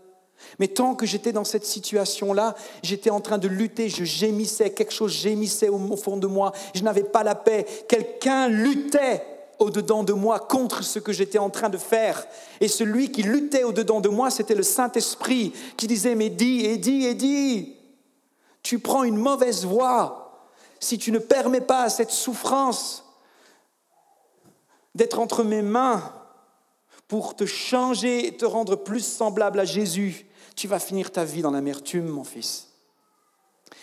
Mais 0.59 0.67
tant 0.67 0.95
que 0.95 1.05
j'étais 1.05 1.31
dans 1.31 1.43
cette 1.43 1.65
situation-là, 1.65 2.55
j'étais 2.83 3.09
en 3.09 3.21
train 3.21 3.37
de 3.37 3.47
lutter, 3.47 3.87
je 3.89 4.03
gémissais, 4.03 4.71
quelque 4.71 4.93
chose 4.93 5.13
gémissait 5.13 5.69
au 5.69 5.95
fond 5.95 6.17
de 6.17 6.27
moi, 6.27 6.51
je 6.73 6.83
n'avais 6.83 7.03
pas 7.03 7.23
la 7.23 7.35
paix. 7.35 7.65
Quelqu'un 7.87 8.49
luttait 8.49 9.34
au-dedans 9.59 10.03
de 10.03 10.13
moi 10.13 10.39
contre 10.39 10.83
ce 10.83 10.99
que 10.99 11.13
j'étais 11.13 11.37
en 11.37 11.49
train 11.49 11.69
de 11.69 11.77
faire. 11.77 12.25
Et 12.59 12.67
celui 12.67 13.11
qui 13.11 13.23
luttait 13.23 13.63
au-dedans 13.63 14.01
de 14.01 14.09
moi, 14.09 14.29
c'était 14.29 14.55
le 14.55 14.63
Saint-Esprit 14.63 15.53
qui 15.77 15.87
disait, 15.87 16.15
mais 16.15 16.29
dis, 16.29 16.65
et 16.65 16.77
dis, 16.77 17.13
dis, 17.15 17.75
tu 18.63 18.79
prends 18.79 19.03
une 19.03 19.17
mauvaise 19.17 19.65
voie 19.65 20.49
si 20.79 20.97
tu 20.97 21.11
ne 21.11 21.19
permets 21.19 21.61
pas 21.61 21.83
à 21.83 21.89
cette 21.89 22.11
souffrance 22.11 23.05
d'être 24.93 25.19
entre 25.19 25.43
mes 25.43 25.61
mains 25.61 26.13
pour 27.07 27.35
te 27.35 27.45
changer 27.45 28.27
et 28.27 28.35
te 28.35 28.45
rendre 28.45 28.75
plus 28.75 29.05
semblable 29.05 29.59
à 29.59 29.65
Jésus, 29.65 30.25
tu 30.55 30.67
vas 30.67 30.79
finir 30.79 31.11
ta 31.11 31.23
vie 31.23 31.41
dans 31.41 31.51
l'amertume, 31.51 32.07
mon 32.07 32.23
fils. 32.23 32.69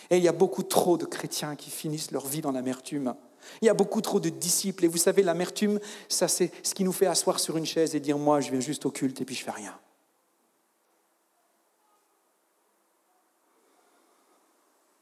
Et 0.09 0.17
il 0.17 0.23
y 0.23 0.27
a 0.27 0.33
beaucoup 0.33 0.63
trop 0.63 0.97
de 0.97 1.05
chrétiens 1.05 1.55
qui 1.55 1.69
finissent 1.69 2.11
leur 2.11 2.25
vie 2.25 2.41
dans 2.41 2.51
l'amertume. 2.51 3.15
Il 3.61 3.65
y 3.65 3.69
a 3.69 3.73
beaucoup 3.73 4.01
trop 4.01 4.19
de 4.19 4.29
disciples. 4.29 4.85
Et 4.85 4.87
vous 4.87 4.97
savez, 4.97 5.23
l'amertume, 5.23 5.79
ça 6.09 6.27
c'est 6.27 6.51
ce 6.63 6.73
qui 6.73 6.83
nous 6.83 6.91
fait 6.91 7.07
asseoir 7.07 7.39
sur 7.39 7.57
une 7.57 7.65
chaise 7.65 7.95
et 7.95 7.99
dire, 7.99 8.17
moi, 8.17 8.41
je 8.41 8.51
viens 8.51 8.59
juste 8.59 8.85
au 8.85 8.91
culte 8.91 9.21
et 9.21 9.25
puis 9.25 9.35
je 9.35 9.43
fais 9.43 9.51
rien. 9.51 9.77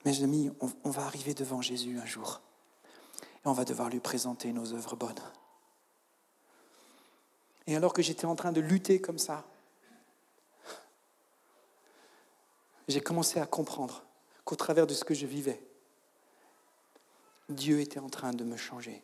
Mes 0.06 0.24
amis, 0.24 0.52
on, 0.84 0.90
va 0.90 1.04
arriver 1.04 1.34
devant 1.34 1.62
Jésus 1.62 2.00
un 2.00 2.06
jour 2.06 2.42
et 3.44 3.48
on 3.48 3.54
va 3.54 3.66
devoir 3.66 3.90
lui 3.90 4.00
présenter 4.00 4.52
nos 4.52 4.74
œuvres 4.74 4.96
bonnes. 4.96 5.22
Et 7.68 7.76
alors 7.76 7.94
que 7.94 8.02
j'étais 8.02 8.26
en 8.26 8.36
train 8.36 8.52
de 8.52 8.62
lutter 8.62 9.00
comme 9.00 9.20
ça, 9.20 9.46
j'ai 12.88 13.02
commencé 13.02 13.40
à 13.40 13.46
comprendre 13.46 14.04
qu'au 14.44 14.56
travers 14.56 14.88
de 14.88 14.94
ce 14.94 15.04
que 15.04 15.14
je 15.14 15.28
vivais, 15.28 15.62
Dieu 17.52 17.80
était 17.80 18.00
en 18.00 18.10
train 18.10 18.32
de 18.32 18.44
me 18.44 18.58
changer. 18.58 19.04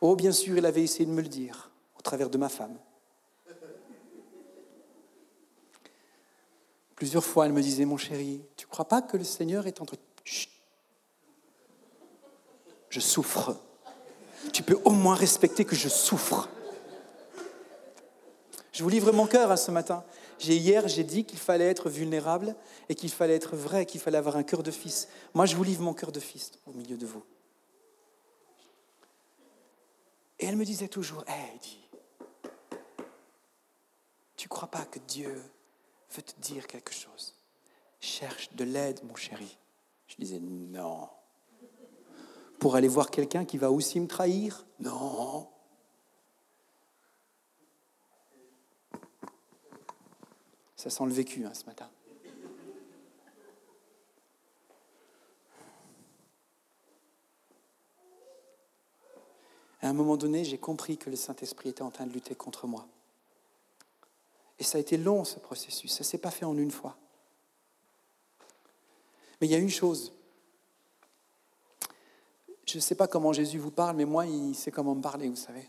Oh, 0.00 0.16
bien 0.16 0.32
sûr, 0.32 0.56
il 0.56 0.66
avait 0.66 0.82
essayé 0.82 1.06
de 1.06 1.10
me 1.10 1.22
le 1.22 1.28
dire 1.28 1.70
au 1.98 2.02
travers 2.02 2.30
de 2.30 2.38
ma 2.38 2.48
femme. 2.48 2.78
Plusieurs 6.96 7.24
fois, 7.24 7.46
elle 7.46 7.52
me 7.52 7.62
disait, 7.62 7.84
mon 7.84 7.96
chéri, 7.96 8.42
tu 8.56 8.66
ne 8.66 8.70
crois 8.70 8.86
pas 8.86 9.02
que 9.02 9.16
le 9.16 9.24
Seigneur 9.24 9.66
est 9.66 9.80
entre... 9.80 9.96
Chut. 10.24 10.50
Je 12.88 13.00
souffre. 13.00 13.56
Tu 14.52 14.62
peux 14.62 14.78
au 14.84 14.90
moins 14.90 15.14
respecter 15.14 15.64
que 15.64 15.76
je 15.76 15.88
souffre. 15.88 16.48
Je 18.72 18.82
vous 18.82 18.88
livre 18.88 19.12
mon 19.12 19.26
cœur 19.26 19.50
à 19.50 19.54
hein, 19.54 19.56
ce 19.56 19.70
matin. 19.70 20.04
Hier, 20.40 20.88
j'ai 20.88 21.04
dit 21.04 21.24
qu'il 21.24 21.38
fallait 21.38 21.68
être 21.68 21.88
vulnérable 21.88 22.56
et 22.88 22.94
qu'il 22.94 23.10
fallait 23.10 23.36
être 23.36 23.56
vrai, 23.56 23.86
qu'il 23.86 24.00
fallait 24.00 24.18
avoir 24.18 24.36
un 24.36 24.42
cœur 24.42 24.62
de 24.62 24.70
fils. 24.70 25.08
Moi, 25.32 25.46
je 25.46 25.56
vous 25.56 25.64
livre 25.64 25.82
mon 25.82 25.94
cœur 25.94 26.12
de 26.12 26.20
fils 26.20 26.52
au 26.66 26.72
milieu 26.72 26.96
de 26.96 27.06
vous. 27.06 27.22
Et 30.44 30.46
elle 30.46 30.56
me 30.56 30.66
disait 30.66 30.88
toujours, 30.88 31.24
hey, 31.26 31.58
tu 34.36 34.46
crois 34.46 34.68
pas 34.68 34.84
que 34.84 34.98
Dieu 34.98 35.42
veut 36.10 36.20
te 36.20 36.38
dire 36.38 36.66
quelque 36.66 36.92
chose? 36.92 37.34
Cherche 37.98 38.52
de 38.52 38.64
l'aide, 38.64 39.02
mon 39.04 39.14
chéri. 39.14 39.56
Je 40.06 40.16
disais, 40.16 40.40
non. 40.40 41.08
Pour 42.58 42.76
aller 42.76 42.88
voir 42.88 43.10
quelqu'un 43.10 43.46
qui 43.46 43.56
va 43.56 43.70
aussi 43.70 43.98
me 43.98 44.06
trahir? 44.06 44.66
Non. 44.80 45.48
Ça 50.76 50.90
sent 50.90 51.06
le 51.06 51.12
vécu 51.12 51.46
hein, 51.46 51.54
ce 51.54 51.64
matin. 51.64 51.88
À 59.84 59.90
un 59.90 59.92
moment 59.92 60.16
donné, 60.16 60.44
j'ai 60.44 60.56
compris 60.56 60.96
que 60.96 61.10
le 61.10 61.16
Saint-Esprit 61.16 61.68
était 61.68 61.82
en 61.82 61.90
train 61.90 62.06
de 62.06 62.12
lutter 62.12 62.34
contre 62.34 62.66
moi. 62.66 62.86
Et 64.58 64.64
ça 64.64 64.78
a 64.78 64.80
été 64.80 64.96
long, 64.96 65.24
ce 65.24 65.38
processus. 65.38 65.92
Ça 65.92 66.00
ne 66.00 66.04
s'est 66.04 66.18
pas 66.18 66.30
fait 66.30 66.46
en 66.46 66.56
une 66.56 66.70
fois. 66.70 66.96
Mais 69.40 69.46
il 69.46 69.50
y 69.50 69.54
a 69.54 69.58
une 69.58 69.68
chose. 69.68 70.14
Je 72.66 72.78
ne 72.78 72.80
sais 72.80 72.94
pas 72.94 73.06
comment 73.08 73.34
Jésus 73.34 73.58
vous 73.58 73.70
parle, 73.70 73.96
mais 73.96 74.06
moi, 74.06 74.24
il 74.24 74.54
sait 74.54 74.70
comment 74.70 74.94
me 74.94 75.02
parler, 75.02 75.28
vous 75.28 75.36
savez. 75.36 75.68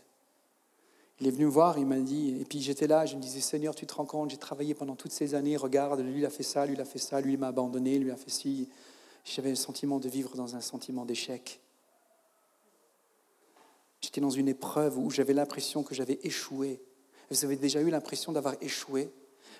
Il 1.20 1.26
est 1.26 1.30
venu 1.30 1.44
me 1.44 1.50
voir, 1.50 1.78
il 1.78 1.84
m'a 1.84 1.98
dit, 1.98 2.40
et 2.40 2.44
puis 2.46 2.62
j'étais 2.62 2.86
là, 2.86 3.04
je 3.04 3.16
me 3.16 3.20
disais, 3.20 3.40
Seigneur, 3.40 3.74
tu 3.74 3.86
te 3.86 3.92
rends 3.92 4.06
compte, 4.06 4.30
j'ai 4.30 4.38
travaillé 4.38 4.74
pendant 4.74 4.96
toutes 4.96 5.12
ces 5.12 5.34
années, 5.34 5.58
regarde, 5.58 6.00
lui 6.00 6.20
il 6.20 6.26
a 6.26 6.30
fait 6.30 6.42
ça, 6.42 6.64
lui 6.64 6.74
il 6.74 6.80
a 6.80 6.86
fait 6.86 6.98
ça, 6.98 7.20
lui 7.20 7.34
il 7.34 7.38
m'a 7.38 7.48
abandonné, 7.48 7.98
lui 7.98 8.08
il 8.08 8.12
a 8.12 8.16
fait 8.16 8.30
ci. 8.30 8.68
J'avais 9.24 9.50
le 9.50 9.56
sentiment 9.56 9.98
de 9.98 10.08
vivre 10.08 10.36
dans 10.36 10.56
un 10.56 10.60
sentiment 10.62 11.04
d'échec. 11.04 11.60
Dans 14.20 14.30
une 14.30 14.48
épreuve 14.48 14.98
où 14.98 15.10
j'avais 15.10 15.34
l'impression 15.34 15.82
que 15.82 15.94
j'avais 15.94 16.18
échoué. 16.22 16.80
Vous 17.30 17.44
avez 17.44 17.56
déjà 17.56 17.80
eu 17.80 17.90
l'impression 17.90 18.32
d'avoir 18.32 18.54
échoué 18.60 19.10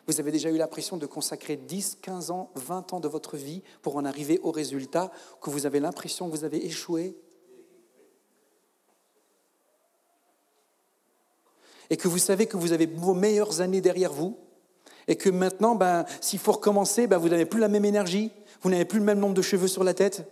Vous 0.07 0.19
avez 0.21 0.33
déjà 0.33 0.51
eu 0.51 0.57
l'impression 0.57 0.97
de 0.97 1.07
consacrer 1.07 1.57
10, 1.57 1.99
15 2.01 2.31
ans, 2.31 2.51
20 2.55 2.95
ans 2.95 3.01
de 3.01 3.09
votre 3.09 3.37
vie 3.37 3.63
pour 3.83 3.97
en 3.97 4.05
arriver 4.05 4.41
au 4.43 4.53
résultat 4.53 5.11
que 5.43 5.51
vous 5.51 5.67
avez 5.67 5.81
l'impression 5.81 6.31
que 6.31 6.37
vous 6.37 6.45
avez 6.45 6.65
échoué 6.65 7.17
et 11.91 11.97
que 11.97 12.09
vous 12.09 12.19
savez 12.19 12.47
que 12.47 12.57
vous 12.57 12.73
avez 12.73 12.87
vos 12.87 13.15
meilleures 13.15 13.61
années 13.61 13.81
derrière 13.81 14.13
vous, 14.13 14.37
et 15.09 15.15
que 15.15 15.31
maintenant, 15.31 15.77
ben, 15.77 16.05
s'il 16.21 16.41
faut 16.41 16.53
recommencer, 16.53 17.07
ben, 17.07 17.19
vous 17.19 17.29
n'avez 17.29 17.47
plus 17.47 17.61
la 17.61 17.69
même 17.69 17.85
énergie, 17.85 18.33
vous 18.63 18.71
n'avez 18.71 18.85
plus 18.85 18.99
le 18.99 19.05
même 19.05 19.21
nombre 19.21 19.35
de 19.35 19.43
cheveux 19.43 19.69
sur 19.69 19.85
la 19.85 19.95
tête. 19.95 20.29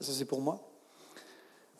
Ça, 0.00 0.12
c'est 0.12 0.24
pour 0.24 0.40
moi. 0.40 0.71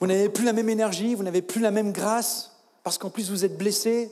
Vous 0.02 0.08
n'avez 0.08 0.28
plus 0.28 0.44
la 0.44 0.52
même 0.52 0.68
énergie, 0.68 1.14
vous 1.14 1.22
n'avez 1.22 1.42
plus 1.42 1.60
la 1.60 1.70
même 1.70 1.92
grâce, 1.92 2.50
parce 2.82 2.98
qu'en 2.98 3.08
plus, 3.08 3.30
vous 3.30 3.44
êtes 3.44 3.56
blessé. 3.56 4.10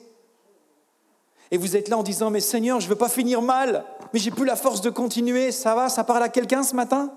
Et 1.51 1.59
vous 1.59 1.75
êtes 1.75 1.89
là 1.89 1.99
en 1.99 2.05
disant, 2.05 2.31
mais 2.31 2.39
Seigneur, 2.39 2.79
je 2.79 2.87
ne 2.87 2.91
veux 2.91 2.97
pas 2.97 3.09
finir 3.09 3.43
mal, 3.43 3.85
mais 4.13 4.21
j'ai 4.21 4.31
plus 4.31 4.45
la 4.45 4.55
force 4.55 4.83
de 4.83 4.91
continuer. 4.91 5.51
Ça 5.51 5.75
va, 5.75 5.89
ça 5.89 6.05
parle 6.05 6.23
à 6.23 6.29
quelqu'un 6.29 6.63
ce 6.63 6.77
matin? 6.77 7.13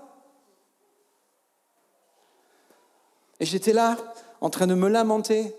Et 3.38 3.46
j'étais 3.46 3.72
là, 3.72 3.96
en 4.40 4.50
train 4.50 4.66
de 4.66 4.74
me 4.74 4.88
lamenter, 4.88 5.54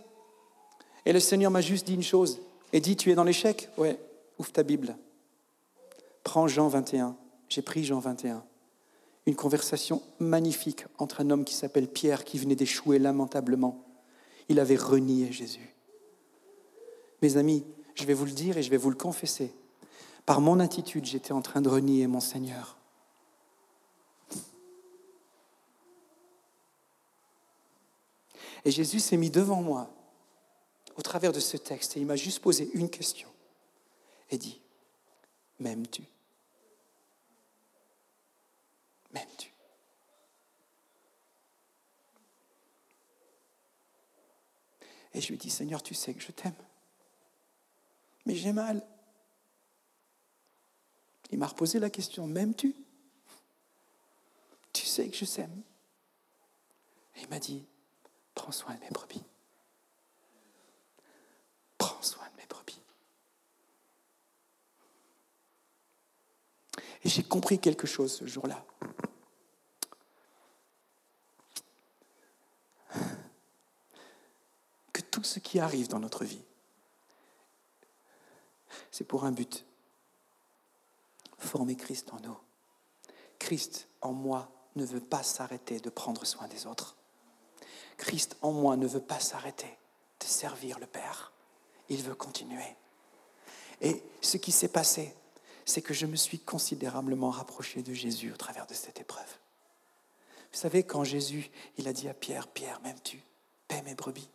et 1.06 1.14
le 1.14 1.22
Seigneur 1.22 1.52
m'a 1.52 1.62
juste 1.62 1.88
dit 1.88 1.96
une 1.96 2.04
chose. 2.04 2.42
Et 2.74 2.82
dit, 2.82 2.98
tu 2.98 3.12
es 3.12 3.16
dans 3.16 3.24
l'échec? 3.24 3.70
Ouais, 3.78 3.98
ouvre 4.38 4.52
ta 4.52 4.64
Bible. 4.64 4.98
Prends 6.26 6.50
Jean 6.50 6.68
21. 6.68 7.16
J'ai 7.48 7.62
pris 7.62 7.86
Jean 7.86 8.00
21. 8.00 8.44
Une 9.26 9.36
conversation 9.36 10.04
magnifique 10.20 10.86
entre 10.98 11.22
un 11.22 11.30
homme 11.32 11.46
qui 11.46 11.56
s'appelle 11.56 11.88
Pierre, 11.88 12.24
qui 12.24 12.38
venait 12.38 12.56
d'échouer 12.56 13.00
lamentablement. 13.00 13.84
Il 14.50 14.60
avait 14.60 14.76
renié 14.76 15.32
Jésus. 15.32 15.74
Mes 17.22 17.38
amis, 17.38 17.66
je 17.96 18.06
vais 18.06 18.14
vous 18.14 18.26
le 18.26 18.32
dire 18.32 18.58
et 18.58 18.64
je 18.64 18.70
vais 18.70 18.78
vous 18.78 18.92
le 18.92 18.96
confesser. 18.96 19.52
Par 20.26 20.42
mon 20.42 20.60
attitude, 20.60 21.06
j'étais 21.06 21.32
en 21.32 21.42
train 21.42 21.62
de 21.62 21.70
renier 21.70 22.06
mon 22.08 22.20
Seigneur. 22.20 22.78
Et 28.64 28.72
Jésus 28.72 29.00
s'est 29.00 29.18
mis 29.18 29.30
devant 29.30 29.62
moi 29.62 29.90
au 30.98 31.02
travers 31.02 31.32
de 31.32 31.40
ce 31.40 31.58
texte 31.58 31.98
et 31.98 32.00
il 32.00 32.06
m'a 32.06 32.16
juste 32.16 32.40
posé 32.40 32.70
une 32.74 32.90
question 32.90 33.30
et 34.32 34.38
dit, 34.38 34.60
m'aimes-tu? 35.60 36.04
M'aimes-tu 39.16 39.52
Et 45.14 45.22
je 45.22 45.30
lui 45.30 45.38
dit, 45.38 45.50
Seigneur, 45.50 45.82
tu 45.82 45.94
sais 45.94 46.14
que 46.14 46.22
je 46.22 46.34
t'aime, 46.34 46.54
mais 48.26 48.36
j'ai 48.36 48.52
mal. 48.52 48.86
Il 51.32 51.40
m'a 51.40 51.48
reposé 51.48 51.80
la 51.80 51.90
question, 51.90 52.28
m'aimes-tu? 52.28 52.76
Tu 54.74 54.86
sais 54.86 55.08
que 55.08 55.16
je 55.16 55.24
t'aime. 55.24 55.64
Et 57.16 57.22
il 57.22 57.30
m'a 57.30 57.40
dit, 57.40 57.66
prends 58.34 58.52
soin 58.52 58.76
de 58.76 58.82
mes 58.82 58.90
brebis. 58.90 59.24
Et 67.06 67.10
j'ai 67.10 67.24
compris 67.24 67.60
quelque 67.60 67.86
chose 67.86 68.12
ce 68.12 68.26
jour-là. 68.26 68.66
Que 74.92 75.02
tout 75.02 75.24
ce 75.24 75.38
qui 75.38 75.60
arrive 75.60 75.88
dans 75.88 76.00
notre 76.00 76.26
vie, 76.26 76.44
c'est 78.90 79.04
pour 79.04 79.24
un 79.24 79.32
but. 79.32 79.68
Former 81.38 81.76
Christ 81.76 82.12
en 82.12 82.20
nous. 82.22 82.38
Christ 83.38 83.88
en 84.02 84.12
moi 84.12 84.52
ne 84.76 84.84
veut 84.84 85.00
pas 85.00 85.22
s'arrêter 85.22 85.80
de 85.80 85.92
prendre 85.92 86.26
soin 86.26 86.48
des 86.48 86.66
autres. 86.66 86.98
Christ 87.98 88.36
en 88.42 88.52
moi 88.52 88.78
ne 88.78 88.88
veut 88.88 89.00
pas 89.00 89.20
s'arrêter 89.20 89.78
de 90.20 90.26
servir 90.26 90.80
le 90.80 90.88
Père. 90.88 91.34
Il 91.88 92.02
veut 92.02 92.16
continuer. 92.16 92.76
Et 93.82 94.02
ce 94.22 94.38
qui 94.38 94.52
s'est 94.52 94.70
passé, 94.70 95.16
c'est 95.66 95.82
que 95.82 95.96
je 95.96 96.06
me 96.06 96.16
suis 96.16 96.40
considérablement 96.40 97.32
rapproché 97.32 97.82
de 97.82 97.94
Jésus 97.94 98.32
au 98.32 98.38
travers 98.38 98.68
de 98.68 98.76
cette 98.76 99.02
épreuve. 99.02 99.38
Vous 100.54 100.60
savez, 100.60 100.84
quand 100.84 101.04
Jésus, 101.04 101.50
il 101.78 101.88
a 101.88 101.94
dit 101.94 102.08
à 102.08 102.14
Pierre, 102.14 102.48
Pierre, 102.48 102.80
m'aimes-tu? 102.82 103.22
Paie 103.68 103.82
mes 103.82 103.96
brebis. 103.96 104.30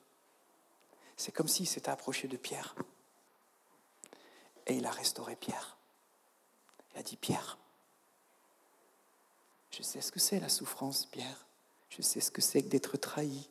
C'est 1.17 1.33
comme 1.33 1.49
s'il 1.49 1.69
s'était 1.69 1.91
approché 1.91 2.29
de 2.29 2.37
Pierre. 2.37 2.75
Et 4.67 4.75
il 4.75 4.87
a 4.87 4.91
restauré 4.91 5.37
Pierre. 5.37 5.79
Il 6.93 7.01
a 7.01 7.03
dit, 7.03 7.17
Pierre, 7.17 7.59
je 9.71 9.83
sais 9.83 10.01
ce 10.01 10.11
que 10.11 10.21
c'est 10.21 10.41
la 10.41 10.49
souffrance, 10.49 11.07
Pierre. 11.07 11.47
Je 11.89 12.03
sais 12.03 12.21
ce 12.21 12.31
que 12.31 12.43
c'est 12.43 12.63
que 12.63 12.69
d'être 12.69 12.97
trahi. 12.97 13.49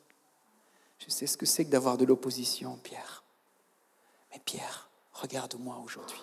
Je 1.00 1.10
sais 1.10 1.28
ce 1.28 1.38
que 1.38 1.46
c'est 1.46 1.64
que 1.64 1.70
d'avoir 1.70 1.98
de 1.98 2.06
l'opposition, 2.06 2.78
Pierre. 2.84 3.24
Mais 4.32 4.40
Pierre, 4.40 4.90
regarde-moi 5.14 5.78
aujourd'hui 5.78 6.22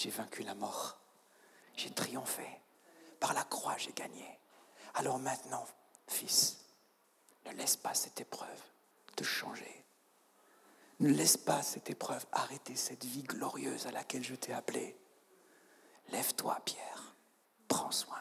j'ai 0.00 0.10
vaincu 0.10 0.42
la 0.44 0.54
mort. 0.54 0.98
J'ai 1.76 1.90
triomphé. 1.90 2.46
Par 3.18 3.34
la 3.34 3.44
croix, 3.44 3.76
j'ai 3.76 3.92
gagné. 3.92 4.38
Alors 4.94 5.18
maintenant, 5.18 5.66
fils, 6.08 6.64
ne 7.44 7.52
laisse 7.52 7.76
pas 7.76 7.92
cette 7.92 8.18
épreuve 8.18 8.62
te 9.14 9.24
changer. 9.24 9.84
Ne 11.00 11.10
laisse 11.10 11.36
pas 11.36 11.62
cette 11.62 11.90
épreuve 11.90 12.24
arrêter 12.32 12.76
cette 12.76 13.04
vie 13.04 13.24
glorieuse 13.24 13.86
à 13.86 13.92
laquelle 13.92 14.24
je 14.24 14.34
t'ai 14.34 14.54
appelé. 14.54 14.98
Lève-toi, 16.08 16.58
Pierre. 16.64 17.14
Prends 17.68 17.92
soin. 17.92 18.20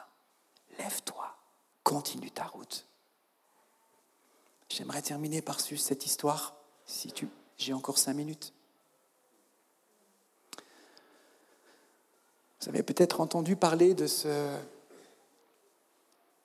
Lève-toi. 0.78 1.34
Continue 1.84 2.32
ta 2.32 2.46
route. 2.46 2.88
J'aimerais 4.70 5.02
terminer 5.02 5.42
par 5.42 5.62
cette 5.62 6.06
histoire, 6.06 6.56
si 6.86 7.12
tu... 7.12 7.30
J'ai 7.58 7.74
encore 7.74 7.98
cinq 7.98 8.14
minutes. 8.14 8.54
Vous 12.62 12.68
avez 12.68 12.84
peut-être 12.84 13.22
entendu 13.22 13.55
parler 13.55 13.93
de, 13.93 14.05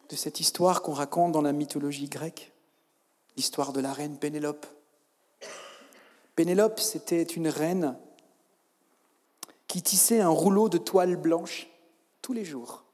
de 0.08 0.16
cette 0.16 0.38
histoire 0.38 0.82
qu'on 0.82 0.92
raconte 0.92 1.32
dans 1.32 1.42
la 1.42 1.52
mythologie 1.52 2.08
grecque, 2.08 2.52
l'histoire 3.36 3.72
de 3.72 3.80
la 3.80 3.92
reine 3.92 4.16
Pénélope. 4.16 4.64
Pénélope, 6.36 6.78
c'était 6.78 7.22
une 7.22 7.48
reine 7.48 7.96
qui 9.66 9.82
tissait 9.82 10.20
un 10.20 10.28
rouleau 10.28 10.68
de 10.68 10.78
toile 10.78 11.16
blanche 11.16 11.68
tous 12.22 12.32
les 12.32 12.44
jours, 12.44 12.84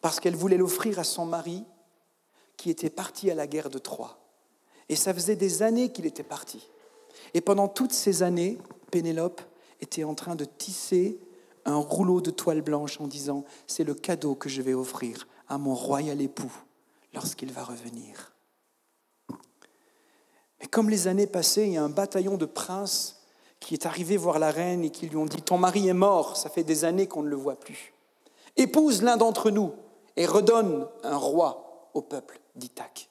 parce 0.00 0.18
qu'elle 0.18 0.36
voulait 0.36 0.56
l'offrir 0.56 0.98
à 0.98 1.04
son 1.04 1.26
mari 1.26 1.64
qui 2.56 2.70
était 2.70 2.88
parti 2.88 3.30
à 3.30 3.34
la 3.34 3.46
guerre 3.46 3.68
de 3.68 3.78
Troie. 3.78 4.18
Et 4.88 4.96
ça 4.96 5.12
faisait 5.12 5.36
des 5.36 5.62
années 5.62 5.92
qu'il 5.92 6.06
était 6.06 6.22
parti. 6.22 6.70
Et 7.34 7.42
pendant 7.42 7.68
toutes 7.68 7.92
ces 7.92 8.22
années, 8.22 8.58
Pénélope 8.90 9.42
était 9.82 10.04
en 10.04 10.14
train 10.14 10.36
de 10.36 10.46
tisser 10.46 11.18
un 11.64 11.76
rouleau 11.76 12.20
de 12.20 12.30
toile 12.30 12.62
blanche 12.62 13.00
en 13.00 13.06
disant, 13.06 13.44
c'est 13.66 13.84
le 13.84 13.94
cadeau 13.94 14.34
que 14.34 14.48
je 14.48 14.62
vais 14.62 14.74
offrir 14.74 15.26
à 15.48 15.58
mon 15.58 15.74
royal 15.74 16.20
époux 16.20 16.52
lorsqu'il 17.12 17.52
va 17.52 17.64
revenir. 17.64 18.32
Mais 20.60 20.66
comme 20.66 20.90
les 20.90 21.08
années 21.08 21.26
passaient, 21.26 21.66
il 21.66 21.72
y 21.74 21.76
a 21.76 21.84
un 21.84 21.88
bataillon 21.88 22.36
de 22.36 22.46
princes 22.46 23.22
qui 23.60 23.74
est 23.74 23.86
arrivé 23.86 24.16
voir 24.16 24.38
la 24.38 24.50
reine 24.50 24.84
et 24.84 24.90
qui 24.90 25.06
lui 25.06 25.16
ont 25.16 25.26
dit, 25.26 25.42
ton 25.42 25.58
mari 25.58 25.88
est 25.88 25.94
mort, 25.94 26.36
ça 26.36 26.50
fait 26.50 26.64
des 26.64 26.84
années 26.84 27.06
qu'on 27.06 27.22
ne 27.22 27.28
le 27.28 27.36
voit 27.36 27.58
plus. 27.58 27.94
Épouse 28.56 29.02
l'un 29.02 29.16
d'entre 29.16 29.50
nous 29.50 29.72
et 30.16 30.26
redonne 30.26 30.86
un 31.02 31.16
roi 31.16 31.90
au 31.94 32.02
peuple 32.02 32.40
d'Ithaque. 32.54 33.08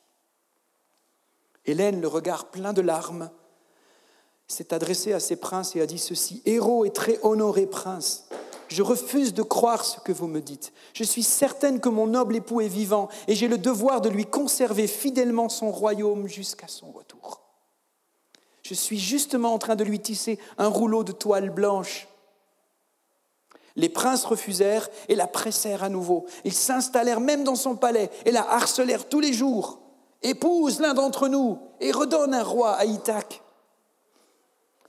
Hélène, 1.66 2.02
le 2.02 2.08
regard 2.08 2.52
plein 2.52 2.74
de 2.74 2.82
larmes, 2.82 3.30
s'est 4.48 4.74
adressée 4.74 5.14
à 5.14 5.20
ces 5.20 5.36
princes 5.36 5.76
et 5.76 5.82
a 5.82 5.86
dit 5.86 5.98
ceci, 5.98 6.42
Héros 6.46 6.86
et 6.86 6.92
très 6.92 7.20
honoré 7.24 7.66
prince, 7.66 8.28
je 8.74 8.82
refuse 8.82 9.36
de 9.36 9.44
croire 9.44 9.86
ce 9.86 10.00
que 10.00 10.12
vous 10.12 10.26
me 10.26 10.42
dites. 10.42 10.74
Je 10.94 11.04
suis 11.04 11.22
certaine 11.22 11.80
que 11.80 11.90
mon 11.90 12.08
noble 12.08 12.36
époux 12.36 12.60
est 12.60 12.68
vivant 12.68 13.08
et 13.28 13.36
j'ai 13.36 13.48
le 13.48 13.60
devoir 13.60 14.02
de 14.02 14.10
lui 14.10 14.26
conserver 14.26 14.88
fidèlement 14.88 15.48
son 15.48 15.72
royaume 15.72 16.28
jusqu'à 16.28 16.68
son 16.68 16.92
retour. 16.92 17.42
Je 18.64 18.74
suis 18.74 18.98
justement 18.98 19.54
en 19.54 19.60
train 19.60 19.76
de 19.76 19.84
lui 19.84 20.00
tisser 20.00 20.40
un 20.58 20.70
rouleau 20.70 21.04
de 21.04 21.12
toile 21.12 21.52
blanche. 21.52 22.08
Les 23.76 23.90
princes 23.90 24.26
refusèrent 24.26 24.90
et 25.08 25.16
la 25.16 25.28
pressèrent 25.28 25.84
à 25.84 25.90
nouveau. 25.90 26.26
Ils 26.44 26.54
s'installèrent 26.54 27.20
même 27.20 27.44
dans 27.44 27.56
son 27.56 27.76
palais 27.76 28.10
et 28.26 28.32
la 28.32 28.50
harcelèrent 28.54 29.08
tous 29.08 29.20
les 29.20 29.34
jours. 29.34 29.82
Épouse 30.24 30.80
l'un 30.80 30.96
d'entre 30.96 31.28
nous 31.28 31.60
et 31.80 31.92
redonne 31.92 32.34
un 32.34 32.44
roi 32.44 32.72
à 32.72 32.86
Ithaque. 32.86 33.44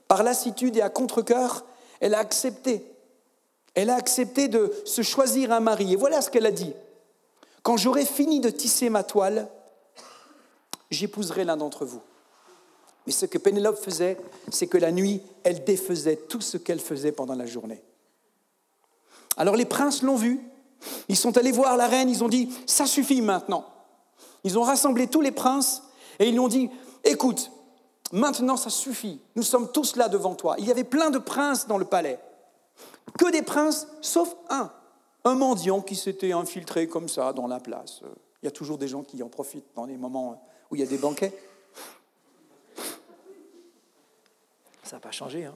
Par 0.07 0.23
lassitude 0.23 0.77
et 0.77 0.81
à 0.81 0.89
contre-coeur, 0.89 1.65
elle 1.99 2.15
a 2.15 2.19
accepté. 2.19 2.94
Elle 3.75 3.89
a 3.89 3.95
accepté 3.95 4.47
de 4.47 4.73
se 4.85 5.01
choisir 5.01 5.51
un 5.51 5.59
mari. 5.59 5.93
Et 5.93 5.95
voilà 5.95 6.21
ce 6.21 6.29
qu'elle 6.29 6.45
a 6.45 6.51
dit. 6.51 6.73
Quand 7.61 7.77
j'aurai 7.77 8.05
fini 8.05 8.39
de 8.39 8.49
tisser 8.49 8.89
ma 8.89 9.03
toile, 9.03 9.49
j'épouserai 10.91 11.43
l'un 11.43 11.57
d'entre 11.57 11.85
vous. 11.85 12.01
Mais 13.05 13.11
ce 13.11 13.25
que 13.25 13.37
Pénélope 13.37 13.77
faisait, 13.77 14.17
c'est 14.51 14.67
que 14.67 14.77
la 14.77 14.91
nuit, 14.91 15.21
elle 15.43 15.63
défaisait 15.63 16.15
tout 16.15 16.41
ce 16.41 16.57
qu'elle 16.57 16.79
faisait 16.79 17.11
pendant 17.11 17.35
la 17.35 17.45
journée. 17.45 17.83
Alors 19.37 19.55
les 19.55 19.65
princes 19.65 20.01
l'ont 20.01 20.15
vu, 20.15 20.39
ils 21.09 21.17
sont 21.17 21.37
allés 21.37 21.51
voir 21.51 21.77
la 21.77 21.87
reine, 21.87 22.09
ils 22.09 22.23
ont 22.23 22.29
dit, 22.29 22.49
ça 22.65 22.85
suffit 22.85 23.21
maintenant. 23.21 23.65
Ils 24.43 24.57
ont 24.57 24.63
rassemblé 24.63 25.07
tous 25.07 25.21
les 25.21 25.31
princes 25.31 25.83
et 26.19 26.27
ils 26.27 26.31
lui 26.31 26.39
ont 26.39 26.47
dit, 26.47 26.69
écoute, 27.03 27.51
maintenant 28.11 28.57
ça 28.57 28.69
suffit, 28.69 29.19
nous 29.35 29.43
sommes 29.43 29.71
tous 29.71 29.95
là 29.95 30.07
devant 30.07 30.35
toi. 30.35 30.55
Il 30.59 30.65
y 30.65 30.71
avait 30.71 30.83
plein 30.83 31.09
de 31.09 31.17
princes 31.17 31.67
dans 31.67 31.77
le 31.77 31.85
palais, 31.85 32.19
que 33.17 33.31
des 33.31 33.41
princes, 33.41 33.87
sauf 34.01 34.35
un, 34.49 34.71
un 35.23 35.35
mendiant 35.35 35.81
qui 35.81 35.95
s'était 35.95 36.31
infiltré 36.31 36.87
comme 36.87 37.09
ça 37.09 37.33
dans 37.33 37.47
la 37.47 37.59
place. 37.59 38.01
Il 38.41 38.45
y 38.45 38.47
a 38.47 38.51
toujours 38.51 38.77
des 38.77 38.87
gens 38.87 39.03
qui 39.03 39.21
en 39.23 39.29
profitent 39.29 39.73
dans 39.75 39.85
les 39.85 39.97
moments 39.97 40.45
où 40.69 40.75
il 40.75 40.81
y 40.81 40.83
a 40.83 40.87
des 40.87 40.97
banquets. 40.97 41.33
Ça 44.83 44.97
n'a 44.97 44.99
pas 44.99 45.11
changé. 45.11 45.45
Hein 45.45 45.55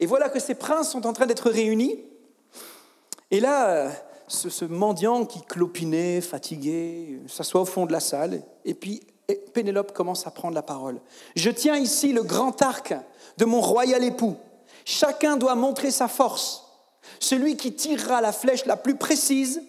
et 0.00 0.06
voilà 0.06 0.28
que 0.28 0.38
ces 0.38 0.54
princes 0.54 0.90
sont 0.90 1.06
en 1.06 1.12
train 1.12 1.26
d'être 1.26 1.50
réunis. 1.50 2.04
Et 3.30 3.40
là, 3.40 3.90
ce, 4.26 4.50
ce, 4.50 4.64
mendiant 4.64 5.24
qui 5.24 5.42
clopinait, 5.42 6.20
fatigué, 6.20 7.20
s'assoit 7.26 7.62
au 7.62 7.66
fond 7.66 7.86
de 7.86 7.92
la 7.92 8.00
salle. 8.00 8.42
Et 8.64 8.74
puis 8.74 9.02
Pénélope 9.52 9.92
commence 9.92 10.26
à 10.26 10.30
prendre 10.30 10.54
la 10.54 10.62
parole. 10.62 11.00
Je 11.36 11.50
tiens 11.50 11.76
ici 11.76 12.12
le 12.12 12.22
grand 12.22 12.62
arc 12.62 12.94
de 13.36 13.44
mon 13.44 13.60
royal 13.60 14.02
époux. 14.04 14.36
Chacun 14.90 15.36
doit 15.36 15.54
montrer 15.54 15.90
sa 15.90 16.08
force. 16.08 16.64
Celui 17.20 17.58
qui 17.58 17.74
tirera 17.74 18.22
la 18.22 18.32
flèche 18.32 18.64
la 18.64 18.78
plus 18.78 18.96
précise 18.96 19.60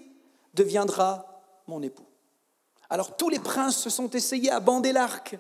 deviendra 0.53 1.43
mon 1.67 1.81
époux. 1.81 2.05
Alors 2.89 3.17
tous 3.17 3.27
les 3.27 3.39
princes 3.39 3.75
se 3.75 3.89
sont 3.89 4.09
essayés 4.11 4.49
à 4.49 4.61
bander 4.61 4.93
l'arc, 4.93 5.37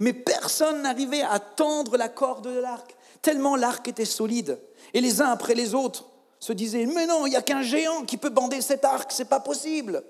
mais 0.00 0.14
personne 0.14 0.80
n'arrivait 0.80 1.20
à 1.20 1.40
tendre 1.40 1.98
la 1.98 2.08
corde 2.08 2.44
de 2.44 2.58
l'arc, 2.58 2.96
tellement 3.20 3.54
l'arc 3.54 3.86
était 3.86 4.06
solide. 4.06 4.58
Et 4.94 5.02
les 5.02 5.20
uns 5.20 5.28
après 5.28 5.54
les 5.54 5.74
autres 5.74 6.06
se 6.40 6.54
disaient, 6.54 6.86
mais 6.86 7.04
non, 7.04 7.26
il 7.26 7.30
n'y 7.30 7.36
a 7.36 7.42
qu'un 7.42 7.60
géant 7.60 8.06
qui 8.06 8.16
peut 8.16 8.30
bander 8.30 8.62
cet 8.62 8.82
arc, 8.86 9.12
c'est 9.12 9.28
pas 9.28 9.40
possible. 9.40 10.04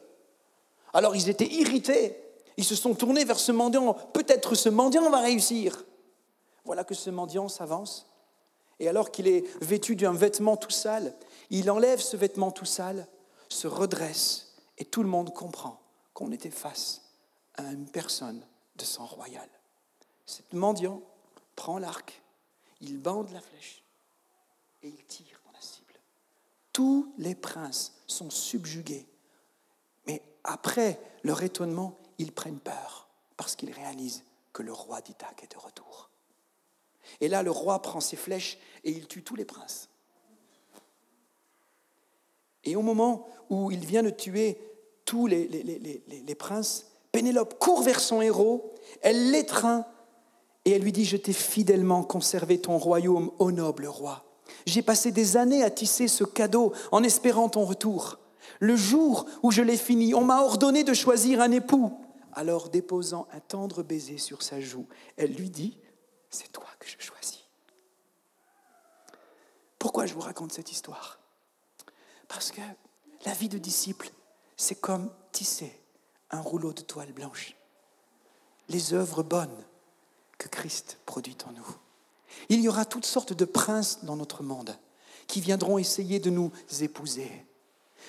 Alors 0.94 1.16
ils 1.16 1.28
étaient 1.28 1.52
irrités, 1.52 2.16
ils 2.56 2.64
se 2.64 2.76
sont 2.76 2.94
tournés 2.94 3.24
vers 3.24 3.40
ce 3.40 3.50
mendiant, 3.50 3.94
peut-être 4.12 4.54
ce 4.54 4.68
mendiant 4.68 5.10
va 5.10 5.18
réussir. 5.18 5.84
Voilà 6.64 6.84
que 6.84 6.94
ce 6.94 7.10
mendiant 7.10 7.48
s'avance, 7.48 8.08
et 8.80 8.88
alors 8.88 9.10
qu'il 9.10 9.26
est 9.28 9.44
vêtu 9.62 9.96
d'un 9.96 10.12
vêtement 10.12 10.56
tout 10.56 10.70
sale, 10.70 11.14
il 11.50 11.70
enlève 11.70 12.00
ce 12.00 12.16
vêtement 12.16 12.50
tout 12.50 12.64
sale, 12.64 13.06
se 13.48 13.66
redresse, 13.66 14.54
et 14.76 14.84
tout 14.84 15.02
le 15.02 15.08
monde 15.08 15.32
comprend 15.34 15.80
qu'on 16.14 16.32
était 16.32 16.50
face 16.50 17.02
à 17.54 17.64
une 17.64 17.88
personne 17.88 18.40
de 18.76 18.84
sang 18.84 19.06
royal. 19.06 19.48
Ce 20.26 20.42
mendiant 20.52 21.02
prend 21.56 21.78
l'arc, 21.78 22.22
il 22.80 22.98
bande 22.98 23.30
la 23.32 23.40
flèche 23.40 23.82
et 24.82 24.88
il 24.88 25.04
tire 25.06 25.40
dans 25.44 25.52
la 25.52 25.60
cible. 25.60 25.94
Tous 26.72 27.12
les 27.18 27.34
princes 27.34 27.94
sont 28.06 28.30
subjugués. 28.30 29.06
Mais 30.06 30.22
après 30.44 31.00
leur 31.24 31.42
étonnement, 31.42 31.98
ils 32.18 32.32
prennent 32.32 32.60
peur 32.60 33.08
parce 33.36 33.56
qu'ils 33.56 33.72
réalisent 33.72 34.22
que 34.52 34.62
le 34.62 34.72
roi 34.72 35.00
d'Ithaque 35.00 35.42
est 35.42 35.52
de 35.52 35.58
retour. 35.58 36.07
Et 37.20 37.28
là, 37.28 37.42
le 37.42 37.50
roi 37.50 37.80
prend 37.82 38.00
ses 38.00 38.16
flèches 38.16 38.58
et 38.84 38.90
il 38.90 39.06
tue 39.06 39.22
tous 39.22 39.36
les 39.36 39.44
princes. 39.44 39.88
Et 42.64 42.76
au 42.76 42.82
moment 42.82 43.26
où 43.50 43.70
il 43.70 43.84
vient 43.84 44.02
de 44.02 44.10
tuer 44.10 44.58
tous 45.04 45.26
les, 45.26 45.48
les, 45.48 45.62
les, 45.62 46.02
les 46.06 46.34
princes, 46.34 46.86
Pénélope 47.12 47.58
court 47.58 47.82
vers 47.82 48.00
son 48.00 48.20
héros, 48.20 48.74
elle 49.00 49.30
l'étreint 49.30 49.86
et 50.64 50.72
elle 50.72 50.82
lui 50.82 50.92
dit, 50.92 51.06
je 51.06 51.16
t'ai 51.16 51.32
fidèlement 51.32 52.02
conservé 52.02 52.60
ton 52.60 52.76
royaume, 52.76 53.30
ô 53.38 53.50
noble 53.50 53.86
roi. 53.86 54.24
J'ai 54.66 54.82
passé 54.82 55.12
des 55.12 55.36
années 55.36 55.62
à 55.62 55.70
tisser 55.70 56.08
ce 56.08 56.24
cadeau 56.24 56.72
en 56.92 57.02
espérant 57.02 57.48
ton 57.48 57.64
retour. 57.64 58.18
Le 58.60 58.76
jour 58.76 59.26
où 59.42 59.50
je 59.50 59.62
l'ai 59.62 59.76
fini, 59.76 60.14
on 60.14 60.24
m'a 60.24 60.42
ordonné 60.42 60.84
de 60.84 60.92
choisir 60.92 61.40
un 61.40 61.52
époux. 61.52 61.92
Alors, 62.34 62.68
déposant 62.68 63.26
un 63.32 63.40
tendre 63.40 63.82
baiser 63.82 64.18
sur 64.18 64.42
sa 64.42 64.60
joue, 64.60 64.86
elle 65.16 65.32
lui 65.32 65.48
dit, 65.48 65.78
c'est 66.30 66.52
toi 66.52 66.66
que 66.78 66.86
je 66.88 66.96
choisis. 66.98 67.44
Pourquoi 69.78 70.06
je 70.06 70.14
vous 70.14 70.20
raconte 70.20 70.52
cette 70.52 70.72
histoire? 70.72 71.18
Parce 72.26 72.50
que 72.50 72.60
la 73.24 73.32
vie 73.32 73.48
de 73.48 73.58
disciple, 73.58 74.10
c'est 74.56 74.80
comme 74.80 75.10
tisser 75.32 75.80
un 76.30 76.40
rouleau 76.40 76.72
de 76.72 76.82
toile 76.82 77.12
blanche. 77.12 77.56
Les 78.68 78.92
œuvres 78.92 79.22
bonnes 79.22 79.64
que 80.36 80.48
Christ 80.48 80.98
produit 81.06 81.36
en 81.46 81.52
nous. 81.52 81.76
Il 82.48 82.60
y 82.60 82.68
aura 82.68 82.84
toutes 82.84 83.06
sortes 83.06 83.32
de 83.32 83.44
princes 83.44 84.04
dans 84.04 84.16
notre 84.16 84.42
monde 84.42 84.76
qui 85.26 85.40
viendront 85.40 85.78
essayer 85.78 86.20
de 86.20 86.30
nous 86.30 86.52
épouser. 86.80 87.46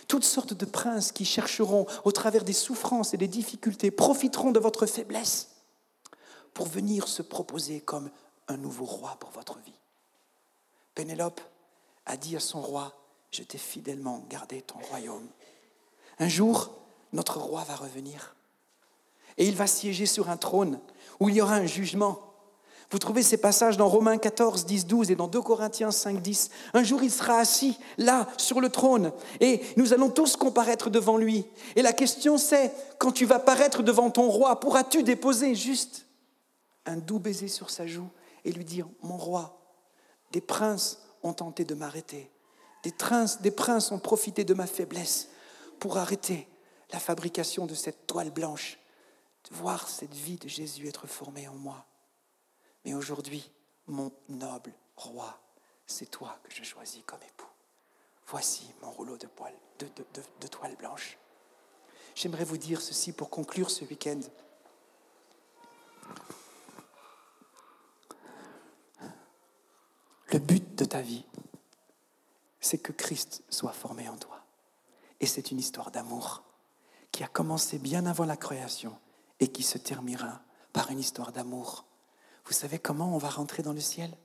Toutes 0.07 0.23
sortes 0.23 0.53
de 0.53 0.65
princes 0.65 1.11
qui 1.11 1.25
chercheront, 1.25 1.85
au 2.03 2.11
travers 2.11 2.43
des 2.43 2.53
souffrances 2.53 3.13
et 3.13 3.17
des 3.17 3.27
difficultés, 3.27 3.91
profiteront 3.91 4.51
de 4.51 4.59
votre 4.59 4.85
faiblesse 4.85 5.48
pour 6.59 6.67
venir 6.67 7.07
se 7.07 7.21
proposer 7.21 7.79
comme 7.79 8.09
un 8.49 8.57
nouveau 8.57 8.83
roi 8.83 9.15
pour 9.21 9.29
votre 9.29 9.57
vie. 9.59 9.79
Pénélope 10.93 11.39
a 12.05 12.17
dit 12.17 12.35
à 12.35 12.41
son 12.41 12.59
roi, 12.61 12.91
je 13.31 13.43
t'ai 13.43 13.57
fidèlement 13.57 14.25
gardé 14.29 14.61
ton 14.61 14.77
royaume. 14.89 15.25
Un 16.19 16.27
jour, 16.27 16.71
notre 17.13 17.39
roi 17.39 17.63
va 17.63 17.77
revenir 17.77 18.35
et 19.37 19.47
il 19.47 19.55
va 19.55 19.67
siéger 19.67 20.05
sur 20.05 20.29
un 20.29 20.35
trône 20.35 20.81
où 21.21 21.29
il 21.29 21.35
y 21.35 21.41
aura 21.41 21.55
un 21.55 21.65
jugement. 21.65 22.19
Vous 22.91 22.99
trouvez 22.99 23.23
ces 23.23 23.37
passages 23.37 23.77
dans 23.77 23.87
Romains 23.87 24.17
14, 24.17 24.65
10, 24.65 24.85
12 24.85 25.11
et 25.11 25.15
dans 25.15 25.27
2 25.29 25.41
Corinthiens 25.41 25.91
5, 25.91 26.21
10. 26.21 26.49
Un 26.73 26.83
jour, 26.83 27.01
il 27.01 27.11
sera 27.11 27.37
assis 27.37 27.79
là, 27.97 28.27
sur 28.35 28.59
le 28.59 28.67
trône, 28.69 29.13
et 29.39 29.61
nous 29.77 29.93
allons 29.93 30.09
tous 30.09 30.35
comparaître 30.35 30.89
devant 30.89 31.15
lui. 31.15 31.45
Et 31.77 31.81
la 31.81 31.93
question 31.93 32.37
c'est, 32.37 32.73
quand 32.97 33.13
tu 33.13 33.23
vas 33.23 33.39
paraître 33.39 33.81
devant 33.81 34.09
ton 34.09 34.29
roi, 34.29 34.59
pourras-tu 34.59 35.03
déposer 35.03 35.55
juste 35.55 36.05
un 36.89 36.97
doux 36.97 37.19
baiser 37.19 37.47
sur 37.47 37.69
sa 37.69 37.87
joue 37.87 38.09
et 38.43 38.51
lui 38.51 38.65
dire, 38.65 38.87
mon 39.01 39.17
roi, 39.17 39.59
des 40.31 40.41
princes 40.41 41.01
ont 41.23 41.33
tenté 41.33 41.65
de 41.65 41.75
m'arrêter, 41.75 42.31
Des 42.83 42.91
princes, 42.91 43.41
des 43.41 43.51
princes 43.51 43.91
ont 43.91 43.99
profité 43.99 44.43
de 44.43 44.53
ma 44.53 44.65
faiblesse 44.65 45.29
pour 45.79 45.97
arrêter 45.97 46.47
la 46.91 46.99
fabrication 46.99 47.65
de 47.65 47.75
cette 47.75 48.07
toile 48.07 48.31
blanche, 48.31 48.79
de 49.49 49.55
voir 49.55 49.87
cette 49.87 50.13
vie 50.13 50.37
de 50.37 50.47
Jésus 50.47 50.87
être 50.87 51.07
formée 51.07 51.47
en 51.47 51.55
moi. 51.55 51.85
Mais 52.85 52.93
aujourd'hui, 52.93 53.51
mon 53.87 54.11
noble 54.29 54.73
roi, 54.95 55.37
c'est 55.85 56.09
toi 56.09 56.39
que 56.43 56.53
je 56.53 56.63
choisis 56.63 57.03
comme 57.05 57.21
époux. 57.21 57.45
Voici 58.27 58.73
mon 58.81 58.91
rouleau 58.91 59.17
de, 59.17 59.27
de, 60.39 60.47
toile 60.47 60.75
blanche. 60.75 61.17
J'aimerais 62.15 62.43
vous 62.43 62.57
dire 62.57 62.81
ceci 62.81 63.11
pour 63.11 63.29
conclure 63.29 63.71
ce 63.71 63.83
week-end. 63.85 64.19
Le 70.31 70.37
but 70.39 70.75
de 70.75 70.85
ta 70.85 71.01
vie, 71.01 71.25
c'est 72.59 72.77
que 72.77 72.91
Christ 72.91 73.43
soit 73.49 73.73
formé 73.73 74.07
en 74.07 74.17
toi. 74.17 74.45
Et 75.19 75.25
c'est 75.25 75.51
une 75.51 75.59
histoire 75.59 75.89
d'amour 75.91 76.43
qui 77.11 77.23
a 77.23 77.27
commencé 77.27 77.79
bien 77.79 78.05
avant 78.05 78.25
la 78.25 78.37
création 78.37 78.95
et 79.39 79.47
qui 79.47 79.63
se 79.63 79.77
terminera 79.79 80.41
par 80.71 80.91
une 80.91 80.99
histoire 80.99 81.31
d'amour. 81.31 81.85
Vous 82.45 82.53
savez 82.53 82.77
comment 82.77 83.15
on 83.15 83.17
va 83.17 83.29
rentrer 83.29 83.63
dans 83.63 83.73
le 83.73 83.79
ciel? 83.79 84.15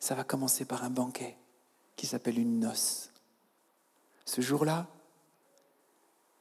Ça 0.00 0.14
va 0.14 0.24
commencer 0.24 0.64
par 0.64 0.82
un 0.82 0.90
banquet 0.90 1.36
qui 1.94 2.06
s'appelle 2.06 2.38
une 2.38 2.58
noce. 2.58 3.12
Ce 4.24 4.40
jour-là, 4.40 4.88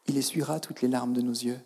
il 0.07 0.17
essuiera 0.17 0.59
toutes 0.59 0.81
les 0.81 0.87
larmes 0.87 1.13
de 1.13 1.21
nos 1.21 1.33
yeux. 1.33 1.61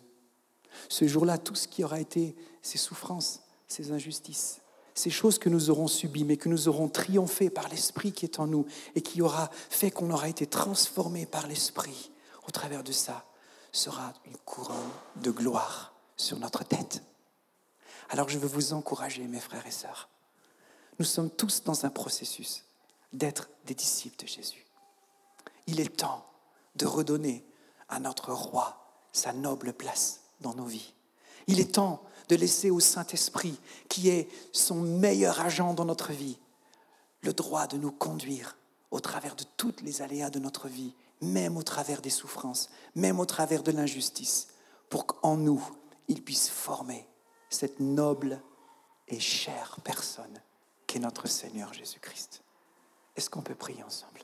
Ce 0.88 1.06
jour-là, 1.06 1.38
tout 1.38 1.54
ce 1.54 1.68
qui 1.68 1.84
aura 1.84 2.00
été 2.00 2.36
ces 2.60 2.78
souffrances, 2.78 3.42
ces 3.66 3.92
injustices, 3.92 4.60
ces 4.94 5.10
choses 5.10 5.38
que 5.38 5.48
nous 5.48 5.70
aurons 5.70 5.88
subies, 5.88 6.24
mais 6.24 6.36
que 6.36 6.48
nous 6.48 6.68
aurons 6.68 6.88
triomphé 6.88 7.50
par 7.50 7.68
l'Esprit 7.68 8.12
qui 8.12 8.24
est 8.24 8.38
en 8.38 8.46
nous 8.46 8.66
et 8.94 9.02
qui 9.02 9.22
aura 9.22 9.50
fait 9.70 9.90
qu'on 9.90 10.10
aura 10.10 10.28
été 10.28 10.46
transformé 10.46 11.26
par 11.26 11.46
l'Esprit 11.46 12.12
au 12.46 12.50
travers 12.50 12.84
de 12.84 12.92
ça, 12.92 13.24
sera 13.72 14.12
une 14.26 14.36
couronne 14.36 14.90
de 15.16 15.30
gloire 15.30 15.94
sur 16.16 16.38
notre 16.38 16.64
tête. 16.64 17.02
Alors 18.10 18.28
je 18.28 18.38
veux 18.38 18.46
vous 18.46 18.72
encourager, 18.72 19.26
mes 19.26 19.40
frères 19.40 19.66
et 19.66 19.72
sœurs. 19.72 20.08
Nous 20.98 21.04
sommes 21.04 21.30
tous 21.30 21.64
dans 21.64 21.84
un 21.84 21.90
processus 21.90 22.64
d'être 23.12 23.48
des 23.66 23.74
disciples 23.74 24.22
de 24.22 24.28
Jésus. 24.28 24.64
Il 25.66 25.80
est 25.80 25.96
temps 25.96 26.26
de 26.76 26.86
redonner 26.86 27.44
à 27.88 27.98
notre 27.98 28.32
roi 28.32 28.84
sa 29.12 29.32
noble 29.32 29.72
place 29.72 30.20
dans 30.40 30.54
nos 30.54 30.66
vies. 30.66 30.92
Il 31.46 31.60
est 31.60 31.74
temps 31.74 32.02
de 32.28 32.36
laisser 32.36 32.70
au 32.70 32.80
Saint-Esprit, 32.80 33.58
qui 33.88 34.08
est 34.08 34.28
son 34.52 34.80
meilleur 34.80 35.40
agent 35.40 35.74
dans 35.74 35.84
notre 35.84 36.12
vie, 36.12 36.38
le 37.22 37.32
droit 37.32 37.66
de 37.66 37.76
nous 37.76 37.92
conduire 37.92 38.56
au 38.90 39.00
travers 39.00 39.34
de 39.34 39.44
toutes 39.56 39.82
les 39.82 40.02
aléas 40.02 40.30
de 40.30 40.38
notre 40.38 40.68
vie, 40.68 40.94
même 41.20 41.56
au 41.56 41.62
travers 41.62 42.00
des 42.00 42.10
souffrances, 42.10 42.70
même 42.94 43.18
au 43.18 43.26
travers 43.26 43.62
de 43.62 43.72
l'injustice, 43.72 44.48
pour 44.88 45.06
qu'en 45.06 45.36
nous, 45.36 45.62
il 46.08 46.22
puisse 46.22 46.48
former 46.48 47.06
cette 47.50 47.80
noble 47.80 48.40
et 49.08 49.20
chère 49.20 49.78
personne 49.82 50.40
qu'est 50.86 50.98
notre 50.98 51.26
Seigneur 51.28 51.72
Jésus-Christ. 51.72 52.42
Est-ce 53.16 53.30
qu'on 53.30 53.42
peut 53.42 53.54
prier 53.54 53.82
ensemble? 53.82 54.20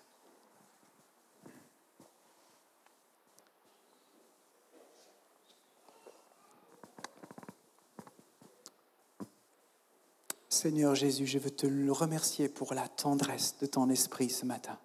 Seigneur 10.53 10.97
Jésus, 10.97 11.29
je 11.29 11.39
veux 11.39 11.53
te 11.53 11.69
le 11.69 11.93
remercier 11.93 12.49
pour 12.49 12.75
la 12.75 12.89
tendresse 12.89 13.55
de 13.61 13.67
ton 13.67 13.89
esprit 13.89 14.29
ce 14.29 14.45
matin. 14.45 14.77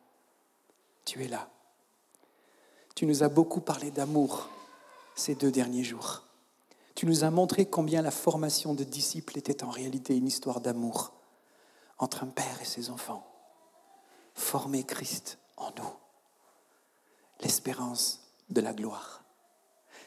Tu 1.06 1.24
es 1.24 1.28
là. 1.28 1.50
Tu 2.94 3.08
nous 3.08 3.24
as 3.24 3.30
beaucoup 3.30 3.62
parlé 3.62 3.90
d'amour 3.90 4.48
ces 5.16 5.34
deux 5.34 5.52
derniers 5.52 5.84
jours. 5.84 6.22
Tu 6.94 7.08
nous 7.08 7.24
as 7.24 7.32
montré 7.32 7.66
combien 7.66 8.04
la 8.04 8.12
formation 8.12 8.76
de 8.76 8.84
disciples 8.84 9.40
était 9.40 9.64
en 9.64 9.72
réalité 9.72 10.16
une 10.16 10.28
histoire 10.28 10.62
d'amour 10.62 11.14
entre 11.98 12.24
un 12.24 12.28
père 12.28 12.62
et 12.62 12.66
ses 12.66 12.92
enfants. 12.92 13.26
Former 14.36 14.84
Christ 14.84 15.40
en 15.58 15.72
nous, 15.78 15.94
l'espérance 17.42 18.22
de 18.50 18.62
la 18.62 18.74
gloire. 18.74 19.25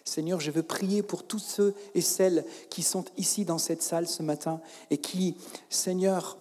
Seigneur, 0.09 0.41
je 0.41 0.51
veux 0.51 0.63
prier 0.63 1.03
pour 1.03 1.23
tous 1.23 1.39
ceux 1.39 1.75
et 1.95 2.01
celles 2.01 2.45
qui 2.71 2.83
sont 2.83 3.05
ici 3.17 3.45
dans 3.45 3.59
cette 3.59 3.83
salle 3.83 4.09
ce 4.09 4.23
matin 4.23 4.61
et 4.91 4.99
qui, 4.99 5.37
Seigneur, 5.69 6.39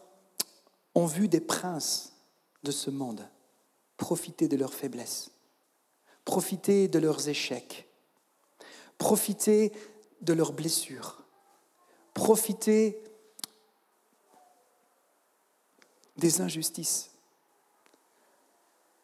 ont 0.96 1.06
vu 1.06 1.28
des 1.28 1.42
princes 1.42 2.14
de 2.64 2.72
ce 2.72 2.90
monde 2.90 3.28
profiter 3.98 4.48
de 4.48 4.56
leurs 4.56 4.74
faiblesses, 4.74 5.32
profiter 6.24 6.88
de 6.88 6.98
leurs 6.98 7.28
échecs, 7.28 7.88
profiter 8.98 9.74
de 10.22 10.34
leurs 10.34 10.54
blessures, 10.54 11.24
profiter 12.14 13.04
des 16.16 16.42
injustices 16.42 17.12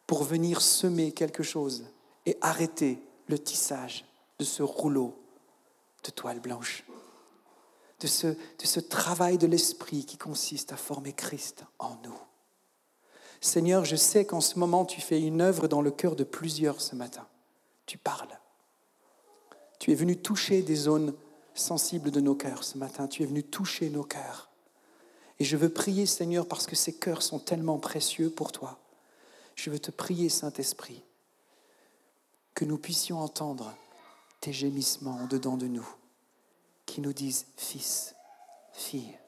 pour 0.06 0.24
venir 0.24 0.62
semer 0.62 1.12
quelque 1.12 1.42
chose 1.42 1.84
et 2.24 2.38
arrêter 2.40 2.98
le 3.28 3.38
tissage 3.38 4.04
de 4.38 4.44
ce 4.44 4.62
rouleau 4.62 5.18
de 6.04 6.10
toile 6.10 6.40
blanche, 6.40 6.84
de 8.00 8.06
ce, 8.06 8.26
de 8.26 8.66
ce 8.66 8.80
travail 8.80 9.38
de 9.38 9.46
l'esprit 9.46 10.04
qui 10.04 10.18
consiste 10.18 10.72
à 10.72 10.76
former 10.76 11.12
Christ 11.12 11.64
en 11.78 11.96
nous. 12.04 12.18
Seigneur, 13.40 13.84
je 13.84 13.96
sais 13.96 14.24
qu'en 14.24 14.40
ce 14.40 14.58
moment, 14.58 14.84
tu 14.84 15.00
fais 15.00 15.20
une 15.20 15.40
œuvre 15.40 15.68
dans 15.68 15.82
le 15.82 15.90
cœur 15.90 16.16
de 16.16 16.24
plusieurs 16.24 16.80
ce 16.80 16.96
matin. 16.96 17.26
Tu 17.86 17.98
parles. 17.98 18.38
Tu 19.78 19.92
es 19.92 19.94
venu 19.94 20.16
toucher 20.16 20.62
des 20.62 20.76
zones 20.76 21.14
sensibles 21.54 22.10
de 22.10 22.20
nos 22.20 22.34
cœurs 22.34 22.64
ce 22.64 22.78
matin. 22.78 23.06
Tu 23.06 23.22
es 23.22 23.26
venu 23.26 23.42
toucher 23.42 23.90
nos 23.90 24.02
cœurs. 24.02 24.50
Et 25.38 25.44
je 25.44 25.56
veux 25.56 25.68
prier, 25.68 26.06
Seigneur, 26.06 26.46
parce 26.46 26.66
que 26.66 26.76
ces 26.76 26.94
cœurs 26.94 27.22
sont 27.22 27.38
tellement 27.38 27.78
précieux 27.78 28.30
pour 28.30 28.52
toi. 28.52 28.78
Je 29.56 29.70
veux 29.70 29.78
te 29.78 29.90
prier, 29.90 30.28
Saint-Esprit, 30.28 31.02
que 32.54 32.64
nous 32.64 32.78
puissions 32.78 33.20
entendre 33.20 33.74
tes 34.44 34.52
gémissements 34.52 35.22
en 35.22 35.26
dedans 35.26 35.56
de 35.56 35.66
nous 35.66 35.88
qui 36.84 37.00
nous 37.00 37.14
disent, 37.14 37.46
Fils, 37.56 38.14
fille, 38.74 39.18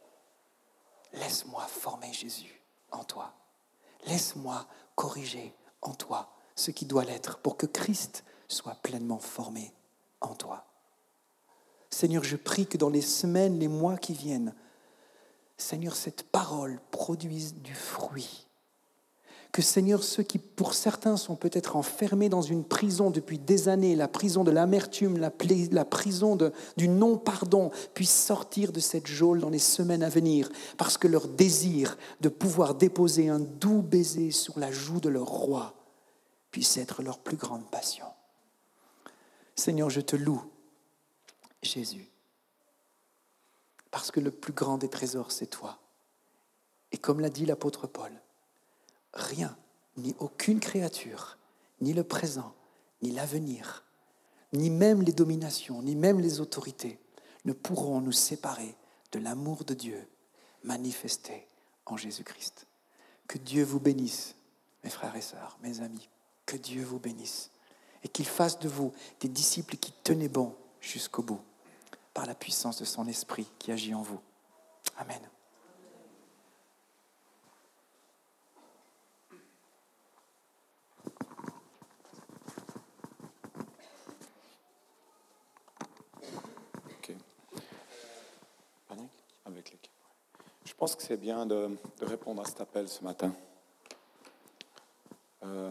laisse-moi 1.15 1.63
former 1.63 2.13
Jésus 2.13 2.61
en 2.91 3.03
toi. 3.03 3.33
Laisse-moi 4.05 4.67
corriger 4.95 5.55
en 5.81 5.95
toi 5.95 6.29
ce 6.55 6.71
qui 6.71 6.85
doit 6.85 7.07
l'être 7.07 7.39
pour 7.39 7.57
que 7.57 7.65
Christ 7.65 8.25
soit 8.47 8.75
pleinement 8.83 9.19
formé 9.19 9.73
en 10.21 10.35
toi. 10.35 10.67
Seigneur, 11.89 12.23
je 12.23 12.37
prie 12.37 12.67
que 12.67 12.77
dans 12.77 12.91
les 12.91 13.01
semaines, 13.01 13.59
les 13.59 13.69
mois 13.69 13.97
qui 13.97 14.13
viennent, 14.13 14.55
Seigneur, 15.57 15.97
cette 15.97 16.25
parole 16.25 16.79
produise 16.91 17.55
du 17.55 17.75
fruit 17.75 18.46
que 19.57 19.63
Seigneur, 19.63 20.05
ceux 20.05 20.23
qui 20.23 20.37
pour 20.39 20.75
certains 20.75 21.17
sont 21.17 21.35
peut-être 21.35 21.77
enfermés 21.77 22.29
dans 22.29 22.43
une 22.43 22.63
prison 22.63 23.09
depuis 23.09 23.39
des 23.39 23.71
années, 23.71 23.97
la 23.97 24.07
prison 24.07 24.45
de 24.45 24.51
l'amertume, 24.51 25.17
la, 25.17 25.31
prison 25.31 26.37
du 26.77 26.89
non-pardon, 26.89 27.71
puissent 27.95 28.27
sortir 28.27 28.71
de 28.71 28.81
cette 28.81 29.07
geôle 29.07 29.41
dans 29.41 29.49
les 29.49 29.59
semaines 29.59 30.03
à 30.03 30.11
venir, 30.11 30.51
parce 30.77 30.99
que 30.99 31.09
leur 31.09 31.27
désir 31.27 31.97
de 32.21 32.29
pouvoir 32.29 32.75
déposer 32.75 33.31
un 33.31 33.39
doux 33.39 33.81
baiser 33.81 34.31
sur 34.31 34.59
la 34.59 34.71
joue 34.71 35.01
de 35.01 35.09
leur 35.09 35.27
roi 35.27 35.73
puisse 36.51 36.77
être 36.77 37.03
leur 37.03 37.19
plus 37.19 37.39
grande 37.39 37.65
passion. 37.71 38.05
Seigneur, 39.55 39.89
je 39.89 40.03
te 40.03 40.17
loue, 40.17 40.45
Jésus, 41.63 42.11
parce 43.91 44.11
que 44.11 44.21
le 44.21 44.31
plus 44.31 44.53
grand 44.53 44.77
des 44.77 44.91
trésors, 44.91 45.33
c'est 45.33 45.47
toi. 45.47 45.79
Et 46.93 46.99
comme 46.99 47.21
l'a 47.21 47.31
dit 47.31 47.47
l'apôtre 47.47 47.87
Paul, 47.87 48.13
rien, 49.17 49.57
ni 49.97 50.15
aucune 50.19 50.61
créature, 50.61 51.39
ni 51.81 51.93
le 51.93 52.05
présent, 52.05 52.55
ni 53.03 53.11
l'avenir, 53.11 53.85
ni 54.53 54.71
même 54.71 55.03
les 55.03 55.13
dominations, 55.13 55.83
ni 55.83 55.97
même 55.97 56.21
les 56.21 56.41
autorités 56.41 56.99
ne 57.45 57.53
pourront 57.53 58.01
nous 58.01 58.13
séparer 58.13 58.77
de 59.13 59.19
l'amour 59.19 59.65
de 59.65 59.75
Dieu 59.75 60.09
manifesté 60.65 61.47
en 61.87 61.97
Jésus-Christ. 61.97 62.67
Que 63.29 63.39
Dieu 63.39 63.65
vous 63.65 63.81
bénisse, 63.81 64.35
mes 64.85 64.91
frères 64.91 65.17
et 65.17 65.21
sœurs, 65.21 65.59
mes 65.63 65.81
amis, 65.81 66.09
que 66.45 66.57
Dieu 66.57 66.85
vous 66.85 66.99
bénisse 66.99 67.51
et 68.05 68.09
qu'il 68.09 68.27
fasse 68.27 68.59
de 68.59 68.69
vous 68.69 68.93
des 69.21 69.29
disciples 69.29 69.77
qui 69.77 69.93
tenaient 69.93 70.29
bon 70.29 70.55
jusqu'au 70.81 71.23
bout 71.23 71.41
par 72.15 72.27
la 72.27 72.35
puissance 72.35 72.79
de 72.79 72.85
son 72.85 73.07
esprit 73.09 73.51
qui 73.59 73.73
agit 73.73 73.95
en 73.95 74.03
vous. 74.03 74.21
Amen. 74.97 75.21
Je 90.77 90.79
pense 90.79 90.95
que 90.95 91.03
c'est 91.03 91.17
bien 91.17 91.47
de, 91.47 91.71
répondre 92.03 92.43
à 92.43 92.45
cet 92.45 92.61
appel 92.61 92.87
ce 92.87 93.03
matin. 93.03 93.33
Euh, 95.43 95.71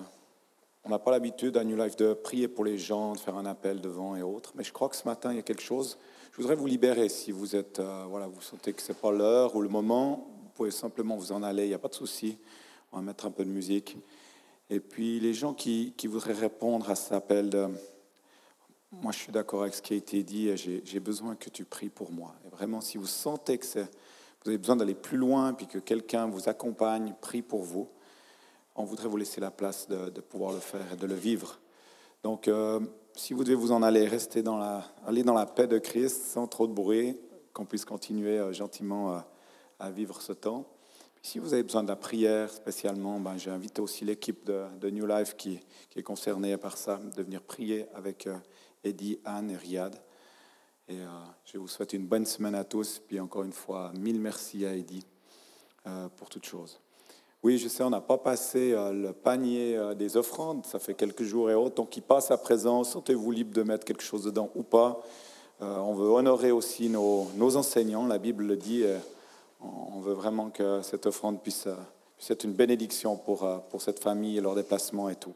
on 0.83 0.89
n'a 0.89 0.97
pas 0.97 1.11
l'habitude 1.11 1.57
à 1.57 1.63
New 1.63 1.77
Life 1.77 1.95
de 1.95 2.15
prier 2.15 2.47
pour 2.47 2.65
les 2.65 2.79
gens, 2.79 3.13
de 3.13 3.19
faire 3.19 3.35
un 3.35 3.45
appel 3.45 3.81
devant 3.81 4.15
et 4.15 4.23
autres, 4.23 4.53
mais 4.55 4.63
je 4.63 4.73
crois 4.73 4.89
que 4.89 4.95
ce 4.95 5.07
matin, 5.07 5.31
il 5.31 5.35
y 5.35 5.39
a 5.39 5.43
quelque 5.43 5.61
chose. 5.61 5.99
Je 6.31 6.37
voudrais 6.37 6.55
vous 6.55 6.65
libérer 6.65 7.07
si 7.07 7.31
vous 7.31 7.55
êtes, 7.55 7.79
euh, 7.79 8.05
voilà, 8.09 8.25
vous 8.25 8.41
sentez 8.41 8.73
que 8.73 8.81
ce 8.81 8.93
n'est 8.93 8.97
pas 8.97 9.11
l'heure 9.11 9.55
ou 9.55 9.61
le 9.61 9.69
moment. 9.69 10.27
Vous 10.41 10.49
pouvez 10.55 10.71
simplement 10.71 11.17
vous 11.17 11.31
en 11.31 11.43
aller, 11.43 11.65
il 11.65 11.69
n'y 11.69 11.75
a 11.75 11.79
pas 11.79 11.89
de 11.89 11.93
souci. 11.93 12.39
On 12.91 12.95
va 12.95 13.03
mettre 13.03 13.27
un 13.27 13.31
peu 13.31 13.45
de 13.45 13.51
musique. 13.51 13.97
Et 14.71 14.79
puis 14.79 15.19
les 15.19 15.35
gens 15.35 15.53
qui, 15.53 15.93
voudraient 16.05 16.33
répondre 16.33 16.89
à 16.89 16.95
cet 16.95 17.11
appel 17.11 17.51
de 17.51 17.67
moi 18.91 19.11
je 19.11 19.19
suis 19.19 19.31
d'accord 19.31 19.61
avec 19.61 19.75
ce 19.75 19.83
qui 19.83 19.93
a 19.93 19.97
été 19.97 20.23
dit 20.23 20.49
j'ai 20.57 20.99
besoin 20.99 21.35
que 21.35 21.51
tu 21.51 21.63
pries 21.63 21.89
pour 21.89 22.11
moi. 22.11 22.33
Et 22.47 22.49
vraiment, 22.49 22.81
si 22.81 22.97
vous 22.97 23.05
sentez 23.05 23.59
que 23.59 23.65
vous 24.45 24.51
avez 24.51 24.59
besoin 24.59 24.75
d'aller 24.75 24.93
plus 24.93 25.17
loin 25.17 25.53
puis 25.53 25.65
que 25.65 25.79
quelqu'un 25.79 26.27
vous 26.27 26.47
accompagne, 26.47 27.15
prie 27.19 27.41
pour 27.41 27.63
vous, 27.63 27.89
on 28.75 28.83
voudrait 28.83 29.07
vous 29.07 29.17
laisser 29.17 29.41
la 29.41 29.49
place 29.49 29.87
de, 29.87 30.21
pouvoir 30.21 30.53
le 30.53 30.59
faire 30.59 30.93
et 30.93 30.95
de 30.95 31.07
le 31.07 31.15
vivre. 31.15 31.59
Donc, 32.21 32.47
euh, 32.47 32.79
si 33.15 33.33
vous 33.33 33.43
devez 33.43 33.55
vous 33.55 33.71
en 33.71 33.81
aller, 33.81 34.07
restez 34.07 34.43
dans 34.43 34.57
la, 34.57 34.83
aller 35.07 35.23
dans 35.23 35.33
la 35.33 35.47
paix 35.47 35.65
de 35.65 35.79
Christ 35.79 36.25
sans 36.25 36.45
trop 36.45 36.67
de 36.67 36.73
bruit, 36.73 37.17
qu'on 37.53 37.65
puisse 37.65 37.85
continuer 37.85 38.37
euh, 38.37 38.53
gentiment 38.53 39.13
euh, 39.13 39.19
à 39.79 39.89
vivre 39.89 40.21
ce 40.21 40.33
temps. 40.33 40.67
Si 41.23 41.39
vous 41.39 41.53
avez 41.53 41.63
besoin 41.63 41.81
de 41.81 41.87
la 41.87 41.95
prière 41.95 42.51
spécialement, 42.51 43.19
ben, 43.19 43.37
j'ai 43.37 43.49
invité 43.49 43.81
aussi 43.81 44.05
l'équipe 44.05 44.45
de, 44.45 44.89
New 44.91 45.07
Life 45.07 45.35
qui, 45.35 45.59
est 45.95 46.03
concernée 46.03 46.55
par 46.57 46.77
ça, 46.77 46.99
de 47.15 47.23
venir 47.23 47.41
prier 47.41 47.87
avec 47.95 48.29
Eddie, 48.83 49.19
Anne 49.25 49.49
et 49.49 49.57
Riyad. 49.57 49.99
Et 50.87 50.99
euh, 50.99 51.07
je 51.45 51.57
vous 51.57 51.67
souhaite 51.67 51.93
une 51.93 52.05
bonne 52.05 52.25
semaine 52.25 52.55
à 52.55 52.63
tous. 52.63 53.01
Puis 53.07 53.19
encore 53.19 53.43
une 53.43 53.53
fois, 53.53 53.91
mille 53.97 54.19
merci 54.19 54.65
à 54.65 54.73
Eddie 54.73 55.05
euh, 55.87 56.07
pour 56.17 56.29
toutes 56.29 56.45
choses. 56.45 56.79
Oui, 57.43 57.57
je 57.57 57.67
sais, 57.67 57.83
on 57.83 57.91
n'a 57.91 58.01
pas 58.01 58.17
passé 58.17 58.71
le 58.71 59.11
panier 59.11 59.79
des 59.95 60.17
offrandes. 60.17 60.65
Ça 60.65 60.79
fait 60.79 60.95
quelques 60.95 61.21
jours 61.21 61.51
et 61.51 61.53
autres. 61.53 61.75
Donc, 61.75 61.95
il 61.95 62.01
passe 62.01 62.31
à 62.31 62.37
présent. 62.39 62.83
Sentez-vous 62.83 63.29
libre 63.29 63.53
de 63.53 63.61
mettre 63.61 63.85
quelque 63.85 64.01
chose 64.01 64.23
dedans 64.23 64.49
ou 64.55 64.63
pas. 64.63 65.03
on 65.59 65.93
veut 65.93 66.07
honorer 66.07 66.51
aussi 66.51 66.89
nos, 66.89 67.55
enseignants. 67.55 68.07
La 68.07 68.17
Bible 68.17 68.47
le 68.47 68.57
dit 68.57 68.83
on 69.95 69.99
veut 69.99 70.13
vraiment 70.13 70.49
que 70.49 70.81
cette 70.81 71.05
offrande 71.05 71.41
puisse, 71.41 71.67
être 72.29 72.43
une 72.43 72.53
bénédiction 72.53 73.17
pour, 73.17 73.43
euh, 73.43 73.57
pour 73.69 73.81
cette 73.81 73.99
famille 73.99 74.37
et 74.37 74.41
leur 74.41 74.55
déplacement 74.55 75.09
et 75.09 75.15
tout. 75.15 75.33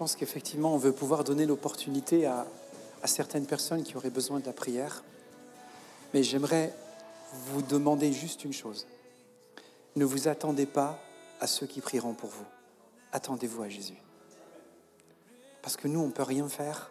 Pense 0.00 0.16
qu'effectivement, 0.16 0.72
on 0.72 0.78
veut 0.78 0.92
pouvoir 0.92 1.24
donner 1.24 1.44
l'opportunité 1.44 2.24
à, 2.24 2.46
certaines 3.04 3.44
personnes 3.44 3.82
qui 3.82 3.98
auraient 3.98 4.08
besoin 4.08 4.40
de 4.40 4.46
la 4.46 4.54
prière. 4.54 5.04
Mais 6.14 6.22
j'aimerais 6.22 6.74
vous 7.34 7.60
demander 7.60 8.10
juste 8.10 8.42
une 8.46 8.54
chose. 8.54 8.86
Ne 9.96 10.06
vous 10.06 10.26
attendez 10.26 10.64
pas 10.64 10.98
à 11.38 11.46
ceux 11.46 11.66
qui 11.66 11.82
prieront 11.82 12.14
pour 12.14 12.30
vous. 12.30 12.46
Attendez-vous 13.12 13.62
à 13.62 13.68
Jésus. 13.68 14.00
Parce 15.60 15.76
que 15.76 15.86
nous, 15.86 16.00
on 16.00 16.06
ne 16.06 16.12
peut 16.12 16.22
rien 16.22 16.48
faire 16.48 16.90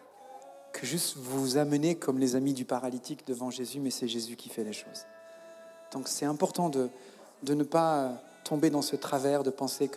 que 0.72 0.86
juste 0.86 1.16
vous 1.16 1.56
amener 1.56 1.96
comme 1.96 2.20
les 2.20 2.36
amis 2.36 2.54
du 2.54 2.64
paralytique 2.64 3.26
devant 3.26 3.50
Jésus, 3.50 3.80
mais 3.80 3.90
c'est 3.90 4.06
Jésus 4.06 4.36
qui 4.36 4.50
fait 4.50 4.62
les 4.62 4.72
choses. 4.72 5.04
Donc 5.90 6.06
c'est 6.06 6.26
important 6.26 6.68
de, 6.68 6.88
de 7.42 7.54
ne 7.54 7.64
pas 7.64 8.22
tomber 8.44 8.70
dans 8.70 8.82
ce 8.82 8.94
travers 8.94 9.42
de 9.42 9.50
penser 9.50 9.88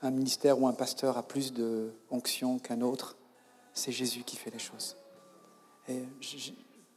qu'un 0.00 0.10
ministère 0.10 0.60
ou 0.60 0.66
un 0.66 0.72
pasteur 0.72 1.18
a 1.18 1.22
plus 1.22 1.52
de 1.52 1.92
onction 2.10 2.58
qu'un 2.58 2.80
autre. 2.80 3.16
C'est 3.74 3.92
Jésus 3.92 4.22
qui 4.24 4.36
fait 4.36 4.50
les 4.50 4.58
choses. 4.58 4.96
Et 5.88 6.02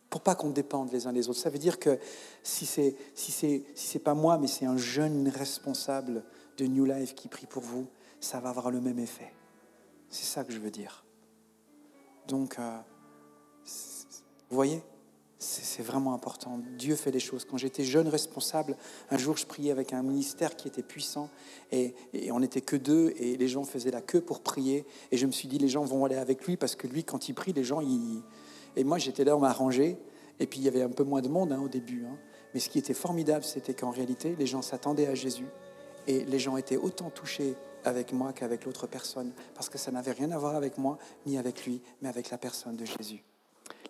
pour 0.10 0.22
pas 0.22 0.36
qu'on 0.36 0.52
dépende 0.52 0.92
les 0.92 1.08
uns 1.08 1.14
des 1.14 1.28
autres. 1.30 1.40
Ça 1.40 1.50
veut 1.50 1.58
dire 1.58 1.80
que 1.80 1.98
si 2.44 2.66
c'est 2.66 2.96
si 3.16 3.32
c'est 3.32 3.64
si 3.76 3.88
c'est 3.88 4.00
pas 4.00 4.14
moi, 4.14 4.38
mais 4.38 4.48
c'est 4.48 4.66
un 4.66 4.78
jeune 4.78 5.28
responsable 5.28 6.24
de 6.58 6.66
New 6.66 6.86
Life 6.86 7.16
qui 7.16 7.28
prie 7.28 7.48
pour 7.48 7.64
vous, 7.64 7.88
ça 8.20 8.40
va 8.40 8.50
avoir 8.50 8.70
le 8.70 8.80
même 8.80 9.00
effet. 9.00 9.34
C'est 10.10 10.26
ça 10.26 10.44
que 10.44 10.54
je 10.54 10.60
veux 10.60 10.70
dire. 10.70 11.04
Donc, 12.28 12.60
euh, 12.60 12.78
vous 14.50 14.56
voyez, 14.56 14.84
c'est 15.44 15.84
vraiment 15.84 16.14
important. 16.14 16.60
Dieu 16.78 16.96
fait 16.96 17.12
les 17.12 17.20
choses. 17.20 17.46
Quand 17.46 17.58
j'étais 17.58 17.84
jeune 17.84 18.08
responsable, 18.08 18.78
un 19.12 19.18
jour, 19.18 19.38
je 19.38 19.46
priais 19.46 19.72
avec 19.72 19.94
un 19.94 20.02
ministère 20.02 20.56
qui 20.56 20.68
était 20.68 20.84
puissant 20.84 21.30
et, 21.72 21.94
on 22.32 22.40
n'était 22.40 22.62
que 22.62 22.76
deux 22.76 23.14
et 23.18 23.38
les 23.38 23.48
gens 23.48 23.64
faisaient 23.64 23.92
la 23.92 24.02
queue 24.02 24.22
pour 24.22 24.42
prier. 24.42 24.86
Et 25.12 25.18
je 25.18 25.26
me 25.26 25.32
suis 25.32 25.48
dit, 25.48 25.58
les 25.58 25.68
gens 25.68 25.84
vont 25.84 26.06
aller 26.06 26.16
avec 26.16 26.46
lui 26.46 26.58
parce 26.58 26.76
que 26.76 26.88
lui, 26.88 27.04
quand 27.04 27.28
il 27.28 27.34
prie, 27.34 27.54
les 27.54 27.64
gens, 27.64 27.82
il... 27.82 28.22
Et 28.76 28.84
moi, 28.84 28.98
j'étais 28.98 29.24
là, 29.24 29.36
on 29.36 29.40
m'a 29.40 29.52
rangé. 29.52 29.98
Et 30.40 30.48
puis, 30.48 30.60
il 30.60 30.66
y 30.66 30.68
avait 30.68 30.82
un 30.82 30.90
peu 30.90 31.04
moins 31.04 31.22
de 31.22 31.28
monde 31.28 31.52
hein, 31.52 31.62
au 31.62 31.68
début. 31.68 32.06
Hein. 32.06 32.18
Mais 32.54 32.60
ce 32.60 32.70
qui 32.70 32.80
était 32.80 32.94
formidable, 32.94 33.44
c'était 33.44 33.74
qu'en 33.74 33.92
réalité, 33.92 34.36
les 34.38 34.48
gens 34.48 34.62
s'attendaient 34.62 35.08
à 35.08 35.16
Jésus. 35.16 35.48
Et 36.08 36.26
les 36.26 36.40
gens 36.40 36.58
étaient 36.58 36.78
autant 36.78 37.10
touchés 37.10 37.56
avec 37.84 38.14
moi 38.14 38.34
qu'avec 38.34 38.66
l'autre 38.66 38.88
personne. 38.88 39.34
Parce 39.54 39.70
que 39.70 39.78
ça 39.78 39.92
n'avait 39.92 40.12
rien 40.12 40.32
à 40.32 40.38
voir 40.38 40.56
avec 40.56 40.78
moi, 40.78 40.98
ni 41.26 41.38
avec 41.38 41.66
lui, 41.66 41.82
mais 42.02 42.10
avec 42.10 42.30
la 42.30 42.38
personne 42.38 42.78
de 42.78 42.86
Jésus. 42.86 43.24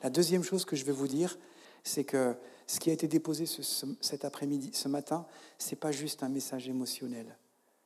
La 0.03 0.09
deuxième 0.09 0.43
chose 0.43 0.65
que 0.65 0.75
je 0.75 0.83
vais 0.83 0.91
vous 0.91 1.07
dire, 1.07 1.39
c'est 1.83 2.03
que 2.03 2.35
ce 2.67 2.79
qui 2.79 2.89
a 2.89 2.93
été 2.93 3.07
déposé 3.07 3.45
cet 4.01 4.25
après-midi, 4.25 4.71
ce 4.73 4.89
matin, 4.89 5.25
c'est 5.57 5.77
pas 5.77 5.93
juste 5.93 6.23
un 6.23 6.29
message 6.29 6.67
émotionnel. 6.67 7.37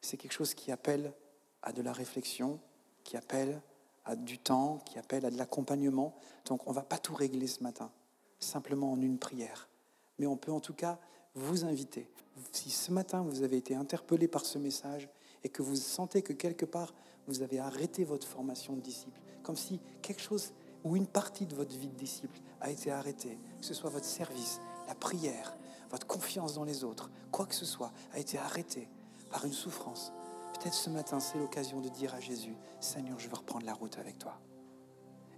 C'est 0.02 0.18
quelque 0.18 0.34
chose 0.34 0.56
qui 0.56 0.72
appelle 0.72 1.14
à 1.62 1.72
de 1.72 1.82
la 1.84 1.94
réflexion, 1.94 2.60
qui 3.04 3.18
appelle 3.18 3.62
à 4.04 4.16
du 4.16 4.40
temps, 4.40 4.80
qui 4.86 4.98
appelle 4.98 5.26
à 5.26 5.32
de 5.32 5.38
l'accompagnement. 5.38 6.16
Donc 6.46 6.68
on 6.68 6.72
va 6.72 6.82
pas 6.82 6.98
tout 6.98 7.14
régler 7.14 7.46
ce 7.46 7.62
matin, 7.62 7.92
simplement 8.40 8.92
en 8.92 9.02
une 9.02 9.20
prière. 9.20 9.70
Mais 10.18 10.26
on 10.26 10.38
peut 10.38 10.52
en 10.52 10.60
tout 10.60 10.74
cas 10.74 10.98
vous 11.36 11.66
inviter. 11.66 12.10
Si 12.52 12.72
ce 12.72 12.92
matin 12.92 13.22
vous 13.22 13.44
avez 13.44 13.58
été 13.58 13.76
interpellé 13.76 14.28
par 14.28 14.46
ce 14.46 14.58
message 14.58 15.08
et 15.44 15.50
que 15.50 15.62
vous 15.62 15.76
sentez 15.76 16.24
que 16.24 16.34
quelque 16.34 16.66
part 16.66 16.96
vous 17.28 17.44
avez 17.44 17.60
arrêté 17.60 18.06
votre 18.06 18.26
formation 18.26 18.74
de 18.74 18.82
disciple, 18.82 19.20
comme 19.44 19.58
si 19.58 19.80
quelque 20.02 20.22
chose 20.22 20.52
ou 20.84 20.96
une 20.96 21.08
partie 21.08 21.46
de 21.46 21.56
votre 21.56 21.76
vie 21.76 21.90
de 21.90 21.98
disciple 21.98 22.40
a 22.62 22.70
été 22.70 22.92
arrêtée, 22.92 23.40
que 23.60 23.66
ce 23.66 23.74
soit 23.74 23.90
votre 23.90 24.06
service, 24.06 24.60
la 24.88 24.96
prière, 24.96 25.56
votre 25.90 26.08
confiance 26.08 26.54
dans 26.54 26.64
les 26.64 26.84
autres, 26.84 27.10
quoi 27.32 27.46
que 27.46 27.56
ce 27.56 27.66
soit, 27.66 27.92
a 28.14 28.20
été 28.20 28.38
arrêté 28.38 28.90
par 29.30 29.46
une 29.46 29.54
souffrance, 29.54 30.12
peut-être 30.58 30.74
ce 30.74 30.90
matin, 30.90 31.20
c'est 31.20 31.38
l'occasion 31.38 31.82
de 31.82 31.90
dire 31.90 32.14
à 32.14 32.20
Jésus, 32.20 32.56
Seigneur, 32.80 33.20
je 33.20 33.28
veux 33.28 33.36
reprendre 33.36 33.66
la 33.66 33.74
route 33.74 33.98
avec 33.98 34.18
toi. 34.18 34.40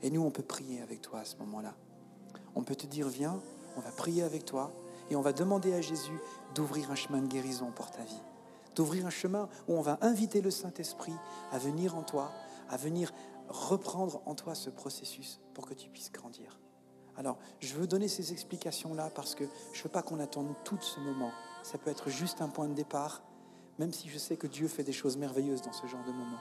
Et 0.01 0.09
nous, 0.09 0.21
on 0.21 0.31
peut 0.31 0.43
prier 0.43 0.81
avec 0.81 1.01
toi 1.01 1.19
à 1.19 1.25
ce 1.25 1.35
moment-là. 1.37 1.75
On 2.55 2.63
peut 2.63 2.75
te 2.75 2.87
dire, 2.87 3.09
viens, 3.09 3.41
on 3.75 3.81
va 3.81 3.91
prier 3.91 4.23
avec 4.23 4.45
toi 4.45 4.71
et 5.09 5.15
on 5.15 5.21
va 5.21 5.33
demander 5.33 5.73
à 5.73 5.81
Jésus 5.81 6.19
d'ouvrir 6.55 6.91
un 6.91 6.95
chemin 6.95 7.21
de 7.21 7.27
guérison 7.27 7.71
pour 7.75 7.91
ta 7.91 8.03
vie. 8.03 8.21
D'ouvrir 8.75 9.05
un 9.05 9.11
chemin 9.11 9.49
où 9.67 9.73
on 9.73 9.81
va 9.81 9.97
inviter 10.01 10.41
le 10.41 10.51
Saint-Esprit 10.51 11.13
à 11.51 11.57
venir 11.57 11.97
en 11.97 12.03
toi, 12.03 12.31
à 12.69 12.77
venir 12.77 13.11
reprendre 13.49 14.21
en 14.25 14.35
toi 14.35 14.55
ce 14.55 14.69
processus 14.69 15.41
pour 15.53 15.67
que 15.67 15.73
tu 15.73 15.89
puisses 15.89 16.11
grandir. 16.11 16.59
Alors, 17.17 17.37
je 17.59 17.73
veux 17.73 17.87
donner 17.87 18.07
ces 18.07 18.31
explications-là 18.31 19.09
parce 19.13 19.35
que 19.35 19.43
je 19.73 19.79
ne 19.79 19.83
veux 19.83 19.89
pas 19.89 20.01
qu'on 20.01 20.19
attende 20.19 20.55
tout 20.63 20.79
ce 20.79 20.99
moment. 21.01 21.31
Ça 21.63 21.77
peut 21.77 21.89
être 21.89 22.09
juste 22.09 22.41
un 22.41 22.47
point 22.47 22.69
de 22.69 22.73
départ, 22.73 23.23
même 23.77 23.91
si 23.91 24.07
je 24.07 24.17
sais 24.17 24.37
que 24.37 24.47
Dieu 24.47 24.67
fait 24.67 24.83
des 24.83 24.93
choses 24.93 25.17
merveilleuses 25.17 25.61
dans 25.61 25.73
ce 25.73 25.85
genre 25.85 26.03
de 26.05 26.11
moment. 26.11 26.37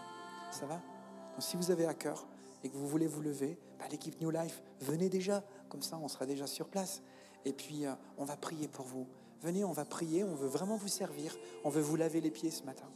Ça 0.53 0.67
va? 0.67 0.77
Donc, 0.77 1.43
si 1.43 1.57
vous 1.57 1.71
avez 1.71 1.87
à 1.87 1.95
cœur 1.95 2.27
et 2.63 2.69
que 2.69 2.77
vous 2.77 2.87
voulez 2.87 3.09
vous 3.09 3.23
lever, 3.23 3.59
bah, 3.79 3.87
l'équipe 3.91 4.21
New 4.21 4.31
Life, 4.31 4.63
venez 4.81 5.09
déjà. 5.09 5.43
Comme 5.69 5.83
ça, 5.83 5.99
on 6.01 6.09
sera 6.09 6.27
déjà 6.27 6.47
sur 6.47 6.69
place. 6.69 7.03
Et 7.45 7.53
puis, 7.53 7.87
euh, 7.87 7.95
on 8.17 8.25
va 8.25 8.37
prier 8.37 8.69
pour 8.69 8.85
vous. 8.85 9.09
Venez, 9.43 9.65
on 9.65 9.73
va 9.73 9.85
prier. 9.85 10.25
On 10.25 10.35
veut 10.35 10.49
vraiment 10.49 10.77
vous 10.77 10.89
servir. 10.89 11.37
On 11.65 11.71
veut 11.71 11.83
vous 11.83 11.97
laver 11.97 12.21
les 12.21 12.31
pieds 12.31 12.51
ce 12.51 12.63
matin. 12.65 12.87